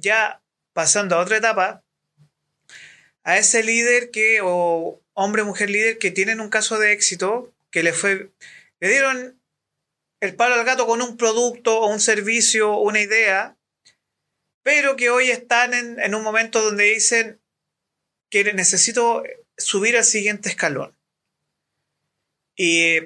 ya 0.00 0.42
pasando 0.72 1.16
a 1.16 1.20
otra 1.20 1.38
etapa, 1.38 1.84
a 3.24 3.38
ese 3.38 3.62
líder 3.62 4.10
que, 4.10 4.40
o 4.42 5.02
hombre 5.14 5.42
mujer 5.42 5.70
líder 5.70 5.98
que 5.98 6.10
tienen 6.10 6.40
un 6.40 6.50
caso 6.50 6.78
de 6.78 6.92
éxito, 6.92 7.52
que 7.70 7.82
le 7.82 7.92
fue, 7.92 8.30
le 8.80 8.88
dieron 8.88 9.40
el 10.20 10.34
palo 10.34 10.54
al 10.54 10.64
gato 10.64 10.86
con 10.86 11.02
un 11.02 11.16
producto 11.16 11.80
o 11.80 11.90
un 11.90 12.00
servicio, 12.00 12.72
o 12.72 12.82
una 12.82 13.00
idea, 13.00 13.56
pero 14.62 14.96
que 14.96 15.10
hoy 15.10 15.30
están 15.30 15.74
en, 15.74 16.00
en 16.00 16.14
un 16.14 16.22
momento 16.22 16.62
donde 16.62 16.84
dicen 16.84 17.40
que 18.30 18.52
necesito 18.52 19.22
subir 19.56 19.96
al 19.96 20.04
siguiente 20.04 20.48
escalón. 20.48 20.96
Y 22.56 22.98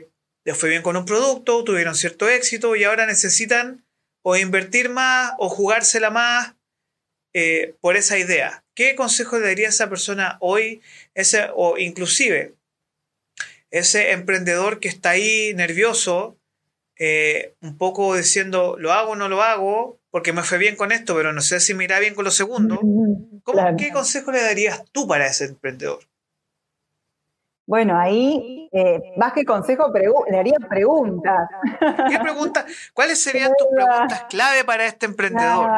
les 0.44 0.56
fue 0.56 0.68
bien 0.68 0.82
con 0.82 0.96
un 0.96 1.04
producto, 1.04 1.64
tuvieron 1.64 1.94
cierto 1.94 2.28
éxito 2.28 2.76
y 2.76 2.84
ahora 2.84 3.06
necesitan 3.06 3.84
o 4.22 4.36
invertir 4.36 4.88
más 4.88 5.32
o 5.38 5.48
jugársela 5.48 6.10
más 6.10 6.54
eh, 7.32 7.74
por 7.80 7.96
esa 7.96 8.18
idea. 8.18 8.64
¿Qué 8.74 8.94
consejo 8.94 9.38
le 9.38 9.46
daría 9.46 9.66
a 9.66 9.70
esa 9.70 9.88
persona 9.88 10.36
hoy, 10.40 10.80
ese, 11.14 11.48
o 11.54 11.78
inclusive 11.78 12.54
ese 13.70 14.12
emprendedor 14.12 14.80
que 14.80 14.88
está 14.88 15.10
ahí 15.10 15.52
nervioso, 15.54 16.36
eh, 16.96 17.54
un 17.62 17.78
poco 17.78 18.16
diciendo, 18.16 18.76
lo 18.78 18.92
hago 18.92 19.12
o 19.12 19.16
no 19.16 19.28
lo 19.28 19.42
hago, 19.42 19.98
porque 20.10 20.32
me 20.32 20.42
fue 20.42 20.58
bien 20.58 20.76
con 20.76 20.92
esto, 20.92 21.14
pero 21.14 21.32
no 21.32 21.40
sé 21.40 21.60
si 21.60 21.72
me 21.72 21.84
irá 21.84 21.98
bien 22.00 22.14
con 22.14 22.24
lo 22.24 22.30
segundo? 22.30 22.80
¿Qué 23.78 23.92
consejo 23.92 24.32
le 24.32 24.42
darías 24.42 24.84
tú 24.92 25.06
para 25.06 25.26
ese 25.26 25.46
emprendedor? 25.46 26.00
Bueno, 27.66 27.96
ahí, 27.96 28.68
eh, 28.72 29.00
más 29.16 29.32
que 29.32 29.44
consejo, 29.44 29.92
le 30.28 30.36
haría 30.36 30.56
preguntas. 30.68 31.48
¿Qué 32.08 32.18
preguntas? 32.18 32.64
¿Cuáles 32.92 33.22
serían 33.22 33.52
tus 33.56 33.68
preguntas 33.74 34.24
clave 34.28 34.64
para 34.64 34.86
este 34.86 35.06
emprendedor? 35.06 35.70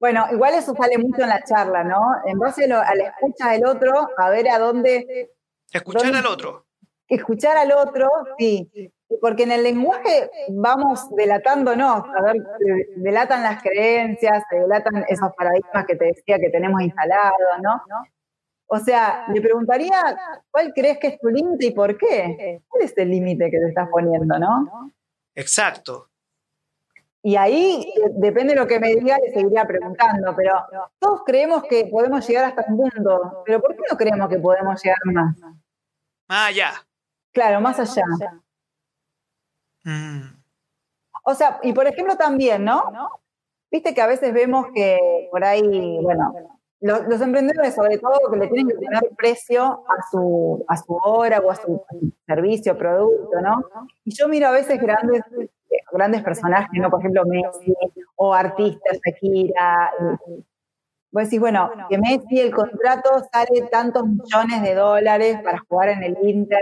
Bueno, 0.00 0.26
igual 0.30 0.54
eso 0.54 0.74
sale 0.74 0.96
mucho 0.98 1.22
en 1.22 1.28
la 1.28 1.42
charla, 1.42 1.82
¿no? 1.82 2.00
En 2.24 2.38
base 2.38 2.64
a, 2.64 2.94
la 2.94 3.04
escucha 3.04 3.50
del 3.50 3.66
otro, 3.66 4.08
a 4.16 4.30
ver 4.30 4.48
a 4.48 4.58
dónde... 4.58 5.32
Escuchar 5.72 6.14
al 6.14 6.26
otro. 6.26 6.66
Escuchar 7.08 7.56
al 7.56 7.72
otro, 7.72 8.08
sí. 8.38 8.70
Porque 9.20 9.42
en 9.42 9.52
el 9.52 9.62
lenguaje 9.62 10.30
vamos 10.50 11.08
delatándonos, 11.16 12.04
a 12.04 12.22
ver, 12.22 12.36
delatan 12.96 13.42
las 13.42 13.62
creencias, 13.62 14.44
se 14.50 14.56
delatan 14.56 15.04
esos 15.08 15.30
paradigmas 15.36 15.86
que 15.86 15.96
te 15.96 16.04
decía 16.06 16.38
que 16.38 16.50
tenemos 16.50 16.80
instalados, 16.82 17.58
¿no? 17.62 17.82
O 18.70 18.78
sea, 18.78 19.24
le 19.32 19.40
preguntaría, 19.40 20.16
¿cuál 20.50 20.72
crees 20.74 20.98
que 20.98 21.06
es 21.08 21.18
tu 21.18 21.28
límite 21.28 21.66
y 21.66 21.70
por 21.70 21.96
qué? 21.96 22.60
¿Cuál 22.68 22.84
es 22.84 22.96
el 22.98 23.10
límite 23.10 23.50
que 23.50 23.58
te 23.58 23.68
estás 23.68 23.88
poniendo, 23.90 24.38
no? 24.38 24.92
Exacto. 25.34 26.10
Y 27.22 27.36
ahí, 27.36 27.92
depende 28.12 28.54
de 28.54 28.60
lo 28.60 28.66
que 28.66 28.78
me 28.78 28.94
diga, 28.94 29.18
le 29.18 29.32
seguiría 29.32 29.66
preguntando, 29.66 30.34
pero 30.36 30.54
todos 30.98 31.22
creemos 31.26 31.64
que 31.64 31.86
podemos 31.86 32.26
llegar 32.26 32.44
hasta 32.44 32.64
un 32.68 32.76
punto, 32.76 33.42
pero 33.44 33.60
¿por 33.60 33.74
qué 33.74 33.82
no 33.90 33.96
creemos 33.96 34.28
que 34.28 34.38
podemos 34.38 34.82
llegar 34.82 34.98
más? 35.04 35.36
Más 36.28 36.48
allá. 36.48 36.72
Claro, 37.32 37.60
más 37.60 37.80
allá. 37.80 38.04
Mm. 39.84 40.38
O 41.24 41.34
sea, 41.34 41.58
y 41.62 41.72
por 41.72 41.86
ejemplo 41.86 42.16
también, 42.16 42.64
¿no? 42.64 42.82
Viste 43.70 43.94
que 43.94 44.00
a 44.00 44.06
veces 44.06 44.32
vemos 44.32 44.66
que 44.74 45.28
por 45.30 45.44
ahí, 45.44 45.98
bueno, 46.00 46.57
los, 46.80 47.20
emprendedores, 47.20 47.74
sobre 47.74 47.98
todo, 47.98 48.30
que 48.30 48.38
le 48.38 48.48
tienen 48.48 48.68
que 48.68 48.86
tener 48.86 49.10
precio 49.16 49.64
a 49.64 50.10
su, 50.10 50.64
a 50.68 50.76
su 50.76 50.98
hora 51.04 51.40
o 51.40 51.50
a 51.50 51.56
su 51.56 51.82
servicio, 52.26 52.76
producto, 52.76 53.40
¿no? 53.40 53.62
Y 54.04 54.14
yo 54.14 54.28
miro 54.28 54.48
a 54.48 54.52
veces 54.52 54.80
grandes, 54.80 55.22
grandes 55.92 56.22
personajes, 56.22 56.80
¿no? 56.80 56.90
Por 56.90 57.00
ejemplo, 57.00 57.24
Messi 57.26 57.74
o 58.16 58.32
artistas, 58.32 58.98
Shakira. 59.04 59.92
Vos 61.10 61.24
decís, 61.24 61.40
bueno, 61.40 61.70
que 61.88 61.98
Messi 61.98 62.40
el 62.40 62.54
contrato 62.54 63.24
sale 63.32 63.62
tantos 63.70 64.04
millones 64.06 64.62
de 64.62 64.74
dólares 64.74 65.38
para 65.42 65.58
jugar 65.68 65.88
en 65.90 66.04
el 66.04 66.16
Inter. 66.22 66.60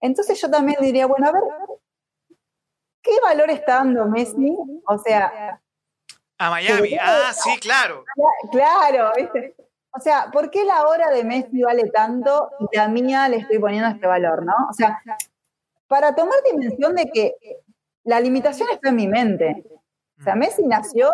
Entonces 0.00 0.40
yo 0.40 0.50
también 0.50 0.78
diría, 0.80 1.06
bueno, 1.06 1.28
a 1.28 1.32
ver, 1.32 1.42
¿qué 3.02 3.12
valor 3.22 3.50
está 3.50 3.76
dando 3.76 4.06
Messi? 4.06 4.56
O 4.86 4.98
sea, 4.98 5.60
a 6.42 6.50
Miami, 6.50 6.96
ah, 7.00 7.32
sí, 7.32 7.56
claro. 7.60 8.04
Claro, 8.50 9.12
¿viste? 9.16 9.54
O 9.94 10.00
sea, 10.00 10.28
¿por 10.32 10.50
qué 10.50 10.64
la 10.64 10.86
hora 10.86 11.10
de 11.10 11.22
Messi 11.22 11.62
vale 11.62 11.88
tanto 11.90 12.50
y 12.58 12.76
la 12.76 12.88
mía 12.88 13.28
le 13.28 13.36
estoy 13.36 13.58
poniendo 13.58 13.88
este 13.88 14.06
valor, 14.06 14.44
no? 14.44 14.54
O 14.68 14.72
sea, 14.72 15.00
para 15.86 16.14
tomar 16.14 16.38
dimensión 16.50 16.96
de 16.96 17.10
que 17.12 17.36
la 18.04 18.18
limitación 18.18 18.68
está 18.72 18.88
en 18.88 18.96
mi 18.96 19.06
mente. 19.06 19.64
O 20.18 20.22
sea, 20.22 20.34
Messi 20.34 20.66
nació, 20.66 21.10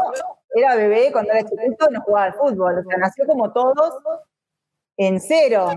era 0.54 0.76
bebé 0.76 1.10
cuando 1.12 1.32
era 1.32 1.46
chiquito, 1.46 1.90
no 1.90 2.00
jugaba 2.02 2.26
al 2.26 2.34
fútbol. 2.34 2.78
O 2.78 2.82
sea, 2.88 2.98
nació 2.98 3.26
como 3.26 3.52
todos 3.52 3.94
en 4.96 5.20
cero, 5.20 5.68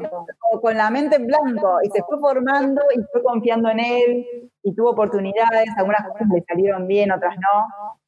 con 0.61 0.77
la 0.77 0.89
mente 0.89 1.17
en 1.17 1.27
blanco, 1.27 1.79
y 1.83 1.89
se 1.89 2.03
fue 2.03 2.19
formando 2.19 2.81
y 2.95 2.99
fue 3.11 3.21
confiando 3.21 3.69
en 3.69 3.79
él, 3.79 4.51
y 4.63 4.75
tuvo 4.75 4.91
oportunidades, 4.91 5.69
algunas 5.75 6.07
cosas 6.07 6.27
le 6.33 6.41
salieron 6.47 6.87
bien, 6.87 7.11
otras 7.11 7.35
no 7.35 8.00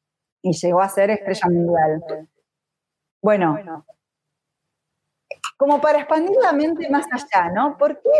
y 0.44 0.52
llegó 0.52 0.82
a 0.82 0.88
ser 0.90 1.10
estrella 1.10 1.48
mundial. 1.48 2.28
Bueno, 3.22 3.84
como 5.56 5.80
para 5.80 6.00
expandir 6.00 6.36
la 6.42 6.52
mente 6.52 6.88
más 6.90 7.06
allá, 7.10 7.50
¿no? 7.50 7.78
¿Por 7.78 7.98
qué, 8.02 8.10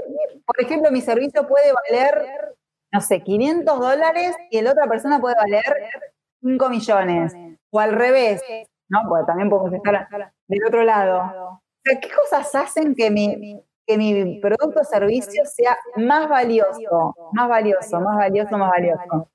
por 0.47 0.59
ejemplo, 0.59 0.91
mi 0.91 1.03
servicio 1.03 1.47
puede 1.47 1.71
valer, 1.73 2.57
no 2.91 3.01
sé, 3.03 3.23
500 3.23 3.79
dólares 3.79 4.35
y 4.51 4.61
la 4.63 4.71
otra 4.71 4.87
persona 4.87 5.21
puede 5.21 5.35
valer 5.37 5.99
5 6.41 6.69
millones? 6.71 7.35
O 7.71 7.79
al 7.79 7.93
revés, 7.93 8.43
¿no? 8.89 9.01
Porque 9.07 9.27
también 9.27 9.51
podemos 9.51 9.75
estar 9.75 10.09
del 10.49 10.67
otro 10.67 10.83
lado. 10.83 11.61
¿qué 11.85 12.09
cosas 12.11 12.55
hacen 12.55 12.95
que 12.95 13.11
mi, 13.11 13.61
que 13.87 13.99
mi 13.99 14.41
producto 14.41 14.81
o 14.81 14.85
servicio 14.85 15.45
sea 15.45 15.77
más 15.97 16.27
valioso, 16.27 17.15
más 17.33 17.49
valioso, 17.51 18.01
más 18.01 18.17
valioso, 18.17 18.57
más 18.57 18.71
valioso? 18.71 19.29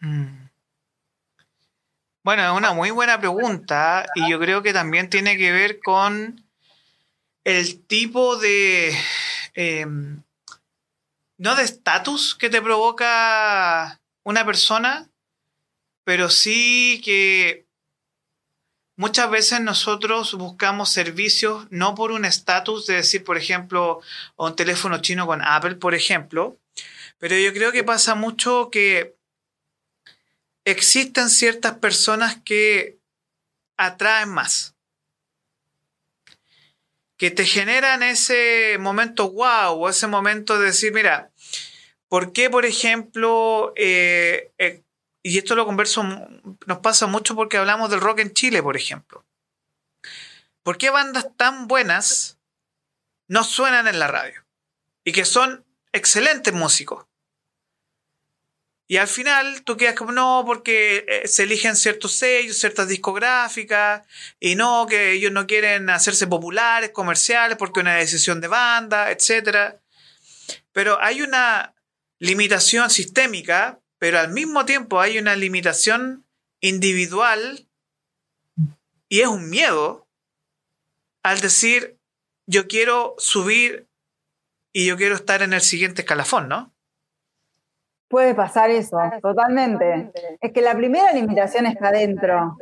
Mm. 0.00 0.43
Bueno, 2.24 2.42
es 2.42 2.56
una 2.56 2.72
muy 2.72 2.90
buena 2.90 3.20
pregunta 3.20 4.06
y 4.14 4.30
yo 4.30 4.40
creo 4.40 4.62
que 4.62 4.72
también 4.72 5.10
tiene 5.10 5.36
que 5.36 5.52
ver 5.52 5.80
con 5.80 6.42
el 7.44 7.84
tipo 7.84 8.36
de... 8.36 8.96
Em, 9.52 10.22
no 11.36 11.54
de 11.54 11.64
estatus 11.64 12.34
que 12.34 12.48
te 12.48 12.62
provoca 12.62 14.00
una 14.22 14.46
persona, 14.46 15.10
pero 16.04 16.30
sí 16.30 17.02
que 17.04 17.66
muchas 18.96 19.28
veces 19.28 19.60
nosotros 19.60 20.32
buscamos 20.32 20.88
servicios 20.88 21.66
no 21.68 21.94
por 21.94 22.10
un 22.10 22.24
estatus 22.24 22.86
de 22.86 22.94
decir, 22.94 23.22
por 23.22 23.36
ejemplo, 23.36 24.00
un 24.36 24.56
teléfono 24.56 25.02
chino 25.02 25.26
con 25.26 25.42
Apple, 25.42 25.74
por 25.74 25.94
ejemplo, 25.94 26.58
Pero 27.18 27.36
yo 27.36 27.52
creo 27.52 27.70
que 27.70 27.84
pasa 27.84 28.14
mucho 28.14 28.70
que 28.70 29.14
existen 30.64 31.30
ciertas 31.30 31.78
personas 31.78 32.38
que 32.44 32.98
atraen 33.76 34.30
más. 34.30 34.74
Que 37.16 37.30
te 37.30 37.46
generan 37.46 38.02
ese 38.02 38.76
momento 38.80 39.30
wow 39.30 39.74
o 39.74 39.88
ese 39.88 40.06
momento 40.06 40.58
de 40.58 40.66
decir, 40.66 40.92
mira, 40.92 41.30
¿por 42.08 42.32
qué, 42.32 42.50
por 42.50 42.64
ejemplo, 42.64 43.72
eh, 43.76 44.52
eh, 44.58 44.82
y 45.22 45.38
esto 45.38 45.54
lo 45.54 45.64
converso, 45.64 46.02
nos 46.02 46.78
pasa 46.78 47.06
mucho 47.06 47.34
porque 47.34 47.56
hablamos 47.56 47.90
del 47.90 48.00
rock 48.00 48.18
en 48.20 48.34
Chile, 48.34 48.62
por 48.62 48.76
ejemplo. 48.76 49.24
¿Por 50.62 50.76
qué 50.76 50.90
bandas 50.90 51.28
tan 51.36 51.66
buenas 51.66 52.38
no 53.28 53.44
suenan 53.44 53.86
en 53.86 53.98
la 53.98 54.08
radio? 54.08 54.44
Y 55.04 55.12
que 55.12 55.24
son 55.24 55.64
excelentes 55.92 56.52
músicos. 56.52 57.06
Y 58.86 58.98
al 58.98 59.08
final 59.08 59.62
tú 59.64 59.76
quedas 59.76 59.94
como, 59.94 60.12
no, 60.12 60.44
porque 60.46 61.06
eh, 61.08 61.26
se 61.26 61.44
eligen 61.44 61.74
ciertos 61.74 62.16
sellos, 62.16 62.58
ciertas 62.58 62.88
discográficas, 62.88 64.06
y 64.38 64.56
no, 64.56 64.86
que 64.86 65.12
ellos 65.12 65.32
no 65.32 65.46
quieren 65.46 65.88
hacerse 65.88 66.26
populares, 66.26 66.90
comerciales, 66.90 67.56
porque 67.56 67.80
es 67.80 67.84
una 67.84 67.96
decisión 67.96 68.40
de 68.40 68.48
banda, 68.48 69.10
etc. 69.10 69.76
Pero 70.72 71.02
hay 71.02 71.22
una 71.22 71.74
limitación 72.18 72.90
sistémica 72.90 73.80
pero 74.04 74.18
al 74.18 74.32
mismo 74.32 74.66
tiempo 74.66 75.00
hay 75.00 75.16
una 75.16 75.34
limitación 75.34 76.26
individual 76.60 77.66
y 79.08 79.20
es 79.20 79.28
un 79.28 79.48
miedo 79.48 80.06
al 81.22 81.40
decir 81.40 81.98
yo 82.46 82.68
quiero 82.68 83.14
subir 83.16 83.88
y 84.74 84.84
yo 84.84 84.98
quiero 84.98 85.14
estar 85.14 85.40
en 85.40 85.54
el 85.54 85.62
siguiente 85.62 86.02
escalafón, 86.02 86.50
¿no? 86.50 86.73
Puede 88.08 88.34
pasar 88.34 88.70
eso, 88.70 88.98
totalmente. 89.22 90.12
Es 90.40 90.52
que 90.52 90.62
la 90.62 90.74
primera 90.74 91.12
limitación 91.12 91.66
está 91.66 91.88
adentro 91.88 92.56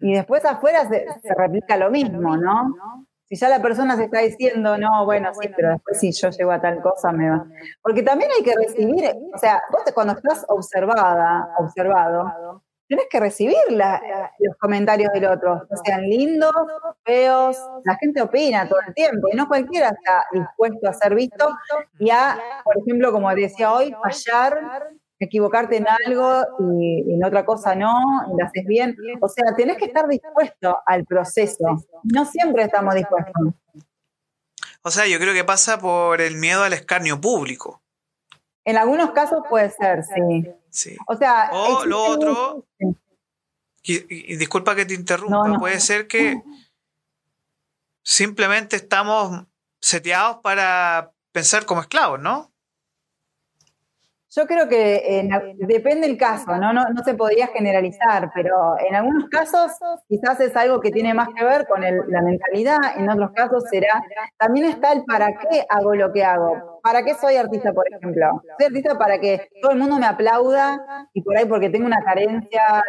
y 0.00 0.12
después 0.14 0.44
afuera 0.44 0.88
se, 0.88 1.06
se 1.20 1.34
replica 1.34 1.76
lo 1.76 1.90
mismo, 1.90 2.36
¿no? 2.36 3.06
Si 3.28 3.36
ya 3.36 3.50
la 3.50 3.60
persona 3.60 3.94
se 3.96 4.04
está 4.04 4.20
diciendo, 4.20 4.78
no, 4.78 5.04
bueno, 5.04 5.34
sí, 5.34 5.50
pero 5.54 5.70
después 5.70 6.00
si 6.00 6.12
yo 6.12 6.30
llego 6.30 6.50
a 6.50 6.62
tal 6.62 6.80
cosa 6.80 7.12
me 7.12 7.28
va. 7.28 7.44
Porque 7.82 8.02
también 8.02 8.30
hay 8.34 8.42
que 8.42 8.54
recibir, 8.54 9.04
o 9.34 9.38
sea, 9.38 9.62
vos 9.70 9.82
cuando 9.92 10.14
estás 10.14 10.46
observada, 10.48 11.50
observado, 11.58 12.62
tienes 12.88 13.06
que 13.10 13.20
recibir 13.20 13.56
los 13.70 14.56
comentarios 14.58 15.12
del 15.12 15.26
otro, 15.26 15.62
sean 15.84 16.02
lindos, 16.02 16.52
feos, 17.04 17.56
la 17.84 17.96
gente 17.96 18.22
opina 18.22 18.68
todo 18.68 18.80
el 18.86 18.94
tiempo 18.94 19.28
y 19.30 19.36
no 19.36 19.46
cualquiera 19.46 19.88
está 19.90 20.24
dispuesto 20.32 20.88
a 20.88 20.92
ser 20.94 21.14
visto 21.14 21.50
y 21.98 22.10
a, 22.10 22.38
por 22.64 22.78
ejemplo, 22.78 23.12
como 23.12 23.32
decía 23.34 23.72
hoy, 23.72 23.94
fallar 24.02 24.88
equivocarte 25.20 25.76
en 25.76 25.86
algo 25.88 26.44
y 26.60 27.12
en 27.12 27.24
otra 27.24 27.44
cosa 27.44 27.74
no, 27.74 27.92
y 28.32 28.38
lo 28.38 28.46
haces 28.46 28.64
bien. 28.66 28.96
O 29.20 29.28
sea, 29.28 29.54
tenés 29.56 29.76
que 29.76 29.86
estar 29.86 30.06
dispuesto 30.06 30.78
al 30.86 31.04
proceso. 31.04 31.84
No 32.04 32.24
siempre 32.24 32.62
estamos 32.64 32.94
dispuestos. 32.94 33.54
O 34.82 34.90
sea, 34.90 35.06
yo 35.06 35.18
creo 35.18 35.34
que 35.34 35.44
pasa 35.44 35.78
por 35.78 36.20
el 36.20 36.36
miedo 36.36 36.62
al 36.62 36.72
escarnio 36.72 37.20
público. 37.20 37.82
En 38.64 38.76
algunos 38.76 39.12
casos 39.12 39.42
puede 39.48 39.70
ser, 39.70 40.04
sí. 40.04 40.46
sí. 40.70 40.96
O 41.06 41.16
sea, 41.16 41.50
o 41.52 41.84
lo 41.86 42.04
otro, 42.04 42.66
y, 43.82 44.36
disculpa 44.36 44.74
que 44.74 44.84
te 44.84 44.94
interrumpa, 44.94 45.58
puede 45.58 45.80
ser 45.80 46.06
que 46.06 46.42
simplemente 48.02 48.76
estamos 48.76 49.44
seteados 49.80 50.38
para 50.42 51.12
pensar 51.32 51.64
como 51.64 51.80
esclavos, 51.80 52.20
¿no? 52.20 52.50
Yo 54.30 54.46
creo 54.46 54.68
que 54.68 54.96
eh, 54.96 55.28
depende 55.56 56.06
del 56.06 56.18
caso, 56.18 56.54
¿no? 56.58 56.72
¿no? 56.72 56.84
se 57.02 57.14
podría 57.14 57.46
generalizar, 57.46 58.30
pero 58.34 58.78
en 58.78 58.94
algunos 58.94 59.28
casos 59.30 59.72
quizás 60.06 60.38
es 60.40 60.54
algo 60.54 60.80
que 60.80 60.90
tiene 60.90 61.14
más 61.14 61.30
que 61.34 61.42
ver 61.42 61.66
con 61.66 61.80
la 61.80 62.22
mentalidad, 62.22 62.78
en 62.96 63.08
otros 63.08 63.30
casos 63.34 63.64
será, 63.70 64.02
también 64.36 64.66
está 64.66 64.92
el 64.92 65.04
para 65.04 65.28
qué 65.38 65.64
hago 65.68 65.94
lo 65.94 66.12
que 66.12 66.24
hago. 66.24 66.77
¿Para 66.82 67.04
qué 67.04 67.14
soy 67.14 67.36
artista, 67.36 67.72
por 67.72 67.84
ejemplo? 67.92 68.42
Soy 68.58 68.66
artista 68.66 68.98
para 68.98 69.18
que 69.18 69.48
todo 69.60 69.72
el 69.72 69.78
mundo 69.78 69.98
me 69.98 70.06
aplauda 70.06 71.08
y 71.12 71.22
por 71.22 71.36
ahí 71.36 71.46
porque 71.46 71.70
tengo 71.70 71.86
una 71.86 72.02
carencia 72.02 72.82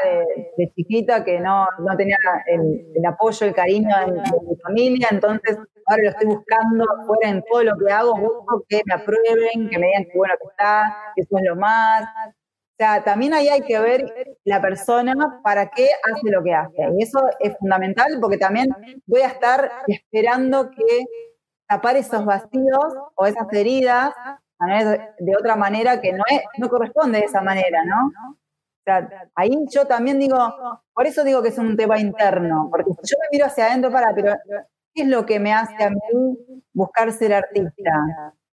de, 0.57 0.71
chiquita 0.75 1.23
que 1.23 1.39
no, 1.39 1.67
tenía 1.97 2.17
el, 2.47 3.05
apoyo, 3.05 3.45
el 3.45 3.53
cariño 3.53 3.95
de, 4.05 4.11
mi 4.11 4.55
familia, 4.63 5.07
entonces 5.11 5.57
ahora 5.85 6.03
lo 6.03 6.09
estoy 6.09 6.27
buscando 6.27 6.85
afuera 6.99 7.29
en 7.29 7.43
todo 7.49 7.63
lo 7.63 7.73
que 7.77 7.91
hago, 7.91 8.15
busco 8.15 8.63
que 8.67 8.81
me 8.85 8.93
aprueben, 8.93 9.69
que 9.69 9.79
me 9.79 9.87
digan 9.87 10.03
que 10.05 10.17
bueno 10.17 10.33
que 10.39 10.47
está, 10.49 11.13
que 11.15 11.21
eso 11.21 11.37
es 11.37 11.43
lo 11.45 11.55
más. 11.55 12.03
O 12.03 12.81
sea, 12.81 13.03
también 13.03 13.33
ahí 13.33 13.49
hay 13.49 13.61
que 13.61 13.77
ver 13.77 14.05
la 14.45 14.61
persona 14.61 15.41
para 15.43 15.69
qué 15.69 15.89
hace 16.03 16.31
lo 16.31 16.41
que 16.41 16.53
hace. 16.53 16.77
Y 16.97 17.03
eso 17.03 17.19
es 17.39 17.57
fundamental 17.57 18.17
porque 18.21 18.37
también 18.37 18.69
voy 19.05 19.21
a 19.21 19.27
estar 19.27 19.69
esperando 19.87 20.71
que 20.71 21.03
tapar 21.69 21.95
esos 21.95 22.25
vacíos 22.25 22.95
o 23.15 23.25
esas 23.25 23.47
heridas 23.53 24.11
de 25.19 25.35
otra 25.39 25.55
manera 25.55 26.01
que 26.01 26.11
no, 26.11 26.23
es, 26.29 26.41
no 26.57 26.67
corresponde 26.67 27.19
de 27.19 27.25
esa 27.25 27.41
manera, 27.41 27.85
¿no? 27.85 28.07
O 28.31 28.83
sea, 28.83 29.07
ahí 29.35 29.51
yo 29.69 29.85
también 29.85 30.19
digo, 30.19 30.37
por 30.93 31.05
eso 31.05 31.23
digo 31.23 31.41
que 31.41 31.49
es 31.49 31.57
un 31.57 31.77
tema 31.77 31.99
interno, 31.99 32.67
porque 32.71 32.89
yo 32.89 33.17
me 33.21 33.27
miro 33.31 33.45
hacia 33.45 33.67
adentro 33.67 33.91
para, 33.91 34.13
pero 34.13 34.33
¿qué 34.93 35.03
es 35.03 35.07
lo 35.07 35.25
que 35.25 35.39
me 35.39 35.53
hace 35.53 35.81
a 35.83 35.91
mí 35.91 36.37
buscar 36.73 37.11
ser 37.11 37.33
artista? 37.35 37.91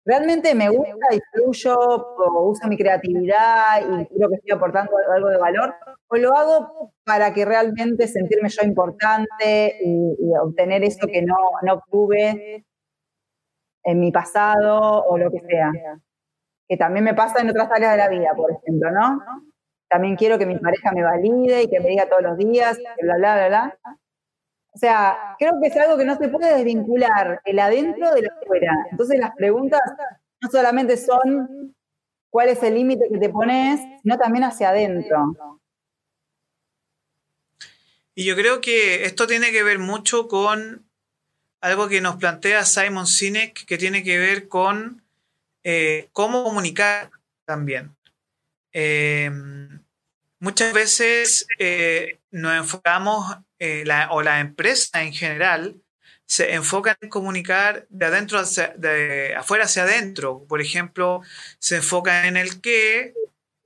¿Realmente 0.04 0.54
me 0.54 0.70
gusta 0.70 1.16
y 1.16 1.20
fluyo 1.32 1.76
o 1.80 2.50
uso 2.50 2.68
mi 2.68 2.78
creatividad 2.78 3.80
y 3.80 4.06
creo 4.06 4.30
que 4.30 4.36
estoy 4.36 4.52
aportando 4.52 4.92
algo 5.16 5.30
de 5.30 5.38
valor? 5.38 5.74
¿O 6.08 6.18
lo 6.18 6.36
hago 6.36 6.94
para 7.04 7.34
que 7.34 7.46
realmente 7.46 8.08
sentirme 8.08 8.50
yo 8.50 8.64
importante 8.64 9.80
y, 9.84 10.16
obtener 10.44 10.84
eso 10.84 11.08
que 11.08 11.24
no, 11.24 11.36
no 11.64 11.74
obtuve 11.76 12.66
en 13.86 14.00
mi 14.00 14.12
pasado 14.12 15.06
o 15.06 15.18
lo 15.18 15.32
que 15.32 15.40
sea. 15.48 15.72
Que 16.68 16.76
también 16.76 17.06
me 17.06 17.14
pasa 17.14 17.42
en 17.42 17.50
otras 17.50 17.70
áreas 17.72 17.92
de 17.92 17.98
la 17.98 18.10
vida, 18.10 18.34
por 18.36 18.52
ejemplo, 18.52 18.92
¿no? 18.92 19.22
También 19.88 20.16
quiero 20.16 20.38
que 20.38 20.48
mi 20.48 20.58
pareja 20.58 20.92
me 20.92 21.04
valide 21.04 21.64
y 21.64 21.70
que 21.70 21.80
me 21.80 21.90
diga 21.90 22.10
todos 22.10 22.24
los 22.24 22.38
días, 22.38 22.78
bla, 23.02 23.16
bla, 23.18 23.36
bla, 23.36 23.48
bla. 23.48 23.80
O 24.74 24.78
sea, 24.78 25.36
creo 25.40 25.54
que 25.62 25.70
es 25.70 25.78
algo 25.78 25.98
que 25.98 26.04
no 26.04 26.18
se 26.18 26.28
puede 26.28 26.54
desvincular 26.56 27.40
el 27.46 27.60
adentro 27.60 28.12
de 28.14 28.24
lo 28.24 28.30
afuera. 28.42 28.74
Entonces 28.92 29.20
las 29.20 29.34
preguntas 29.36 29.82
no 30.42 30.50
solamente 30.50 30.98
son 30.98 31.76
cuál 32.30 32.50
es 32.50 32.62
el 32.64 32.74
límite 32.74 33.08
que 33.10 33.20
te 33.20 33.30
pones, 33.30 33.80
sino 34.02 34.18
también 34.18 34.44
hacia 34.44 34.70
adentro. 34.70 35.18
Y 38.16 38.26
yo 38.26 38.36
creo 38.36 38.60
que 38.60 39.06
esto 39.06 39.28
tiene 39.28 39.52
que 39.52 39.64
ver 39.64 39.78
mucho 39.78 40.28
con 40.28 40.85
algo 41.62 41.88
que 41.88 42.02
nos 42.02 42.18
plantea 42.18 42.64
Simon 42.66 43.08
Sinek 43.08 43.66
que 43.66 43.78
tiene 43.78 44.04
que 44.04 44.18
ver 44.18 44.48
con 44.48 45.04
eh, 45.64 46.10
cómo 46.12 46.44
comunicar 46.44 47.10
también. 47.46 47.96
Eh, 48.72 49.32
muchas 50.40 50.74
veces 50.74 51.48
eh, 51.60 52.20
nos 52.32 52.56
enfocamos, 52.56 53.38
o 54.10 54.22
la 54.22 54.40
empresa 54.40 55.02
en 55.02 55.14
general, 55.14 55.82
se 56.28 56.54
enfoca 56.54 56.98
en 57.02 57.10
comunicar 57.10 57.86
de 57.90 58.06
adentro 58.06 58.40
hacia, 58.40 58.74
de 58.78 59.36
afuera 59.36 59.66
hacia 59.66 59.84
adentro. 59.84 60.46
Por 60.48 60.62
ejemplo, 60.62 61.22
se 61.60 61.78
enfoca 61.78 62.28
en 62.28 62.38
el 62.38 62.62
qué, 62.62 63.14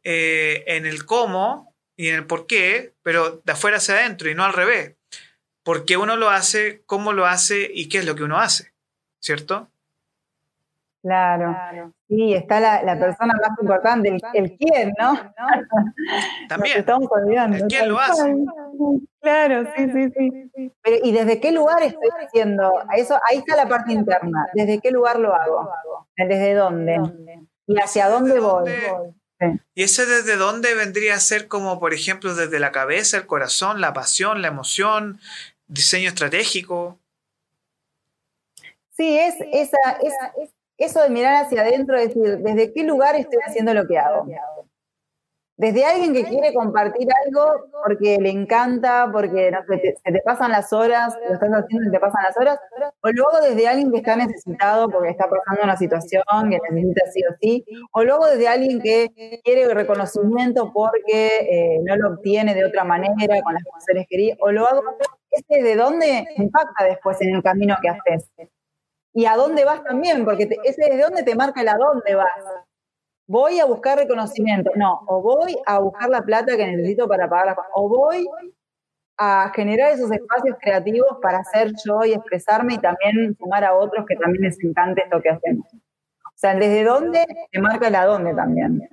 en 0.03 0.85
el 0.85 1.05
cómo 1.05 1.75
y 1.97 2.09
en 2.09 2.15
el 2.15 2.25
por 2.25 2.47
qué, 2.47 2.93
pero 3.03 3.41
de 3.43 3.51
afuera 3.51 3.77
hacia 3.77 3.95
adentro 3.95 4.29
y 4.29 4.35
no 4.35 4.45
al 4.45 4.53
revés 4.53 4.98
por 5.69 5.85
qué 5.85 5.97
uno 5.97 6.15
lo 6.15 6.31
hace, 6.31 6.81
cómo 6.87 7.13
lo 7.13 7.27
hace 7.27 7.69
y 7.71 7.89
qué 7.89 7.99
es 7.99 8.05
lo 8.07 8.15
que 8.15 8.23
uno 8.23 8.39
hace, 8.39 8.73
¿cierto? 9.19 9.69
Claro. 11.03 11.93
Sí, 12.07 12.33
está 12.33 12.59
la, 12.59 12.97
persona 12.97 13.35
más 13.39 13.51
importante, 13.61 14.17
el, 14.33 14.57
quién, 14.57 14.93
¿no? 14.97 15.13
También. 16.49 16.79
estamos 16.79 17.07
olvidando. 17.11 17.57
El 17.57 17.67
quién 17.67 17.87
lo 17.87 17.99
hace. 17.99 18.35
Claro, 19.21 19.71
sí, 19.77 19.91
sí, 19.91 20.09
sí. 20.55 20.73
¿Y 21.03 21.11
desde 21.11 21.39
qué 21.39 21.51
lugar 21.51 21.83
estoy 21.83 22.09
haciendo? 22.19 22.71
Eso, 22.97 23.19
ahí 23.29 23.37
está 23.37 23.55
la 23.55 23.69
parte 23.69 23.93
interna. 23.93 24.47
¿Desde 24.55 24.79
qué 24.79 24.89
lugar 24.89 25.19
lo 25.19 25.35
hago? 25.35 25.71
¿Desde 26.17 26.55
dónde? 26.55 26.99
¿Y 27.67 27.79
hacia 27.79 28.09
dónde 28.09 28.39
voy? 28.39 28.71
Y 29.73 29.83
ese 29.83 30.05
desde 30.05 30.35
dónde 30.35 30.73
vendría 30.75 31.15
a 31.15 31.19
ser 31.19 31.47
como, 31.47 31.79
por 31.79 31.93
ejemplo, 31.93 32.35
desde 32.35 32.59
la 32.59 32.71
cabeza, 32.71 33.17
el 33.17 33.25
corazón, 33.25 33.79
la 33.79 33.93
pasión, 33.93 34.41
la 34.41 34.49
emoción, 34.49 35.19
diseño 35.69 36.09
estratégico. 36.09 36.99
Sí, 38.91 39.17
es, 39.17 39.35
esa, 39.53 39.77
eso 40.77 41.01
de 41.01 41.09
mirar 41.09 41.45
hacia 41.45 41.61
adentro, 41.61 41.97
es 41.97 42.13
decir, 42.13 42.37
¿desde 42.39 42.73
qué 42.73 42.83
lugar 42.83 43.15
estoy 43.15 43.39
haciendo 43.45 43.73
lo 43.73 43.87
que 43.87 43.97
hago? 43.97 44.25
desde 45.59 45.83
alguien 45.83 46.13
que 46.13 46.23
quiere 46.23 46.53
compartir 46.53 47.09
algo 47.25 47.65
porque 47.85 48.17
le 48.17 48.29
encanta, 48.29 49.09
porque 49.11 49.51
no 49.51 49.59
sé, 49.67 49.95
se 50.01 50.11
te 50.13 50.21
pasan 50.21 50.53
las 50.53 50.71
horas, 50.71 51.13
lo 51.27 51.33
estás 51.33 51.49
haciendo 51.49 51.89
y 51.89 51.91
te 51.91 51.99
pasan 51.99 52.23
las 52.23 52.37
horas, 52.37 52.57
o 53.01 53.09
luego 53.09 53.41
desde 53.41 53.67
alguien 53.67 53.91
que 53.91 53.97
está 53.97 54.15
necesitado 54.15 54.89
porque 54.89 55.09
está 55.09 55.25
pasando 55.29 55.65
una 55.65 55.75
situación 55.75 56.23
que 56.49 56.59
necesita 56.71 57.11
sí 57.11 57.21
o 57.29 57.35
sí, 57.41 57.65
o 57.91 58.03
luego 58.03 58.27
desde 58.27 58.47
alguien 58.47 58.79
que 58.79 59.09
quiere 59.43 59.73
reconocimiento 59.73 60.71
porque 60.73 61.27
eh, 61.41 61.81
no 61.83 61.97
lo 61.97 62.13
obtiene 62.13 62.55
de 62.55 62.63
otra 62.63 62.85
manera 62.85 63.41
con 63.43 63.53
las 63.53 63.63
seres 63.85 64.07
queridas, 64.09 64.37
o 64.39 64.53
lo 64.53 64.65
hago, 64.65 64.81
ese 65.31 65.63
de 65.63 65.75
dónde 65.75 66.27
impacta 66.37 66.85
después 66.85 67.21
en 67.21 67.35
el 67.35 67.43
camino 67.43 67.77
que 67.81 67.89
haces. 67.89 68.29
Y 69.13 69.25
a 69.25 69.35
dónde 69.35 69.65
vas 69.65 69.83
también, 69.83 70.23
porque 70.23 70.47
ese 70.63 70.89
de 70.89 71.01
dónde 71.01 71.23
te 71.23 71.35
marca 71.35 71.61
el 71.61 71.69
a 71.69 71.77
dónde 71.77 72.15
vas 72.15 72.65
voy 73.29 73.59
a 73.59 73.65
buscar 73.65 73.99
reconocimiento, 73.99 74.71
no, 74.75 75.01
o 75.05 75.21
voy 75.21 75.55
a 75.67 75.77
buscar 75.77 76.09
la 76.09 76.23
plata 76.23 76.57
que 76.57 76.65
necesito 76.65 77.07
para 77.07 77.29
pagar 77.29 77.45
la 77.45 77.57
o 77.75 77.87
voy 77.87 78.27
a 79.17 79.51
generar 79.53 79.91
esos 79.91 80.11
espacios 80.11 80.57
creativos 80.59 81.19
para 81.21 81.43
ser 81.43 81.71
yo 81.85 82.03
y 82.05 82.13
expresarme 82.13 82.73
y 82.73 82.79
también 82.79 83.35
sumar 83.37 83.63
a 83.63 83.75
otros 83.75 84.05
que 84.07 84.15
también 84.15 84.45
les 84.45 84.57
encante 84.63 85.03
esto 85.03 85.21
que 85.21 85.29
hacemos. 85.29 85.67
O 85.71 86.37
sea, 86.37 86.55
desde 86.55 86.83
dónde 86.83 87.23
te 87.51 87.59
marca 87.59 87.89
el 87.89 87.95
a 87.95 88.05
dónde 88.05 88.33
también. 88.33 88.89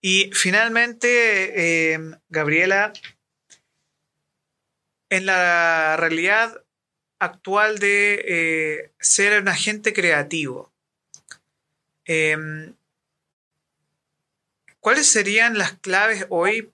Y 0.00 0.30
finalmente, 0.32 1.92
eh, 1.92 1.98
Gabriela, 2.28 2.92
en 5.12 5.26
la 5.26 5.96
realidad 5.96 6.64
actual 7.18 7.78
de 7.78 8.24
eh, 8.26 8.92
ser 8.98 9.40
un 9.40 9.48
agente 9.48 9.92
creativo, 9.92 10.72
Em, 12.04 12.74
¿Cuáles 14.80 15.10
serían 15.10 15.56
las 15.56 15.74
claves 15.74 16.26
hoy 16.28 16.72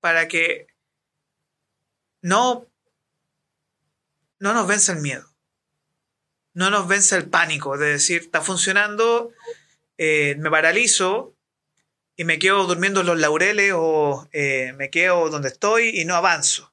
para 0.00 0.28
que 0.28 0.68
no, 2.22 2.66
no 4.38 4.54
nos 4.54 4.68
vence 4.68 4.92
el 4.92 5.00
miedo? 5.00 5.28
No 6.54 6.70
nos 6.70 6.86
vence 6.86 7.16
el 7.16 7.28
pánico 7.28 7.76
de 7.76 7.88
decir, 7.90 8.22
está 8.22 8.40
funcionando, 8.40 9.32
eh, 9.96 10.36
me 10.38 10.50
paralizo 10.50 11.34
y 12.16 12.24
me 12.24 12.38
quedo 12.38 12.64
durmiendo 12.66 13.00
en 13.00 13.06
los 13.06 13.18
laureles 13.18 13.72
o 13.74 14.28
eh, 14.32 14.72
me 14.74 14.90
quedo 14.90 15.28
donde 15.28 15.48
estoy 15.48 16.00
y 16.00 16.04
no 16.04 16.14
avanzo. 16.14 16.72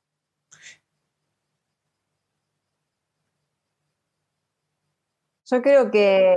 Yo 5.49 5.61
creo 5.61 5.91
que 5.91 6.35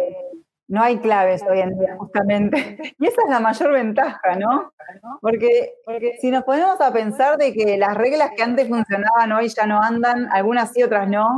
no 0.68 0.82
hay 0.82 0.98
claves 0.98 1.42
hoy 1.48 1.60
en 1.60 1.78
día, 1.78 1.96
justamente. 1.96 2.78
Y 2.98 3.06
esa 3.06 3.22
es 3.22 3.30
la 3.30 3.40
mayor 3.40 3.72
ventaja, 3.72 4.36
¿no? 4.36 4.70
Porque, 5.20 5.72
si 6.20 6.30
nos 6.30 6.44
ponemos 6.44 6.80
a 6.80 6.92
pensar 6.92 7.38
de 7.38 7.52
que 7.54 7.78
las 7.78 7.96
reglas 7.96 8.30
que 8.36 8.42
antes 8.42 8.68
funcionaban 8.68 9.32
hoy 9.32 9.48
ya 9.48 9.66
no 9.66 9.80
andan, 9.80 10.28
algunas 10.30 10.72
sí, 10.72 10.82
otras 10.82 11.08
no, 11.08 11.36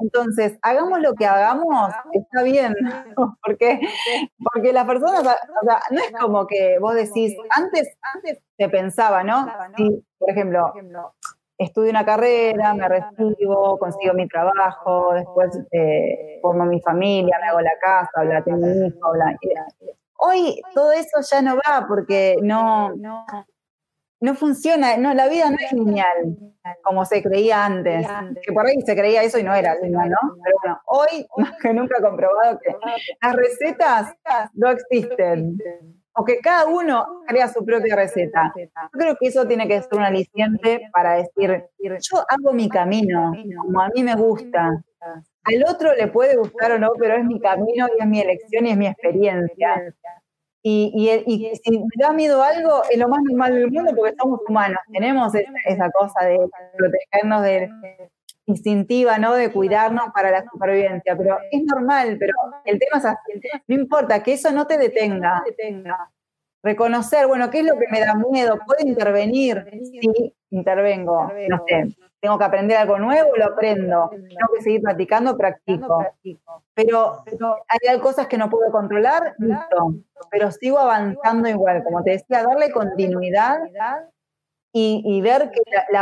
entonces 0.00 0.58
hagamos 0.62 1.00
lo 1.00 1.14
que 1.14 1.26
hagamos, 1.26 1.92
está 2.12 2.42
bien. 2.42 2.74
Porque, 3.42 3.80
porque 4.52 4.72
las 4.72 4.86
personas, 4.86 5.20
o 5.20 5.64
sea, 5.64 5.80
no 5.90 6.00
es 6.00 6.12
como 6.20 6.46
que 6.46 6.78
vos 6.80 6.94
decís, 6.94 7.34
antes, 7.56 7.96
antes 8.14 8.38
se 8.58 8.68
pensaba, 8.68 9.22
¿no? 9.24 9.46
Si, 9.76 10.04
por 10.18 10.30
ejemplo, 10.30 10.72
estudio 11.58 11.90
una 11.90 12.04
carrera, 12.04 12.74
me 12.74 12.88
recibo, 12.88 13.78
consigo 13.78 14.14
mi 14.14 14.28
trabajo, 14.28 15.14
después 15.14 15.58
eh, 15.72 16.38
formo 16.42 16.64
mi 16.64 16.80
familia, 16.80 17.38
me 17.40 17.48
hago 17.48 17.60
la 17.60 17.78
casa, 17.80 18.24
la 18.24 18.42
tengo 18.42 18.66
un 18.66 18.86
hijo, 18.86 19.12
Hoy 20.18 20.60
todo 20.74 20.92
eso 20.92 21.20
ya 21.30 21.42
no 21.42 21.56
va 21.56 21.86
porque 21.86 22.36
no, 22.42 22.94
no 24.20 24.34
funciona, 24.34 24.96
no, 24.96 25.12
la 25.14 25.28
vida 25.28 25.50
no 25.50 25.56
es 25.60 25.72
lineal 25.72 26.36
como 26.82 27.04
se 27.04 27.22
creía 27.22 27.64
antes, 27.64 28.06
que 28.44 28.52
por 28.52 28.66
ahí 28.66 28.80
se 28.84 28.96
creía 28.96 29.22
eso 29.22 29.38
y 29.38 29.42
no 29.42 29.54
era 29.54 29.74
lineal, 29.76 30.10
¿no? 30.10 30.36
Pero 30.42 30.56
bueno, 30.62 30.80
hoy 30.86 31.26
más 31.36 31.52
que 31.60 31.72
nunca 31.72 31.98
he 31.98 32.02
comprobado 32.02 32.58
que 32.58 32.74
las 33.22 33.34
recetas 33.34 34.14
no 34.54 34.70
existen 34.70 35.58
o 36.18 36.24
que 36.24 36.40
cada 36.40 36.66
uno 36.66 37.22
crea 37.26 37.46
su 37.48 37.64
propia 37.64 37.94
receta. 37.94 38.52
Yo 38.56 38.98
creo 38.98 39.16
que 39.16 39.28
eso 39.28 39.46
tiene 39.46 39.68
que 39.68 39.80
ser 39.82 39.94
un 39.94 40.02
aliciente 40.02 40.88
para 40.92 41.14
decir, 41.14 41.64
yo 41.78 42.24
hago 42.28 42.52
mi 42.54 42.68
camino, 42.68 43.32
como 43.58 43.80
a 43.82 43.88
mí 43.88 44.02
me 44.02 44.16
gusta. 44.16 44.82
Al 45.44 45.64
otro 45.68 45.94
le 45.94 46.08
puede 46.08 46.36
gustar 46.36 46.72
o 46.72 46.78
no, 46.78 46.88
pero 46.98 47.16
es 47.16 47.24
mi 47.24 47.38
camino 47.38 47.86
y 47.96 48.02
es 48.02 48.08
mi 48.08 48.20
elección 48.20 48.66
y 48.66 48.70
es 48.70 48.76
mi 48.76 48.86
experiencia. 48.86 49.94
Y, 50.62 51.58
si 51.62 51.78
me 51.78 51.86
da 51.98 52.12
miedo 52.12 52.42
algo, 52.42 52.82
es 52.90 52.98
lo 52.98 53.08
más 53.08 53.20
normal 53.22 53.54
del 53.54 53.70
mundo 53.70 53.92
porque 53.94 54.16
somos 54.18 54.40
humanos, 54.48 54.78
tenemos 54.92 55.32
esa, 55.34 55.90
cosa 55.92 56.26
de 56.26 56.38
protegernos 56.76 57.42
de, 57.42 57.70
instintiva, 58.46 59.18
¿no? 59.18 59.34
De 59.34 59.52
cuidarnos 59.52 60.12
para 60.14 60.30
la 60.30 60.44
supervivencia, 60.48 61.16
pero 61.16 61.38
es 61.50 61.62
normal, 61.64 62.16
pero 62.18 62.32
el 62.64 62.78
tema 62.78 62.98
es 62.98 63.04
así, 63.04 63.40
no 63.66 63.74
importa, 63.74 64.22
que 64.22 64.32
eso 64.34 64.50
no 64.52 64.66
te 64.66 64.78
detenga. 64.78 65.42
Reconocer, 66.62 67.26
bueno, 67.28 67.48
¿qué 67.50 67.60
es 67.60 67.66
lo 67.66 67.78
que 67.78 67.86
me 67.90 68.00
da 68.00 68.14
miedo? 68.14 68.58
¿Puedo 68.66 68.84
intervenir? 68.84 69.68
Sí, 70.00 70.34
intervengo. 70.50 71.30
No 71.48 71.62
sé, 71.68 71.94
tengo 72.20 72.38
que 72.38 72.44
aprender 72.44 72.76
algo 72.76 72.98
nuevo, 72.98 73.36
lo 73.36 73.44
aprendo. 73.44 74.10
Tengo 74.10 74.48
que 74.56 74.62
seguir 74.62 74.82
practicando, 74.82 75.36
practico. 75.36 76.04
Pero, 76.74 77.22
hay 77.68 78.00
cosas 78.00 78.26
que 78.26 78.38
no 78.38 78.50
puedo 78.50 78.72
controlar, 78.72 79.34
listo. 79.38 79.94
Pero 80.30 80.50
sigo 80.50 80.78
avanzando 80.78 81.48
igual. 81.48 81.84
Como 81.84 82.02
te 82.02 82.12
decía, 82.12 82.42
darle 82.42 82.72
continuidad 82.72 83.60
y, 84.78 85.20
ver 85.22 85.50
que 85.50 85.60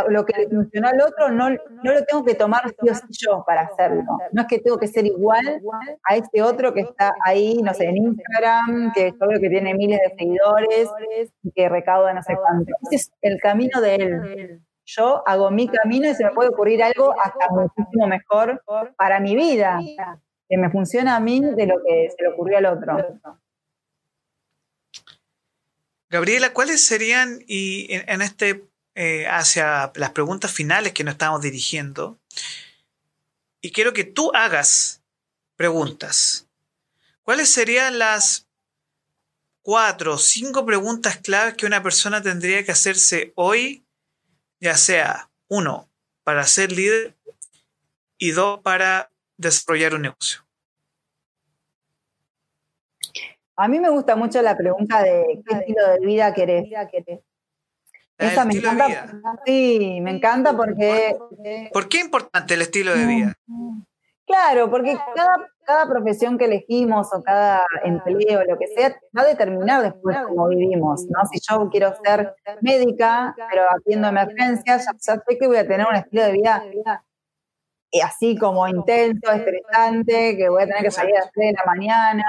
lo 0.08 0.24
que 0.24 0.36
le 0.36 0.48
funcionó 0.48 0.88
al 0.88 1.00
otro 1.00 1.30
no, 1.30 1.48
no 1.50 1.92
lo 1.92 2.04
tengo 2.04 2.24
que 2.24 2.34
tomar 2.34 2.62
yo 3.08 3.44
para 3.46 3.62
hacerlo. 3.62 4.02
No 4.32 4.42
es 4.42 4.48
que 4.48 4.58
tengo 4.58 4.78
que 4.78 4.88
ser 4.88 5.06
igual 5.06 5.62
a 6.08 6.16
este 6.16 6.42
otro 6.42 6.74
que 6.74 6.80
está 6.80 7.14
ahí, 7.24 7.60
no 7.62 7.72
sé, 7.72 7.84
en 7.84 7.98
Instagram, 7.98 8.92
que 8.92 9.08
es 9.08 9.14
que 9.40 9.48
tiene 9.48 9.74
miles 9.74 10.00
de 10.00 10.16
seguidores 10.16 10.90
y 11.44 11.52
que 11.52 11.68
recauda 11.68 12.12
no 12.14 12.22
sé 12.22 12.34
cuánto. 12.36 12.72
Ese 12.90 12.96
es 12.96 13.12
el 13.22 13.38
camino 13.40 13.80
de 13.80 13.94
él. 13.94 14.60
Yo 14.86 15.22
hago 15.24 15.50
mi 15.52 15.68
camino 15.68 16.08
y 16.08 16.14
se 16.14 16.24
me 16.24 16.32
puede 16.32 16.48
ocurrir 16.48 16.82
algo 16.82 17.14
hasta 17.18 17.48
muchísimo 17.50 18.08
mejor 18.08 18.60
para 18.96 19.20
mi 19.20 19.36
vida, 19.36 19.78
que 20.48 20.58
me 20.58 20.68
funciona 20.70 21.14
a 21.14 21.20
mí 21.20 21.40
de 21.40 21.66
lo 21.66 21.76
que 21.76 22.08
se 22.10 22.22
le 22.22 22.30
ocurrió 22.30 22.58
al 22.58 22.66
otro. 22.66 22.96
Gabriela, 26.10 26.52
¿cuáles 26.52 26.86
serían, 26.86 27.42
y 27.46 27.86
en, 27.90 28.22
este, 28.22 28.64
eh, 28.94 29.26
hacia 29.26 29.92
las 29.94 30.10
preguntas 30.10 30.52
finales 30.52 30.92
que 30.92 31.04
nos 31.04 31.14
estamos 31.14 31.42
dirigiendo, 31.42 32.18
y 33.60 33.72
quiero 33.72 33.92
que 33.92 34.04
tú 34.04 34.30
hagas 34.34 35.02
preguntas. 35.56 36.46
¿Cuáles 37.22 37.48
serían 37.48 37.98
las 37.98 38.46
cuatro 39.62 40.14
o 40.14 40.18
cinco 40.18 40.66
preguntas 40.66 41.16
claves 41.18 41.54
que 41.54 41.66
una 41.66 41.82
persona 41.82 42.22
tendría 42.22 42.64
que 42.64 42.72
hacerse 42.72 43.32
hoy, 43.34 43.84
ya 44.60 44.76
sea, 44.76 45.30
uno, 45.48 45.88
para 46.22 46.46
ser 46.46 46.72
líder 46.72 47.16
y 48.18 48.32
dos, 48.32 48.60
para 48.60 49.10
desarrollar 49.38 49.94
un 49.94 50.02
negocio? 50.02 50.43
A 53.56 53.68
mí 53.68 53.78
me 53.78 53.90
gusta 53.90 54.16
mucho 54.16 54.42
la 54.42 54.56
pregunta 54.56 55.02
de 55.02 55.42
qué 55.46 55.56
estilo 55.56 55.88
de 55.88 56.06
vida 56.06 56.34
querés. 56.34 56.68
Esa 58.18 58.44
me 58.44 58.54
encanta. 58.54 59.06
Sí, 59.44 59.98
me 60.00 60.12
encanta 60.12 60.56
porque. 60.56 61.16
¿Por 61.72 61.88
qué 61.88 61.98
es 61.98 62.04
importante 62.04 62.54
el 62.54 62.62
estilo 62.62 62.94
de 62.94 63.06
vida? 63.06 63.34
Claro, 64.26 64.70
porque 64.70 64.96
cada, 65.14 65.50
cada 65.64 65.86
profesión 65.86 66.38
que 66.38 66.46
elegimos 66.46 67.12
o 67.12 67.22
cada 67.22 67.66
empleo, 67.84 68.42
lo 68.44 68.58
que 68.58 68.68
sea, 68.68 68.96
va 69.16 69.22
a 69.22 69.26
determinar 69.26 69.82
después 69.82 70.16
cómo 70.26 70.48
vivimos, 70.48 71.04
¿no? 71.10 71.26
Si 71.30 71.40
yo 71.46 71.68
quiero 71.68 71.94
ser 72.02 72.34
médica, 72.62 73.34
pero 73.50 73.64
atiendo 73.70 74.08
emergencias, 74.08 74.86
ya 74.86 75.14
sé 75.16 75.38
que 75.38 75.46
voy 75.46 75.58
a 75.58 75.68
tener 75.68 75.86
un 75.86 75.96
estilo 75.96 76.24
de 76.24 76.32
vida 76.32 76.64
así 78.00 78.36
como 78.36 78.66
intenso, 78.66 79.30
estresante, 79.30 80.36
que 80.36 80.48
voy 80.48 80.62
a 80.62 80.66
tener 80.66 80.82
que 80.82 80.90
salir 80.90 81.16
a 81.16 81.20
las 81.20 81.32
3 81.32 81.48
de 81.48 81.52
la 81.52 81.64
mañana, 81.64 82.24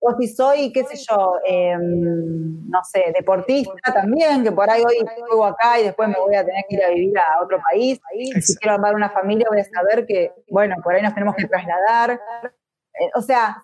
o 0.00 0.16
si 0.18 0.28
soy, 0.28 0.72
qué 0.72 0.84
sé 0.84 0.96
yo, 1.08 1.34
em, 1.46 2.68
no 2.68 2.84
sé, 2.84 3.12
deportista 3.16 3.92
también, 3.92 4.42
que 4.44 4.52
por 4.52 4.68
ahí 4.68 4.82
hoy 4.86 4.98
juego 5.26 5.46
acá 5.46 5.78
y 5.80 5.84
después 5.84 6.08
me 6.08 6.18
voy 6.18 6.34
a 6.34 6.44
tener 6.44 6.64
que 6.68 6.76
ir 6.76 6.84
a 6.84 6.88
vivir 6.90 7.18
a 7.18 7.42
otro 7.42 7.58
país, 7.70 8.00
si 8.40 8.56
quiero 8.56 8.74
armar 8.74 8.94
una 8.94 9.10
familia 9.10 9.46
voy 9.48 9.60
a 9.60 9.64
saber 9.64 10.06
que, 10.06 10.32
bueno, 10.50 10.76
por 10.82 10.94
ahí 10.94 11.02
nos 11.02 11.14
tenemos 11.14 11.34
que 11.36 11.46
trasladar, 11.46 12.20
eh, 13.00 13.10
o 13.14 13.22
sea, 13.22 13.62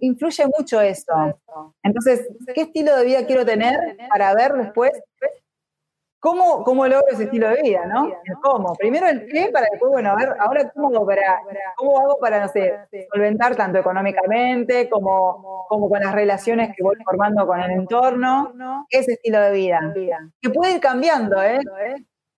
influye 0.00 0.44
mucho 0.58 0.80
eso. 0.80 1.12
Entonces, 1.82 2.28
¿qué 2.54 2.62
estilo 2.62 2.96
de 2.96 3.04
vida 3.04 3.26
quiero 3.26 3.44
tener 3.46 3.96
para 4.10 4.34
ver 4.34 4.52
después 4.52 4.90
¿Cómo, 6.20 6.62
¿Cómo 6.64 6.86
logro 6.86 7.06
ese 7.10 7.24
estilo 7.24 7.48
de 7.48 7.62
vida, 7.62 7.86
no? 7.86 8.06
El 8.06 8.34
cómo. 8.42 8.74
Primero 8.74 9.08
el 9.08 9.26
qué, 9.26 9.48
para 9.50 9.66
después, 9.70 9.90
bueno, 9.90 10.10
a 10.10 10.16
ver, 10.16 10.36
ahora 10.38 10.70
cómo 10.70 10.88
hago 10.88 11.06
para, 11.06 11.40
cómo 11.76 11.98
hago 11.98 12.18
para, 12.20 12.40
no 12.40 12.48
sé, 12.48 12.74
solventar 13.10 13.56
tanto 13.56 13.78
económicamente 13.78 14.90
como, 14.90 15.64
como 15.66 15.88
con 15.88 16.00
las 16.00 16.14
relaciones 16.14 16.76
que 16.76 16.82
voy 16.82 16.96
formando 17.02 17.46
con 17.46 17.58
el 17.58 17.70
entorno, 17.70 18.52
ese 18.90 19.12
estilo 19.12 19.40
de 19.40 19.50
vida. 19.50 19.80
Que 20.42 20.50
puede 20.50 20.74
ir 20.74 20.80
cambiando, 20.80 21.42
¿eh? 21.42 21.58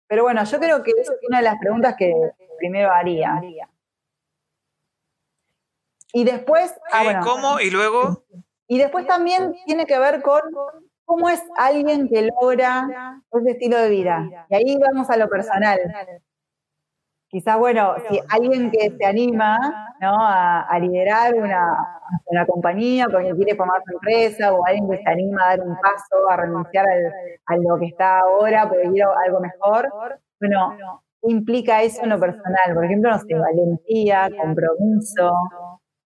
Pero 0.07 0.23
bueno, 0.23 0.45
yo 0.45 0.61
creo 0.61 0.83
que 0.85 0.93
es 0.93 1.11
una 1.29 1.39
de 1.39 1.45
las 1.45 1.59
preguntas 1.59 1.97
que 1.99 2.15
primero 2.59 2.93
haría. 2.93 3.43
Y 6.13 6.23
después... 6.23 6.73
Ah, 6.93 7.21
¿Cómo? 7.25 7.59
¿Y 7.59 7.71
luego? 7.71 8.25
Y 8.69 8.79
después 8.79 9.07
también 9.09 9.55
tiene 9.67 9.87
que 9.87 9.99
ver 9.99 10.23
con 10.23 10.41
¿Cómo 11.13 11.29
es 11.29 11.43
alguien 11.59 12.09
que 12.09 12.27
logra 12.41 12.89
ese 13.31 13.51
estilo 13.51 13.77
de 13.77 13.91
vida? 13.91 14.47
Y 14.49 14.55
ahí 14.55 14.79
vamos 14.79 15.11
a 15.11 15.19
lo 15.19 15.29
personal. 15.29 15.79
Quizás, 17.29 17.59
bueno, 17.59 17.97
si 18.09 18.19
alguien 18.31 18.71
que 18.71 18.97
se 18.97 19.05
anima 19.05 19.59
a, 20.01 20.79
liderar 20.81 21.35
una, 21.35 22.47
compañía 22.47 23.09
porque 23.13 23.31
quiere 23.35 23.55
formar 23.57 23.83
su 23.85 23.93
empresa, 23.93 24.55
o 24.55 24.65
alguien 24.65 24.89
que 24.89 25.03
se 25.03 25.11
anima 25.11 25.45
a 25.45 25.49
dar 25.49 25.61
un 25.61 25.77
paso, 25.77 26.31
a 26.31 26.37
renunciar 26.39 26.87
a 26.87 27.57
lo 27.57 27.79
que 27.79 27.87
está 27.89 28.21
ahora 28.21 28.67
porque 28.67 28.89
quiere 28.89 29.07
algo 29.27 29.41
mejor, 29.41 29.93
bueno, 30.41 31.03
implica 31.25 31.83
eso 31.83 32.05
en 32.05 32.09
lo 32.09 32.19
personal? 32.19 32.75
Por 32.75 32.87
ejemplo, 32.87 33.11
no 33.11 33.19
sé, 33.19 33.35
valentía, 33.35 34.31
compromiso, 34.41 35.31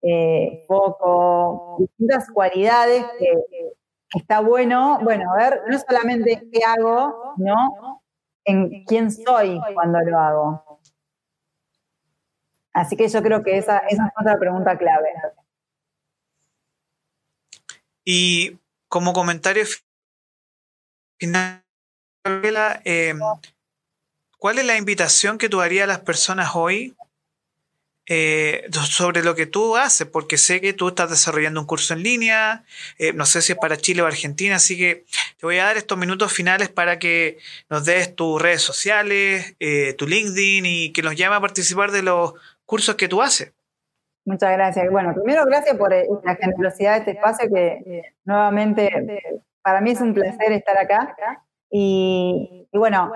eh, 0.00 0.64
foco, 0.68 1.78
distintas 1.80 2.30
cualidades 2.30 3.04
que 3.18 3.72
está 4.14 4.40
bueno, 4.40 4.98
bueno, 5.02 5.32
a 5.32 5.36
ver, 5.36 5.62
no 5.68 5.78
solamente 5.78 6.48
qué 6.52 6.64
hago, 6.64 7.34
¿no? 7.36 8.02
En 8.44 8.84
quién 8.84 9.10
soy 9.10 9.60
cuando 9.74 10.00
lo 10.00 10.18
hago. 10.18 10.80
Así 12.72 12.96
que 12.96 13.08
yo 13.08 13.22
creo 13.22 13.42
que 13.42 13.58
esa, 13.58 13.78
es 13.78 13.98
otra 14.18 14.38
pregunta 14.38 14.76
clave. 14.76 15.08
Y 18.04 18.58
como 18.88 19.12
comentario 19.12 19.64
final, 21.18 21.62
eh, 22.84 23.14
¿cuál 24.38 24.58
es 24.58 24.66
la 24.66 24.76
invitación 24.76 25.38
que 25.38 25.48
tú 25.48 25.60
harías 25.60 25.84
a 25.84 25.88
las 25.88 26.00
personas 26.00 26.50
hoy 26.54 26.96
eh, 28.06 28.64
sobre 28.72 29.22
lo 29.22 29.36
que 29.36 29.46
tú 29.46 29.76
haces, 29.76 30.08
porque 30.08 30.36
sé 30.36 30.60
que 30.60 30.72
tú 30.72 30.88
estás 30.88 31.10
desarrollando 31.10 31.60
un 31.60 31.66
curso 31.66 31.94
en 31.94 32.02
línea, 32.02 32.64
eh, 32.98 33.12
no 33.12 33.26
sé 33.26 33.42
si 33.42 33.52
es 33.52 33.58
para 33.58 33.76
Chile 33.76 34.02
o 34.02 34.06
Argentina, 34.06 34.56
así 34.56 34.76
que 34.76 35.04
te 35.38 35.46
voy 35.46 35.58
a 35.58 35.64
dar 35.64 35.76
estos 35.76 35.96
minutos 35.96 36.32
finales 36.32 36.68
para 36.68 36.98
que 36.98 37.38
nos 37.70 37.84
des 37.84 38.14
tus 38.16 38.42
redes 38.42 38.60
sociales, 38.60 39.54
eh, 39.60 39.94
tu 39.94 40.08
LinkedIn 40.08 40.66
y 40.66 40.92
que 40.92 41.02
nos 41.02 41.14
llame 41.14 41.36
a 41.36 41.40
participar 41.40 41.92
de 41.92 42.02
los 42.02 42.34
cursos 42.66 42.96
que 42.96 43.06
tú 43.06 43.22
haces. 43.22 43.52
Muchas 44.24 44.52
gracias. 44.52 44.90
Bueno, 44.90 45.14
primero 45.14 45.44
gracias 45.46 45.76
por 45.76 45.90
la 45.90 46.36
generosidad 46.36 46.92
de 46.92 46.98
este 46.98 47.10
espacio 47.12 47.48
que 47.52 48.14
nuevamente 48.24 48.90
para 49.62 49.80
mí 49.80 49.92
es 49.92 50.00
un 50.00 50.14
placer 50.14 50.52
estar 50.52 50.76
acá. 50.76 51.16
Y, 51.70 52.68
y 52.70 52.78
bueno, 52.78 53.10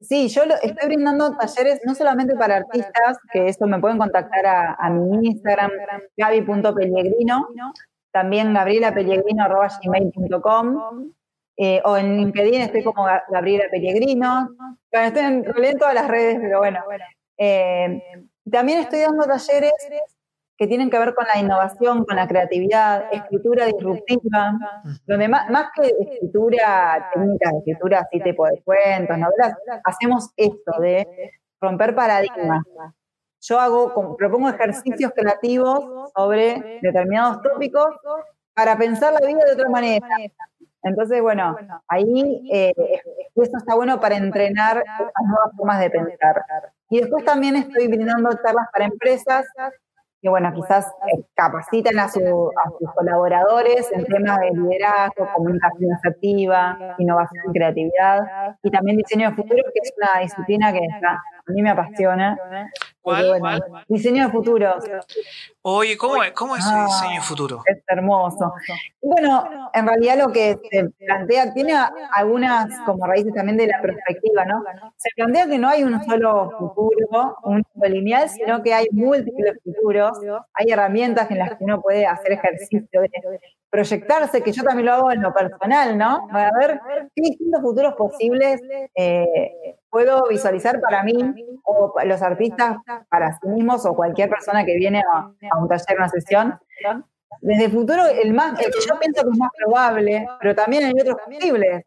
Sí, 0.00 0.28
yo 0.28 0.42
estoy 0.62 0.88
brindando 0.88 1.36
talleres 1.36 1.80
no 1.84 1.94
solamente 1.94 2.34
para 2.36 2.56
artistas, 2.56 3.18
que 3.32 3.48
eso 3.48 3.66
me 3.66 3.80
pueden 3.80 3.98
contactar 3.98 4.76
a, 4.78 4.90
mi 4.90 5.28
Instagram, 5.28 5.70
gaby.pellegrino, 6.16 7.48
también 8.12 8.52
gabrielapellegrino.com 8.52 11.12
eh, 11.58 11.80
o 11.84 11.96
en 11.96 12.18
LinkedIn 12.18 12.60
estoy 12.60 12.84
como 12.84 13.06
Gabriela 13.30 13.64
Pellegrino. 13.70 14.50
Bueno, 14.92 15.06
estoy 15.06 15.22
en, 15.22 15.64
en 15.64 15.78
todas 15.78 15.94
las 15.94 16.06
redes, 16.08 16.38
pero 16.40 16.58
bueno. 16.58 16.80
Eh, 17.38 18.02
también 18.50 18.80
estoy 18.80 19.00
dando 19.00 19.24
talleres 19.24 19.72
que 20.56 20.66
tienen 20.66 20.90
que 20.90 20.98
ver 20.98 21.14
con 21.14 21.26
la 21.26 21.38
innovación, 21.38 22.04
con 22.04 22.16
la 22.16 22.26
creatividad, 22.26 23.12
escritura 23.12 23.66
disruptiva, 23.66 24.58
donde 25.06 25.28
más, 25.28 25.70
que 25.74 25.92
escritura 26.00 27.10
técnica, 27.12 27.50
escritura 27.58 28.00
así 28.00 28.20
tipo 28.20 28.46
de 28.46 28.62
cuentos, 28.62 29.18
novelas, 29.18 29.54
hacemos 29.84 30.30
esto 30.36 30.80
de 30.80 31.06
romper 31.60 31.94
paradigmas. 31.94 32.64
Yo 33.42 33.60
hago, 33.60 34.16
propongo 34.16 34.48
ejercicios 34.48 35.12
creativos 35.14 36.10
sobre 36.16 36.80
determinados 36.82 37.42
tópicos 37.42 37.94
para 38.54 38.76
pensar 38.78 39.12
la 39.12 39.26
vida 39.26 39.44
de 39.44 39.52
otra 39.52 39.68
manera. 39.68 40.08
Entonces, 40.82 41.20
bueno, 41.20 41.56
ahí 41.88 42.48
eh, 42.50 42.72
eso 43.34 43.56
está 43.58 43.74
bueno 43.74 44.00
para 44.00 44.16
entrenar 44.16 44.76
las 44.76 45.26
nuevas 45.28 45.56
formas 45.56 45.80
de 45.80 45.90
pensar. 45.90 46.44
Y 46.88 47.00
después 47.00 47.24
también 47.24 47.56
estoy 47.56 47.88
brindando 47.88 48.30
charlas 48.42 48.68
para 48.72 48.86
empresas 48.86 49.46
que 50.26 50.30
bueno, 50.30 50.52
quizás 50.52 50.92
capaciten 51.36 52.00
a, 52.00 52.08
sus 52.08 52.20
colaboradores 52.96 53.92
en 53.92 54.04
temas 54.06 54.40
de 54.40 54.50
liderazgo, 54.50 55.28
comunicación 55.36 55.92
asertiva, 55.92 56.96
innovación 56.98 57.44
y 57.48 57.52
creatividad, 57.52 58.56
y 58.60 58.70
también 58.72 58.96
diseño 58.96 59.30
de 59.30 59.36
futuro, 59.36 59.62
que 59.72 59.80
es 59.80 59.92
una 59.96 60.20
disciplina 60.22 60.72
que 60.72 60.80
a 61.00 61.52
mí 61.52 61.62
me 61.62 61.70
apasiona. 61.70 62.36
¿Cuál? 63.06 63.62
Diseño 63.86 64.26
de 64.26 64.32
futuro. 64.32 64.74
Oye, 65.62 65.96
¿cómo 65.96 66.24
es, 66.24 66.32
cómo 66.32 66.56
es 66.56 66.64
ese 66.64 66.74
ah, 66.74 66.86
diseño 66.86 67.20
de 67.20 67.26
futuro? 67.26 67.62
Es 67.64 67.78
hermoso. 67.86 68.52
Bueno, 69.00 69.70
en 69.72 69.86
realidad 69.86 70.18
lo 70.18 70.32
que 70.32 70.58
se 70.68 70.90
plantea, 71.06 71.54
tiene 71.54 71.74
algunas 72.16 72.66
como 72.84 73.06
raíces 73.06 73.32
también 73.32 73.58
de 73.58 73.68
la 73.68 73.80
perspectiva, 73.80 74.44
¿no? 74.44 74.60
Se 74.96 75.10
plantea 75.14 75.46
que 75.46 75.56
no 75.56 75.68
hay 75.68 75.84
un 75.84 76.02
solo 76.04 76.50
futuro, 76.58 77.36
un 77.44 77.62
solo 77.72 77.88
lineal, 77.88 78.28
sino 78.28 78.60
que 78.60 78.74
hay 78.74 78.88
múltiples 78.90 79.56
futuros, 79.62 80.18
hay 80.54 80.70
herramientas 80.72 81.30
en 81.30 81.38
las 81.38 81.50
que 81.50 81.62
uno 81.62 81.80
puede 81.80 82.06
hacer 82.06 82.32
ejercicio 82.32 83.02
de 83.02 83.10
proyectarse, 83.70 84.42
que 84.42 84.50
yo 84.50 84.64
también 84.64 84.86
lo 84.86 84.94
hago 84.94 85.12
en 85.12 85.22
lo 85.22 85.32
personal, 85.32 85.96
¿no? 85.96 86.26
A 86.32 86.50
ver 86.58 86.80
qué 87.14 87.22
distintos 87.22 87.60
futuros 87.62 87.94
posibles 87.94 88.60
eh, 88.96 89.76
puedo 89.96 90.24
visualizar 90.28 90.78
para 90.78 91.02
mí 91.02 91.14
o 91.64 91.94
los 92.04 92.20
artistas 92.20 92.76
para 93.08 93.32
sí 93.32 93.48
mismos 93.48 93.86
o 93.86 93.94
cualquier 93.94 94.28
persona 94.28 94.62
que 94.62 94.76
viene 94.76 95.00
a, 95.00 95.58
un 95.58 95.68
taller, 95.68 95.96
una 95.96 96.10
sesión. 96.10 96.58
Desde 97.40 97.64
el 97.64 97.72
futuro, 97.72 98.02
el 98.06 98.34
más, 98.34 98.60
el 98.60 98.66
yo 98.66 98.98
pienso 98.98 99.22
que 99.22 99.30
es 99.30 99.38
más 99.38 99.50
probable, 99.56 100.26
pero 100.38 100.54
también 100.54 100.84
hay 100.84 100.92
otros 101.00 101.16
posibles. 101.24 101.84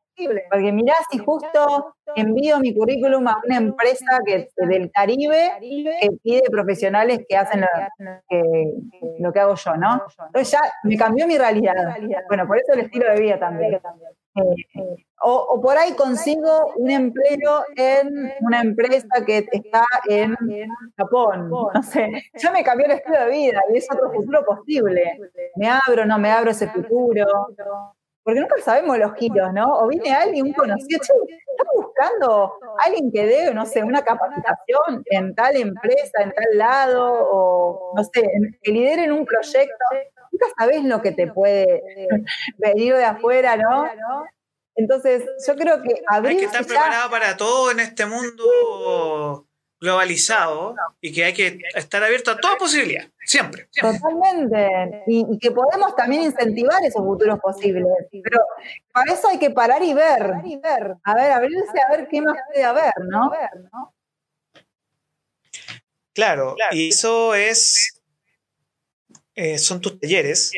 Porque 0.49 0.71
mirá 0.71 0.95
si 1.11 1.19
justo 1.19 1.95
envío 2.15 2.59
mi 2.59 2.73
currículum 2.75 3.27
a 3.27 3.37
una 3.45 3.57
empresa 3.57 4.17
que 4.25 4.49
del 4.57 4.89
Caribe 4.91 5.51
que 6.01 6.09
pide 6.23 6.41
profesionales 6.49 7.19
que 7.29 7.37
hacen 7.37 7.61
lo 9.19 9.31
que, 9.31 9.39
hago 9.39 9.53
yo, 9.53 9.77
¿no? 9.77 10.03
Entonces 10.25 10.51
ya 10.51 10.61
me 10.83 10.97
cambió 10.97 11.27
mi 11.27 11.37
realidad. 11.37 11.75
Bueno, 12.27 12.47
por 12.47 12.57
eso 12.57 12.73
el 12.73 12.79
estilo 12.79 13.05
de 13.13 13.21
vida 13.21 13.39
también. 13.39 13.79
Eh, 14.35 15.03
o, 15.21 15.59
por 15.61 15.77
ahí 15.77 15.93
consigo 15.93 16.73
un 16.77 16.89
empleo 16.89 17.63
en 17.75 18.31
una 18.41 18.61
empresa 18.61 19.25
que 19.25 19.45
está 19.51 19.85
en 20.07 20.35
Japón. 20.97 21.49
No 21.49 21.83
sé, 21.83 22.09
ya 22.35 22.51
me 22.51 22.63
cambió 22.63 22.85
el 22.85 22.93
estilo 22.93 23.19
de 23.19 23.29
vida 23.29 23.61
y 23.73 23.77
es 23.77 23.87
otro 23.91 24.11
futuro 24.11 24.45
posible. 24.45 25.19
Me 25.55 25.67
abro, 25.67 26.05
no 26.05 26.17
me 26.19 26.31
abro 26.31 26.51
ese 26.51 26.67
futuro 26.69 27.25
porque 28.29 28.41
nunca 28.41 28.61
sabemos 28.61 28.97
los 28.99 29.15
giros, 29.15 29.51
¿no? 29.53 29.65
O 29.79 29.87
viene 29.87 30.13
alguien, 30.13 30.45
un 30.45 30.53
conocido, 30.53 31.01
está 31.01 31.63
buscando 31.75 32.53
alguien 32.77 33.11
que 33.11 33.25
dé, 33.25 33.53
no 33.53 33.65
sé, 33.65 33.83
una 33.83 34.03
capacitación 34.03 35.03
en 35.05 35.33
tal 35.33 35.55
empresa, 35.55 36.21
en 36.21 36.31
tal 36.31 36.57
lado, 36.57 37.11
o 37.11 37.93
no 37.95 38.03
sé, 38.03 38.23
que 38.61 38.71
lideren 38.71 39.11
un 39.11 39.25
proyecto. 39.25 39.85
Nunca 40.39 40.53
sabes 40.57 40.83
lo 40.83 41.01
que 41.01 41.11
te 41.11 41.27
puede 41.27 41.83
venir 42.57 42.95
de 42.95 43.05
afuera, 43.05 43.57
¿no? 43.57 43.89
Entonces, 44.75 45.23
yo 45.45 45.55
creo 45.55 45.81
que 45.81 46.01
Hay 46.07 46.37
que 46.37 46.45
estar 46.45 46.65
preparado 46.65 47.09
para 47.09 47.35
todo 47.35 47.71
en 47.71 47.81
este 47.81 48.05
mundo 48.05 49.45
globalizado 49.81 50.75
y 51.01 51.13
que 51.13 51.23
hay 51.23 51.33
que 51.33 51.59
estar 51.75 52.03
abierto 52.03 52.31
a 52.31 52.37
toda 52.37 52.57
posibilidad, 52.57 53.05
siempre. 53.25 53.69
Totalmente. 53.79 55.03
Y, 55.07 55.37
que 55.39 55.51
podemos 55.51 55.95
también 55.95 56.23
incentivar 56.23 56.83
esos 56.83 57.01
futuros 57.01 57.39
posibles. 57.39 57.85
Pero 58.11 58.39
para 58.93 59.13
eso 59.13 59.27
hay 59.29 59.39
que 59.39 59.51
parar 59.51 59.81
y 59.83 59.93
ver. 59.93 60.33
A 61.03 61.15
ver, 61.15 61.31
abrirse 61.31 61.81
a 61.85 61.91
ver 61.91 62.07
qué 62.09 62.21
más 62.21 62.37
puede 62.51 62.63
haber, 62.63 62.93
¿no? 63.09 63.31
Claro, 66.13 66.55
y 66.71 66.89
eso 66.89 67.33
es, 67.33 67.98
eh, 69.39 69.57
son 69.57 69.79
tus 69.79 69.99
talleres. 69.99 70.51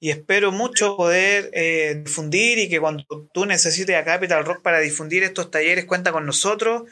Y 0.00 0.10
espero 0.10 0.50
mucho 0.50 0.96
poder 0.96 1.50
eh, 1.52 2.00
difundir 2.04 2.58
y 2.58 2.68
que 2.68 2.80
cuando 2.80 3.04
tú 3.32 3.46
necesites 3.46 3.96
a 3.96 4.04
Capital 4.04 4.44
Rock 4.44 4.62
para 4.62 4.80
difundir 4.80 5.22
estos 5.22 5.50
talleres, 5.50 5.84
cuenta 5.84 6.12
con 6.12 6.26
nosotros 6.26 6.84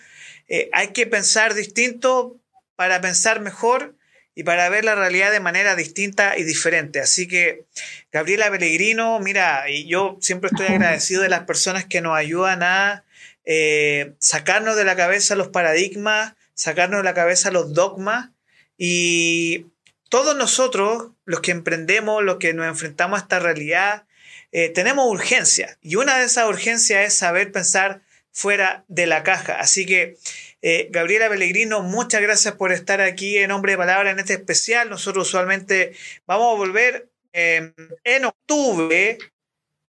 eh, 0.49 0.68
hay 0.72 0.89
que 0.89 1.07
pensar 1.07 1.55
distinto 1.55 2.37
para 2.76 3.01
pensar 3.01 3.41
mejor 3.41 3.97
y 4.35 4.45
para 4.45 4.68
ver 4.68 4.85
la 4.85 4.95
realidad 4.95 5.33
de 5.33 5.41
manera 5.41 5.76
distinta 5.76 6.37
y 6.37 6.43
diferente. 6.43 7.01
Así 7.01 7.26
que, 7.28 7.64
Gabriela 8.12 8.51
Pellegrino, 8.51 9.18
mira, 9.20 9.70
y 9.70 9.87
yo 9.87 10.18
siempre 10.20 10.51
estoy 10.53 10.66
agradecido 10.74 11.22
de 11.22 11.30
las 11.30 11.45
personas 11.45 11.87
que 11.87 12.03
nos 12.03 12.16
ayudan 12.16 12.62
a 12.62 13.05
eh, 13.47 14.12
sacarnos 14.18 14.76
de 14.76 14.85
la 14.85 14.97
cabeza 14.97 15.35
los 15.35 15.49
paradigmas, 15.49 16.35
sacarnos 16.55 17.01
de 17.01 17.05
la 17.05 17.14
cabeza 17.14 17.51
los 17.51 17.72
dogmas 17.72 18.30
y 18.76 19.66
todos 20.13 20.37
nosotros, 20.37 21.13
los 21.25 21.41
que 21.41 21.53
emprendemos, 21.53 22.23
los 22.23 22.37
que 22.37 22.53
nos 22.53 22.67
enfrentamos 22.67 23.19
a 23.19 23.23
esta 23.23 23.39
realidad, 23.39 24.05
eh, 24.53 24.69
tenemos 24.69 25.11
urgencia 25.11 25.79
y 25.81 25.95
una 25.97 26.19
de 26.19 26.27
esas 26.27 26.47
urgencias 26.51 27.07
es 27.07 27.15
saber 27.15 27.51
pensar 27.51 28.03
fuera 28.31 28.85
de 28.89 29.07
la 29.07 29.23
caja. 29.23 29.59
Así 29.59 29.87
que, 29.87 30.19
eh, 30.61 30.89
Gabriela 30.91 31.31
Pellegrino, 31.31 31.81
muchas 31.81 32.21
gracias 32.21 32.57
por 32.57 32.73
estar 32.73 33.01
aquí 33.01 33.39
en 33.39 33.53
Hombre 33.53 33.73
de 33.73 33.79
Palabra 33.79 34.11
en 34.11 34.19
este 34.19 34.35
especial. 34.35 34.91
Nosotros 34.91 35.29
usualmente 35.29 35.95
vamos 36.27 36.53
a 36.53 36.59
volver 36.59 37.09
em, 37.33 37.73
en 38.05 38.27
octubre. 38.27 39.17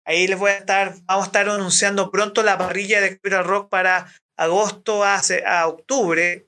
Ahí 0.06 0.26
les 0.28 0.40
voy 0.40 0.52
a 0.52 0.56
estar, 0.56 0.96
vamos 1.04 1.26
a 1.26 1.28
estar 1.28 1.50
anunciando 1.50 2.12
pronto 2.12 2.44
la 2.44 2.58
parrilla 2.58 3.02
de 3.02 3.18
Capital 3.18 3.44
Rock 3.44 3.68
para 3.68 4.08
agosto 4.38 5.04
a, 5.04 5.22
a 5.48 5.68
octubre. 5.68 6.48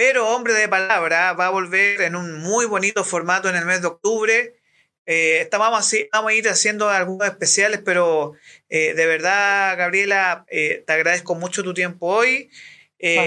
Pero 0.00 0.34
Hombre 0.34 0.54
de 0.54 0.66
Palabra 0.66 1.34
va 1.34 1.48
a 1.48 1.50
volver 1.50 2.00
en 2.00 2.16
un 2.16 2.40
muy 2.40 2.64
bonito 2.64 3.04
formato 3.04 3.50
en 3.50 3.56
el 3.56 3.66
mes 3.66 3.82
de 3.82 3.88
octubre. 3.88 4.56
Eh, 5.04 5.46
vamos, 5.52 5.92
a 5.92 6.32
ir 6.32 6.48
haciendo 6.48 6.88
algunos 6.88 7.28
especiales, 7.28 7.82
pero 7.84 8.32
eh, 8.70 8.94
de 8.94 9.04
verdad, 9.04 9.76
Gabriela, 9.76 10.46
eh, 10.48 10.82
te 10.86 10.92
agradezco 10.94 11.34
mucho 11.34 11.62
tu 11.62 11.74
tiempo 11.74 12.06
hoy. 12.06 12.48
Eh, 12.98 13.26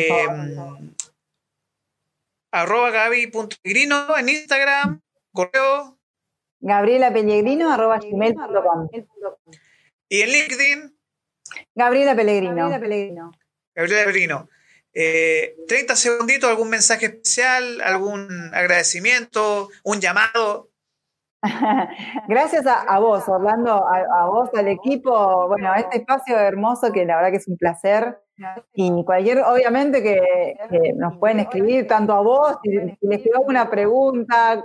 arroba 2.52 2.90
gaby.pellegrino 2.90 4.18
en 4.18 4.30
Instagram, 4.30 5.00
correo. 5.32 6.00
Gabriela 6.60 7.14
Pellegrino, 7.14 7.72
arroba 7.72 8.00
gmail.com. 8.00 8.90
Y 10.10 10.22
en 10.22 10.30
LinkedIn. 10.32 10.98
Gabriela 11.76 12.16
Pellegrino. 12.16 12.56
Gabriela 12.56 12.80
Pellegrino. 12.80 13.32
Gabriela 13.76 14.06
Pellegrino. 14.06 14.50
30 14.94 15.96
segunditos, 15.96 16.50
algún 16.50 16.70
mensaje 16.70 17.08
especial, 17.08 17.82
algún 17.82 18.52
agradecimiento, 18.54 19.70
un 19.84 20.00
llamado. 20.00 20.70
Gracias 22.28 22.66
a, 22.66 23.00
vos, 23.00 23.28
Orlando, 23.28 23.86
a, 23.86 24.28
vos, 24.28 24.50
al 24.54 24.68
equipo, 24.70 25.48
bueno, 25.48 25.72
a 25.72 25.80
este 25.80 25.98
espacio 25.98 26.38
hermoso 26.38 26.92
que 26.92 27.06
la 27.06 27.18
verdad 27.18 27.32
que 27.32 27.38
es 27.38 27.48
un 27.48 27.58
placer. 27.58 28.18
Y 28.74 29.04
cualquier, 29.06 29.40
obviamente 29.40 30.02
que, 30.02 30.56
nos 30.96 31.18
pueden 31.18 31.40
escribir 31.40 31.88
tanto 31.88 32.14
a 32.14 32.22
vos, 32.22 32.58
si, 32.64 32.72
les 32.72 33.22
quedó 33.22 33.38
alguna 33.38 33.70
pregunta, 33.70 34.64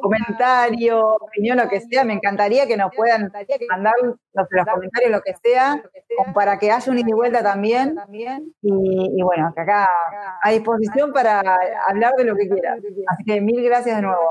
comentario, 0.00 1.16
opinión, 1.16 1.58
lo 1.58 1.68
que 1.68 1.80
sea, 1.80 2.04
me 2.04 2.12
encantaría 2.12 2.66
que 2.66 2.76
nos 2.76 2.94
puedan 2.94 3.32
mandar 3.68 3.94
los, 4.02 4.16
los 4.32 4.66
comentarios, 4.66 5.10
lo 5.10 5.20
que 5.22 5.34
sea, 5.42 5.82
para 6.34 6.58
que 6.58 6.70
haya 6.70 6.92
un 6.92 6.98
ida 6.98 7.08
y 7.08 7.12
vuelta 7.12 7.42
también. 7.42 7.96
Y, 8.62 9.10
y 9.16 9.22
bueno, 9.22 9.52
que 9.54 9.60
acá 9.60 9.88
a 10.42 10.50
disposición 10.50 11.12
para 11.12 11.40
hablar 11.86 12.14
de 12.16 12.24
lo 12.24 12.36
que 12.36 12.48
quieran. 12.48 12.80
Así 13.08 13.24
que 13.24 13.40
mil 13.40 13.62
gracias 13.64 13.96
de 13.96 14.02
nuevo. 14.02 14.30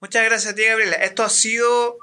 Muchas 0.00 0.24
gracias 0.24 0.52
a 0.52 0.56
ti, 0.56 0.62
Gabriela. 0.66 0.96
Esto 0.96 1.22
ha 1.22 1.28
sido 1.28 1.98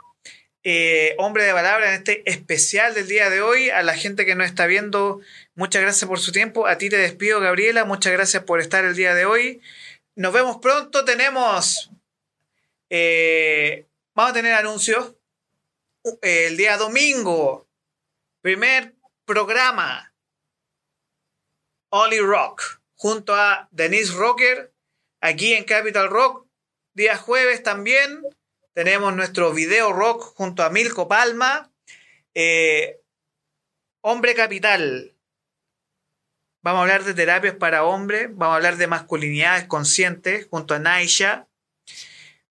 eh, 0.64 1.16
Hombre 1.18 1.44
de 1.44 1.54
Palabra 1.54 1.90
en 1.90 1.96
este 1.96 2.30
especial 2.30 2.94
del 2.94 3.08
día 3.08 3.30
de 3.30 3.42
hoy. 3.42 3.70
A 3.70 3.84
la 3.84 3.96
gente 3.96 4.26
que 4.26 4.36
nos 4.36 4.48
está 4.48 4.66
viendo, 4.66 5.22
muchas 5.56 5.82
gracias 5.82 6.08
por 6.08 6.20
su 6.20 6.32
tiempo. 6.32 6.68
A 6.68 6.78
ti 6.78 6.90
te 6.90 6.98
despido, 6.98 7.40
Gabriela. 7.40 7.86
Muchas 7.86 8.14
gracias 8.14 8.44
por 8.44 8.60
estar 8.60 8.86
el 8.86 8.96
día 8.96 9.14
de 9.14 9.26
hoy. 9.26 9.62
Nos 10.16 10.34
vemos 10.34 10.58
pronto. 10.58 11.06
Tenemos. 11.06 11.92
Eh, 12.90 13.88
vamos 14.14 14.32
a 14.32 14.34
tener 14.34 14.54
anuncios. 14.54 15.16
El 16.22 16.58
día 16.58 16.78
domingo. 16.78 17.68
Primer 18.42 18.94
programa. 19.26 20.14
Oli 21.90 22.20
Rock. 22.20 22.82
Junto 22.96 23.36
a 23.36 23.68
Denise 23.72 24.14
Rocker. 24.14 24.72
Aquí 25.22 25.54
en 25.54 25.64
Capital 25.64 26.10
Rock 26.10 26.44
Día 26.96 27.18
jueves 27.18 27.64
también 27.64 28.22
tenemos 28.74 29.14
nuestro 29.16 29.54
video 29.54 29.94
rock 29.94 30.36
junto 30.36 30.64
a 30.64 30.70
Milko 30.70 31.08
Palma. 31.08 31.72
Eh, 32.34 33.00
hombre 34.02 34.34
Capital. 34.34 35.14
Vamos 36.64 36.80
a 36.80 36.82
hablar 36.82 37.04
de 37.04 37.14
terapias 37.14 37.56
para 37.56 37.84
hombres. 37.84 38.30
Vamos 38.32 38.54
a 38.54 38.56
hablar 38.56 38.78
de 38.78 38.88
masculinidades 38.88 39.66
conscientes 39.66 40.48
junto 40.50 40.74
a 40.74 40.80
Naisha. 40.80 41.48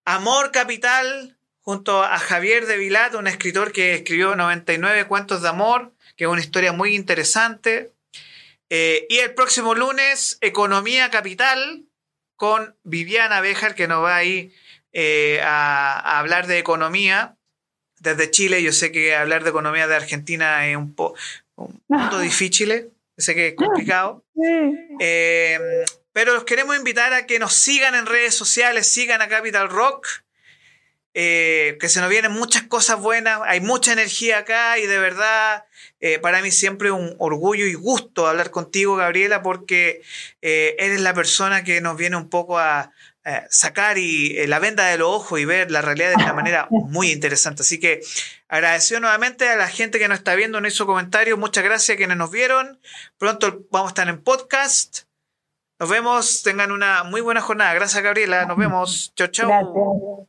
Amor 0.05 0.53
Capital 0.53 1.37
junto 1.61 2.03
a 2.03 2.19
Javier 2.19 2.67
de 2.67 2.77
Vilat, 2.77 3.15
un 3.15 3.29
escritor 3.29 3.71
que 3.73 3.95
escribió 3.95 4.35
99 4.35 5.07
cuentos 5.07 5.43
de 5.43 5.49
amor, 5.49 5.95
que 6.17 6.25
es 6.25 6.31
una 6.31 6.41
historia 6.41 6.73
muy 6.73 6.97
interesante. 6.97 7.93
Eh, 8.69 9.07
y 9.09 9.19
el 9.19 9.35
próximo 9.35 9.75
lunes, 9.75 10.39
Economía 10.41 11.11
Capital, 11.11 11.85
con 12.37 12.77
Viviana 12.83 13.41
Bejar, 13.41 13.77
que 13.77 13.87
nos 13.87 14.03
va 14.03 14.17
ahí 14.17 14.53
eh, 14.93 15.41
a, 15.43 16.19
hablar 16.19 16.47
de 16.47 16.59
economía 16.59 17.37
desde 18.01 18.31
Chile. 18.31 18.63
Yo 18.63 18.73
sé 18.73 18.93
que 18.93 19.15
hablar 19.15 19.45
de 19.45 19.51
economía 19.51 19.87
de 19.87 19.97
Argentina 19.97 20.67
es 20.69 20.77
un, 20.77 20.95
po, 20.95 21.15
un 21.57 21.81
poco 21.89 22.19
difícil, 22.21 22.91
sé 23.17 23.35
que 23.35 23.49
es 23.49 23.55
complicado. 23.55 24.25
Eh, 25.01 25.59
pero 26.13 26.35
los 26.35 26.45
queremos 26.45 26.77
invitar 26.77 27.13
a 27.13 27.27
que 27.27 27.39
nos 27.39 27.55
sigan 27.55 27.95
en 27.95 28.07
redes 28.07 28.35
sociales, 28.35 28.93
sigan 28.93 29.23
a 29.23 29.29
Capital 29.29 29.69
Rock. 29.69 30.07
Eh, 31.15 31.77
que 31.79 31.91
se 31.91 32.01
nos 32.01 32.09
vienen 32.09 32.33
muchas 32.33 32.63
cosas 32.63 32.99
buenas, 32.99 33.41
hay 33.45 33.61
mucha 33.61 33.93
energía 33.93 34.39
acá 34.39 34.79
y 34.79 34.87
de 34.87 34.99
verdad 34.99 35.67
eh, 36.01 36.19
para 36.19 36.41
mí 36.41 36.51
siempre 36.51 36.91
un 36.91 37.15
orgullo 37.19 37.67
y 37.67 37.75
gusto 37.75 38.27
hablar 38.27 38.51
contigo, 38.51 38.97
Gabriela, 38.97 39.43
porque 39.43 40.01
eh, 40.41 40.75
eres 40.79 41.03
la 41.03 41.13
persona 41.13 41.65
que 41.65 41.83
nos 41.83 41.99
viene 41.99 42.17
un 42.17 42.31
poco 42.31 42.59
a, 42.59 42.93
sacar 43.51 43.99
y, 43.99 44.47
la 44.47 44.59
venda 44.59 44.87
de 44.87 44.99
los 44.99 45.09
ojos 45.09 45.41
y 45.41 45.45
ver 45.45 45.71
la 45.71 45.83
realidad 45.83 46.11
de 46.11 46.23
una 46.23 46.33
manera 46.33 46.67
muy 46.71 47.11
interesante. 47.11 47.63
Así 47.63 47.79
que 47.79 48.01
agradecido 48.49 49.01
nuevamente 49.01 49.49
a 49.49 49.57
la 49.57 49.69
gente 49.69 49.99
que 49.99 50.09
nos 50.09 50.19
está 50.19 50.35
viendo, 50.35 50.59
en 50.59 50.67
hizo 50.67 50.87
comentarios, 50.87 51.39
muchas 51.39 51.65
gracias 51.65 51.95
a 51.95 51.99
quienes 51.99 52.17
nos 52.17 52.31
vieron. 52.31 52.81
Pronto 53.19 53.65
vamos 53.71 53.89
a 53.89 53.93
estar 53.93 54.09
en 54.09 54.23
podcast. 54.23 55.03
Nos 55.79 55.91
vemos, 55.91 56.43
tengan 56.43 56.71
una 56.71 57.03
muy 57.05 57.21
buena 57.21 57.41
jornada. 57.41 57.75
Gracias, 57.75 58.03
Gabriela. 58.03 58.47
Nos 58.47 58.57
vemos. 58.57 59.13
Chao, 59.17 59.29
chao. 59.29 60.29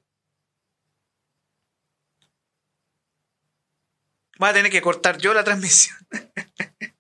Voy 4.40 4.50
a 4.50 4.54
tener 4.54 4.72
que 4.72 4.82
cortar 4.82 5.18
yo 5.20 5.34
la 5.34 5.44
transmisión. 5.44 5.96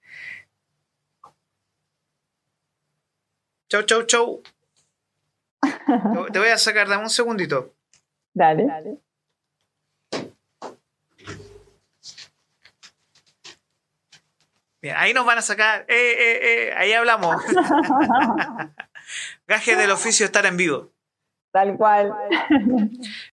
chau, 3.69 3.83
chau, 3.83 4.03
chau. 4.03 4.43
Te 6.31 6.39
voy 6.39 6.49
a 6.49 6.57
sacar, 6.57 6.87
dame 6.87 7.03
un 7.03 7.09
segundito. 7.09 7.73
Dale. 8.33 8.65
Dale. 8.65 8.97
Bien, 14.83 14.95
ahí 14.97 15.13
nos 15.13 15.25
van 15.25 15.37
a 15.37 15.41
sacar. 15.41 15.85
Eh, 15.87 15.95
eh, 15.95 16.39
eh, 16.43 16.73
ahí 16.75 16.91
hablamos. 16.91 17.41
Gaje 19.47 19.77
del 19.77 19.91
oficio 19.91 20.25
estar 20.25 20.45
en 20.45 20.57
vivo. 20.57 20.91
Tal 21.51 21.77
cual. 21.77 22.13